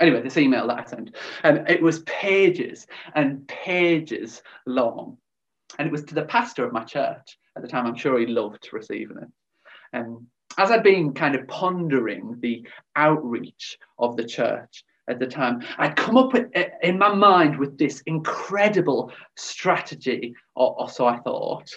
Anyway, 0.01 0.23
this 0.23 0.37
email 0.37 0.67
that 0.67 0.81
I 0.81 0.85
sent, 0.85 1.15
um, 1.45 1.59
it 1.69 1.81
was 1.81 2.01
pages 2.01 2.87
and 3.15 3.47
pages 3.47 4.43
long. 4.67 5.17
And 5.79 5.87
it 5.87 5.93
was 5.93 6.05
to 6.05 6.15
the 6.15 6.25
pastor 6.25 6.65
of 6.65 6.73
my 6.73 6.85
church 6.85 7.39
at 7.57 7.63
the 7.63 7.69
time. 7.69 7.87
I'm 7.87 7.97
sure 7.97 8.19
he 8.19 8.27
loved 8.27 8.69
receiving 8.73 9.19
it. 9.19 9.29
Um, 9.97 10.27
as 10.59 10.71
I'd 10.71 10.83
been 10.83 11.13
kind 11.13 11.35
of 11.35 11.47
pondering 11.49 12.37
the 12.41 12.67
outreach 12.97 13.79
of 13.99 14.17
the 14.17 14.25
church 14.25 14.85
at 15.09 15.19
the 15.19 15.27
time, 15.27 15.63
I'd 15.79 15.97
come 15.97 16.17
up 16.17 16.33
with, 16.33 16.49
eh, 16.55 16.69
in 16.83 16.99
my 16.99 17.15
mind 17.15 17.59
with 17.59 17.77
this 17.77 18.03
incredible 18.07 19.13
strategy, 19.37 20.35
or, 20.55 20.75
or 20.81 20.89
so 20.89 21.07
I 21.07 21.19
thought. 21.19 21.71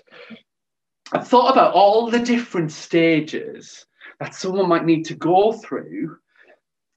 I 1.12 1.20
thought 1.20 1.52
about 1.52 1.74
all 1.74 2.10
the 2.10 2.20
different 2.20 2.72
stages 2.72 3.86
that 4.20 4.36
someone 4.36 4.70
might 4.70 4.86
need 4.86 5.06
to 5.06 5.16
go 5.16 5.54
through 5.54 6.18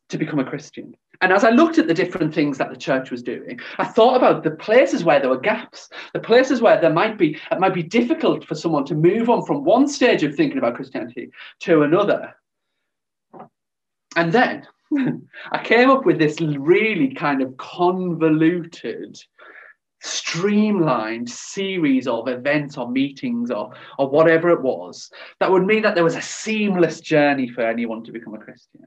to 0.09 0.19
become 0.19 0.39
a 0.39 0.45
Christian. 0.45 0.95
And 1.23 1.33
as 1.33 1.45
I 1.45 1.51
looked 1.51 1.79
at 1.79 1.87
the 1.87 1.95
different 1.95 2.35
things 2.35 2.57
that 2.59 2.71
the 2.71 2.77
church 2.77 3.11
was 3.11 3.23
doing, 3.23 3.61
I 3.79 3.85
thought 3.85 4.17
about 4.17 4.43
the 4.43 4.53
places 4.53 5.05
where 5.05 5.21
there 5.21 5.29
were 5.29 5.39
gaps, 5.39 5.91
the 6.15 6.21
places 6.21 6.63
where 6.63 6.81
there 6.81 6.93
might 6.93 7.19
be 7.19 7.37
it 7.51 7.61
might 7.61 7.75
be 7.75 7.83
difficult 7.83 8.45
for 8.47 8.55
someone 8.55 8.87
to 8.87 8.95
move 8.95 9.29
on 9.29 9.45
from 9.45 9.65
one 9.65 9.87
stage 9.87 10.23
of 10.23 10.35
thinking 10.35 10.59
about 10.59 10.77
Christianity 10.77 11.31
to 11.61 11.83
another. 11.83 12.35
And 14.17 14.33
then 14.33 14.67
I 15.53 15.63
came 15.63 15.91
up 15.91 16.07
with 16.07 16.19
this 16.19 16.41
really 16.41 17.15
kind 17.15 17.43
of 17.43 17.57
convoluted, 17.59 19.19
streamlined 20.01 21.29
series 21.29 22.07
of 22.07 22.29
events 22.29 22.79
or 22.79 22.91
meetings 22.91 23.51
or, 23.51 23.73
or 23.99 24.09
whatever 24.09 24.49
it 24.51 24.63
was 24.63 25.11
that 25.39 25.51
would 25.51 25.67
mean 25.67 25.83
that 25.83 25.95
there 25.95 26.05
was 26.05 26.17
a 26.17 26.23
seamless 26.23 27.01
journey 27.01 27.47
for 27.49 27.61
anyone 27.61 28.03
to 28.05 28.13
become 28.13 28.35
a 28.35 28.39
Christian. 28.39 28.87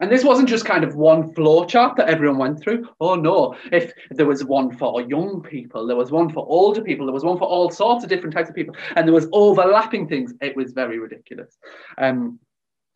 And 0.00 0.10
this 0.10 0.24
wasn't 0.24 0.48
just 0.48 0.64
kind 0.66 0.84
of 0.84 0.94
one 0.94 1.32
flow 1.32 1.64
chart 1.64 1.96
that 1.96 2.08
everyone 2.08 2.38
went 2.38 2.60
through. 2.60 2.88
Oh 3.00 3.14
no, 3.14 3.56
if 3.72 3.92
there 4.10 4.26
was 4.26 4.44
one 4.44 4.76
for 4.76 5.00
young 5.02 5.42
people, 5.42 5.86
there 5.86 5.96
was 5.96 6.10
one 6.10 6.30
for 6.30 6.46
older 6.46 6.82
people, 6.82 7.06
there 7.06 7.14
was 7.14 7.24
one 7.24 7.38
for 7.38 7.48
all 7.48 7.70
sorts 7.70 8.04
of 8.04 8.10
different 8.10 8.34
types 8.34 8.50
of 8.50 8.54
people, 8.54 8.74
and 8.94 9.06
there 9.06 9.14
was 9.14 9.28
overlapping 9.32 10.06
things. 10.06 10.34
It 10.42 10.54
was 10.54 10.72
very 10.72 10.98
ridiculous. 10.98 11.56
Um, 11.96 12.38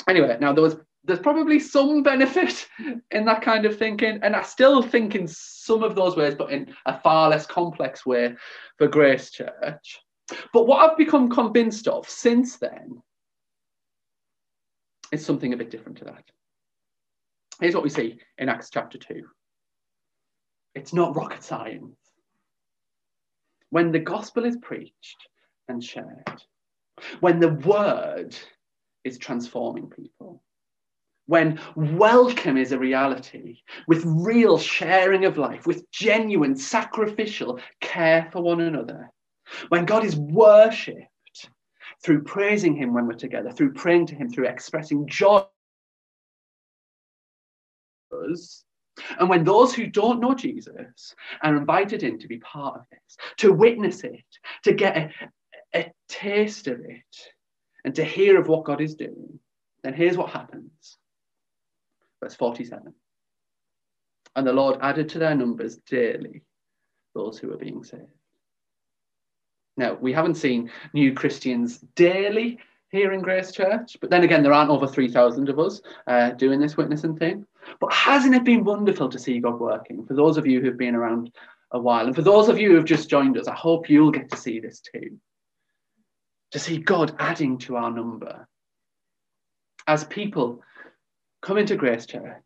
anyway, 0.08 0.36
now 0.40 0.52
there 0.52 0.62
was 0.62 0.76
there's 1.04 1.20
probably 1.20 1.58
some 1.58 2.02
benefit 2.02 2.68
in 3.10 3.24
that 3.24 3.42
kind 3.42 3.64
of 3.64 3.78
thinking. 3.78 4.18
And 4.22 4.36
I 4.36 4.42
still 4.42 4.82
think 4.82 5.14
in 5.14 5.26
some 5.26 5.82
of 5.82 5.94
those 5.94 6.16
ways, 6.16 6.34
but 6.34 6.50
in 6.50 6.74
a 6.86 7.00
far 7.00 7.30
less 7.30 7.46
complex 7.46 8.04
way 8.04 8.34
for 8.76 8.86
Grace 8.86 9.30
Church. 9.30 10.00
But 10.52 10.66
what 10.66 10.78
I've 10.88 10.98
become 10.98 11.30
convinced 11.30 11.88
of 11.88 12.08
since 12.08 12.58
then 12.58 13.02
is 15.10 15.24
something 15.24 15.52
a 15.52 15.56
bit 15.56 15.70
different 15.70 15.98
to 15.98 16.04
that. 16.04 16.24
Here's 17.60 17.74
what 17.74 17.84
we 17.84 17.90
see 17.90 18.18
in 18.38 18.48
Acts 18.48 18.70
chapter 18.70 18.98
2 18.98 19.22
it's 20.74 20.92
not 20.92 21.16
rocket 21.16 21.42
science. 21.42 21.96
When 23.70 23.92
the 23.92 23.98
gospel 23.98 24.44
is 24.44 24.56
preached 24.56 25.28
and 25.68 25.82
shared, 25.82 26.42
when 27.20 27.38
the 27.40 27.54
word 27.54 28.36
is 29.04 29.18
transforming 29.18 29.90
people, 29.90 30.42
when 31.26 31.60
welcome 31.76 32.56
is 32.56 32.72
a 32.72 32.78
reality, 32.78 33.58
with 33.86 34.04
real 34.04 34.58
sharing 34.58 35.24
of 35.24 35.38
life, 35.38 35.66
with 35.66 35.88
genuine 35.90 36.56
sacrificial 36.56 37.60
care 37.80 38.28
for 38.32 38.42
one 38.42 38.60
another, 38.60 39.10
when 39.68 39.84
God 39.84 40.04
is 40.04 40.16
worshipped 40.16 41.06
through 42.02 42.22
praising 42.22 42.74
Him 42.74 42.94
when 42.94 43.06
we're 43.06 43.14
together, 43.14 43.50
through 43.52 43.74
praying 43.74 44.06
to 44.06 44.14
Him, 44.14 44.30
through 44.30 44.46
expressing 44.46 45.06
joy. 45.06 45.44
And 49.18 49.28
when 49.28 49.44
those 49.44 49.74
who 49.74 49.86
don't 49.86 50.20
know 50.20 50.34
Jesus 50.34 51.14
are 51.42 51.56
invited 51.56 52.02
in 52.02 52.18
to 52.18 52.28
be 52.28 52.38
part 52.38 52.76
of 52.76 52.82
this, 52.90 53.16
to 53.38 53.52
witness 53.52 54.04
it, 54.04 54.24
to 54.64 54.72
get 54.74 54.96
a, 54.96 55.10
a 55.74 55.92
taste 56.08 56.66
of 56.66 56.80
it, 56.80 57.30
and 57.84 57.94
to 57.94 58.04
hear 58.04 58.38
of 58.38 58.48
what 58.48 58.64
God 58.64 58.80
is 58.80 58.94
doing, 58.94 59.38
then 59.82 59.94
here's 59.94 60.16
what 60.16 60.30
happens 60.30 60.98
verse 62.22 62.34
47. 62.34 62.92
And 64.36 64.46
the 64.46 64.52
Lord 64.52 64.78
added 64.80 65.08
to 65.10 65.18
their 65.18 65.34
numbers 65.34 65.76
daily 65.88 66.42
those 67.14 67.38
who 67.38 67.48
were 67.48 67.56
being 67.56 67.82
saved. 67.82 68.04
Now, 69.76 69.94
we 69.94 70.12
haven't 70.12 70.34
seen 70.36 70.70
new 70.92 71.14
Christians 71.14 71.78
daily 71.96 72.58
here 72.90 73.12
in 73.12 73.20
Grace 73.20 73.52
Church, 73.52 73.96
but 74.00 74.10
then 74.10 74.24
again, 74.24 74.42
there 74.42 74.52
aren't 74.52 74.70
over 74.70 74.86
3,000 74.86 75.48
of 75.48 75.58
us 75.58 75.80
uh, 76.08 76.30
doing 76.30 76.58
this 76.58 76.76
witnessing 76.76 77.16
thing. 77.16 77.46
But 77.78 77.92
hasn't 77.92 78.34
it 78.34 78.44
been 78.44 78.64
wonderful 78.64 79.08
to 79.08 79.18
see 79.18 79.38
God 79.38 79.60
working? 79.60 80.04
For 80.06 80.14
those 80.14 80.36
of 80.36 80.46
you 80.46 80.60
who've 80.60 80.76
been 80.76 80.96
around 80.96 81.30
a 81.70 81.78
while, 81.78 82.06
and 82.06 82.16
for 82.16 82.22
those 82.22 82.48
of 82.48 82.58
you 82.58 82.70
who've 82.70 82.84
just 82.84 83.08
joined 83.08 83.38
us, 83.38 83.46
I 83.46 83.54
hope 83.54 83.88
you'll 83.88 84.10
get 84.10 84.30
to 84.30 84.36
see 84.36 84.58
this 84.58 84.80
too. 84.80 85.18
To 86.50 86.58
see 86.58 86.78
God 86.78 87.14
adding 87.20 87.58
to 87.58 87.76
our 87.76 87.92
number. 87.92 88.48
As 89.86 90.04
people 90.04 90.62
come 91.42 91.58
into 91.58 91.76
Grace 91.76 92.06
Church, 92.06 92.42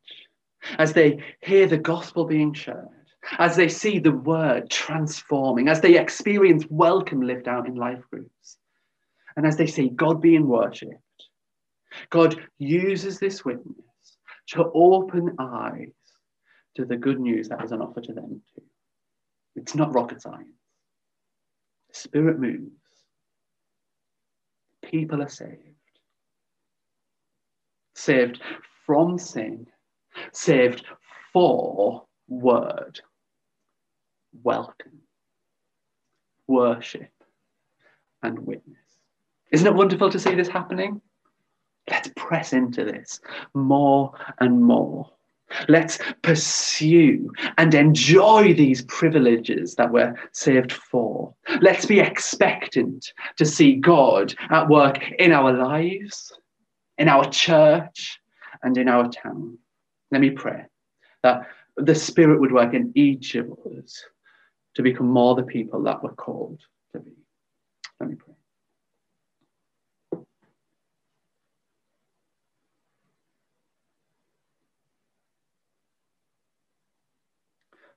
as 0.79 0.93
they 0.93 1.23
hear 1.41 1.67
the 1.67 1.79
gospel 1.79 2.27
being 2.27 2.53
shared, 2.53 2.89
as 3.39 3.57
they 3.57 3.69
see 3.69 3.99
the 3.99 4.13
word 4.13 4.69
transforming, 4.69 5.69
as 5.69 5.81
they 5.81 5.99
experience 5.99 6.67
welcome 6.69 7.23
lived 7.23 7.49
out 7.49 7.67
in 7.67 7.75
life 7.75 8.03
groups, 8.11 8.59
and 9.37 9.47
as 9.47 9.57
they 9.57 9.67
see 9.67 9.89
God 9.89 10.21
being 10.21 10.47
worshipped, 10.47 10.99
God 12.11 12.41
uses 12.59 13.19
this 13.19 13.45
witness 13.45 13.77
to 14.49 14.71
open 14.75 15.37
eyes 15.39 15.93
to 16.77 16.85
the 16.85 16.97
good 16.97 17.21
news 17.21 17.49
that 17.49 17.65
is 17.65 17.73
on 17.73 17.83
offer 17.83 18.01
to 18.01 18.13
them 18.13 18.43
too. 18.55 18.63
It's 19.57 19.75
not 19.75 19.95
rocket 19.95 20.21
science. 20.21 20.49
The 21.91 21.95
Spirit 21.95 22.39
moves. 22.41 22.71
People 24.83 25.23
are 25.23 25.29
saved. 25.29 25.61
Saved 27.95 28.41
from 28.85 29.19
sin, 29.19 29.67
saved 30.33 30.85
for 31.33 32.05
word, 32.29 33.01
welcome, 34.43 35.01
worship, 36.47 37.13
and 38.23 38.39
witness. 38.41 38.84
Isn't 39.55 39.69
it 39.69 39.77
wonderful 39.77 40.11
to 40.11 40.19
see 40.19 40.35
this 40.35 40.49
happening? 40.49 41.01
Let's 41.89 42.11
press 42.17 42.53
into 42.53 42.85
this 42.85 43.21
more 43.55 44.13
and 44.41 44.61
more. 44.61 45.13
Let's 45.69 46.01
pursue 46.23 47.31
and 47.57 47.73
enjoy 47.73 48.55
these 48.55 48.83
privileges 48.87 49.77
that 49.77 49.93
we're 49.93 50.17
saved 50.33 50.73
for. 50.73 51.33
Let's 51.61 51.87
be 51.87 52.01
expectant 52.01 53.13
to 53.37 53.47
see 53.47 53.77
God 53.77 54.35
at 54.51 54.69
work 54.69 54.99
in 55.21 55.31
our 55.31 55.53
lives, 55.53 56.33
in 56.99 57.09
our 57.09 57.31
church, 57.31 58.19
and 58.65 58.77
in 58.77 58.89
our 58.89 59.09
town. 59.09 59.57
Let 60.11 60.21
me 60.21 60.31
pray 60.31 60.65
that 61.23 61.47
the 61.77 61.95
Spirit 61.95 62.41
would 62.41 62.51
work 62.51 62.75
in 62.75 62.91
each 62.97 63.37
of 63.37 63.53
us 63.79 64.05
to 64.75 64.83
become 64.83 65.07
more 65.07 65.37
the 65.37 65.45
people 65.45 65.81
that 65.85 66.03
we're 66.03 66.15
called 66.15 66.61
to 66.93 66.99
be. 66.99 67.13
Let 68.01 68.11
me 68.11 68.17
pray. 68.17 68.34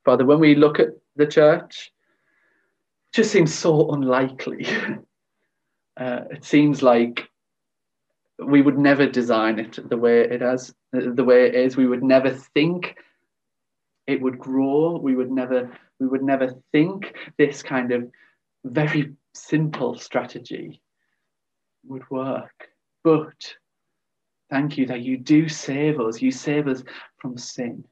Father, 0.07 0.23
when 0.23 0.39
we 0.39 0.55
look 0.55 0.79
at 0.79 0.91
the 1.17 1.27
church, 1.27 1.91
it 3.09 3.13
just 3.17 3.29
seems 3.29 3.53
so 3.53 3.91
unlikely. 3.91 4.65
Uh, 5.99 6.25
it 6.29 6.45
seems 6.45 6.83
like 6.83 7.27
we 8.37 8.61
would 8.61 8.77
never 8.77 9.07
design 9.07 9.57
it 9.57 9.79
the 9.89 9.97
way 9.97 10.19
it 10.21 10.41
has 10.41 10.71
the 10.91 11.23
way 11.23 11.47
it 11.47 11.55
is. 11.55 11.75
We 11.75 11.87
would 11.87 12.03
never 12.03 12.29
think 12.29 12.95
it 14.05 14.21
would 14.21 14.37
grow. 14.37 14.99
We 15.01 15.15
would 15.15 15.31
never 15.31 15.75
we 15.99 16.05
would 16.05 16.21
never 16.21 16.53
think 16.71 17.15
this 17.39 17.63
kind 17.63 17.91
of 17.91 18.11
very 18.63 19.15
simple 19.33 19.97
strategy 19.97 20.79
would 21.87 22.07
work. 22.11 22.67
But 23.03 23.55
thank 24.51 24.77
you 24.77 24.85
that 24.85 25.01
you 25.01 25.17
do 25.17 25.49
save 25.49 25.99
us. 25.99 26.21
You 26.21 26.29
save 26.29 26.67
us 26.67 26.83
from 27.19 27.39
sin 27.39 27.83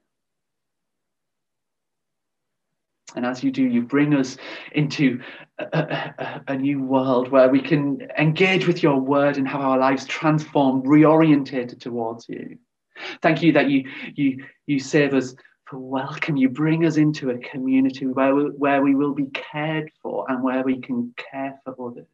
And 3.14 3.26
as 3.26 3.44
you 3.44 3.52
do, 3.52 3.64
you 3.64 3.82
bring 3.82 4.16
us 4.16 4.38
into 4.72 5.22
a, 5.60 5.64
a, 5.64 6.42
a, 6.48 6.58
new 6.58 6.82
world 6.82 7.30
where 7.30 7.50
we 7.50 7.62
can 7.62 8.02
engage 8.18 8.68
with 8.68 8.82
your 8.82 9.00
word 9.00 9.38
and 9.38 9.48
have 9.48 9.62
our 9.62 9.78
lives 9.78 10.06
transformed, 10.06 10.86
reorientated 10.86 11.80
towards 11.80 12.28
you. 12.28 12.58
Thank 13.22 13.44
you 13.44 13.52
that 13.54 13.70
you, 13.70 13.90
you, 14.16 14.44
you 14.66 14.80
save 14.80 15.14
us 15.14 15.36
for 15.66 15.78
welcome. 15.78 16.36
You 16.36 16.50
bring 16.50 16.86
us 16.86 16.98
into 16.98 17.30
a 17.30 17.38
community 17.38 18.06
where 18.06 18.34
we, 18.34 18.44
where 18.46 18.82
we 18.82 18.96
will 18.96 19.14
be 19.14 19.28
cared 19.28 19.92
for 20.02 20.26
and 20.30 20.44
where 20.44 20.64
we 20.64 20.80
can 20.82 21.14
care 21.32 21.60
for 21.64 21.76
others 21.80 22.08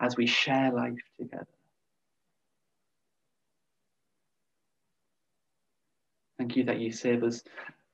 as 0.00 0.16
we 0.16 0.26
share 0.26 0.72
life 0.72 0.94
together. 1.18 1.46
Thank 6.38 6.56
you 6.56 6.64
that 6.64 6.78
you 6.78 6.92
save 6.92 7.24
us 7.24 7.42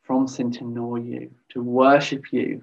from 0.05 0.29
sin 0.29 0.53
to 0.53 0.65
know 0.65 0.97
you, 0.97 1.31
to 1.51 1.63
worship 1.63 2.33
you, 2.33 2.63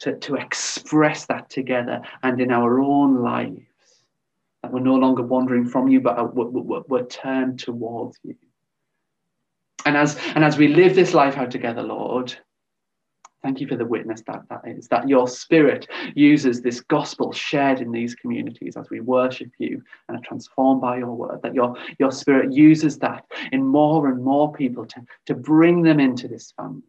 to, 0.00 0.16
to 0.18 0.36
express 0.36 1.26
that 1.26 1.50
together 1.50 2.02
and 2.22 2.40
in 2.40 2.52
our 2.52 2.80
own 2.80 3.22
lives. 3.22 3.64
That 4.62 4.72
we're 4.72 4.80
no 4.80 4.94
longer 4.94 5.22
wandering 5.22 5.66
from 5.66 5.88
you, 5.88 6.00
but 6.00 6.34
we're, 6.34 6.44
we're, 6.44 6.82
we're 6.86 7.06
turned 7.06 7.58
towards 7.58 8.18
you. 8.22 8.36
And 9.84 9.96
as, 9.96 10.16
and 10.34 10.44
as 10.44 10.56
we 10.56 10.68
live 10.68 10.94
this 10.94 11.14
life 11.14 11.36
out 11.36 11.50
together, 11.50 11.82
Lord, 11.82 12.36
Thank 13.42 13.60
you 13.60 13.66
for 13.66 13.76
the 13.76 13.84
witness 13.84 14.22
that 14.28 14.42
that 14.50 14.62
is, 14.66 14.86
that 14.88 15.08
your 15.08 15.26
spirit 15.26 15.88
uses 16.14 16.60
this 16.60 16.80
gospel 16.80 17.32
shared 17.32 17.80
in 17.80 17.90
these 17.90 18.14
communities 18.14 18.76
as 18.76 18.88
we 18.88 19.00
worship 19.00 19.50
you 19.58 19.82
and 20.08 20.16
are 20.16 20.22
transformed 20.22 20.80
by 20.80 20.98
your 20.98 21.12
word, 21.12 21.40
that 21.42 21.54
your, 21.54 21.76
your 21.98 22.12
spirit 22.12 22.52
uses 22.52 22.98
that 22.98 23.24
in 23.50 23.66
more 23.66 24.08
and 24.08 24.22
more 24.22 24.52
people 24.52 24.86
to, 24.86 25.02
to 25.26 25.34
bring 25.34 25.82
them 25.82 25.98
into 25.98 26.28
this 26.28 26.52
family. 26.56 26.82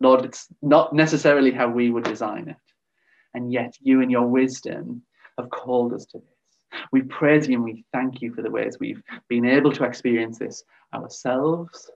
Lord, 0.00 0.24
it's 0.24 0.48
not 0.62 0.94
necessarily 0.94 1.50
how 1.50 1.68
we 1.68 1.90
would 1.90 2.04
design 2.04 2.48
it. 2.48 2.56
And 3.34 3.52
yet 3.52 3.76
you 3.80 4.00
and 4.00 4.10
your 4.10 4.26
wisdom 4.26 5.02
have 5.38 5.50
called 5.50 5.92
us 5.92 6.06
to 6.06 6.18
this. 6.18 6.80
We 6.92 7.02
praise 7.02 7.46
you 7.46 7.56
and 7.56 7.64
we 7.64 7.84
thank 7.92 8.22
you 8.22 8.34
for 8.34 8.40
the 8.40 8.50
ways 8.50 8.78
we've 8.80 9.02
been 9.28 9.44
able 9.44 9.72
to 9.72 9.84
experience 9.84 10.38
this 10.38 10.64
ourselves 10.94 11.90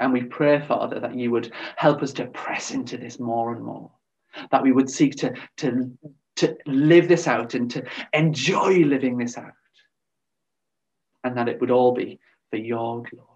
and 0.00 0.12
we 0.12 0.22
pray, 0.22 0.60
Father, 0.66 1.00
that 1.00 1.14
you 1.14 1.30
would 1.30 1.52
help 1.76 2.02
us 2.02 2.12
to 2.14 2.26
press 2.26 2.70
into 2.70 2.96
this 2.96 3.18
more 3.18 3.54
and 3.54 3.64
more, 3.64 3.90
that 4.50 4.62
we 4.62 4.72
would 4.72 4.90
seek 4.90 5.14
to, 5.16 5.34
to, 5.58 5.90
to 6.36 6.56
live 6.66 7.08
this 7.08 7.28
out 7.28 7.54
and 7.54 7.70
to 7.70 7.84
enjoy 8.12 8.78
living 8.78 9.16
this 9.16 9.38
out, 9.38 9.52
and 11.22 11.36
that 11.36 11.48
it 11.48 11.60
would 11.60 11.70
all 11.70 11.92
be 11.92 12.18
for 12.50 12.56
your 12.56 13.02
glory. 13.02 13.33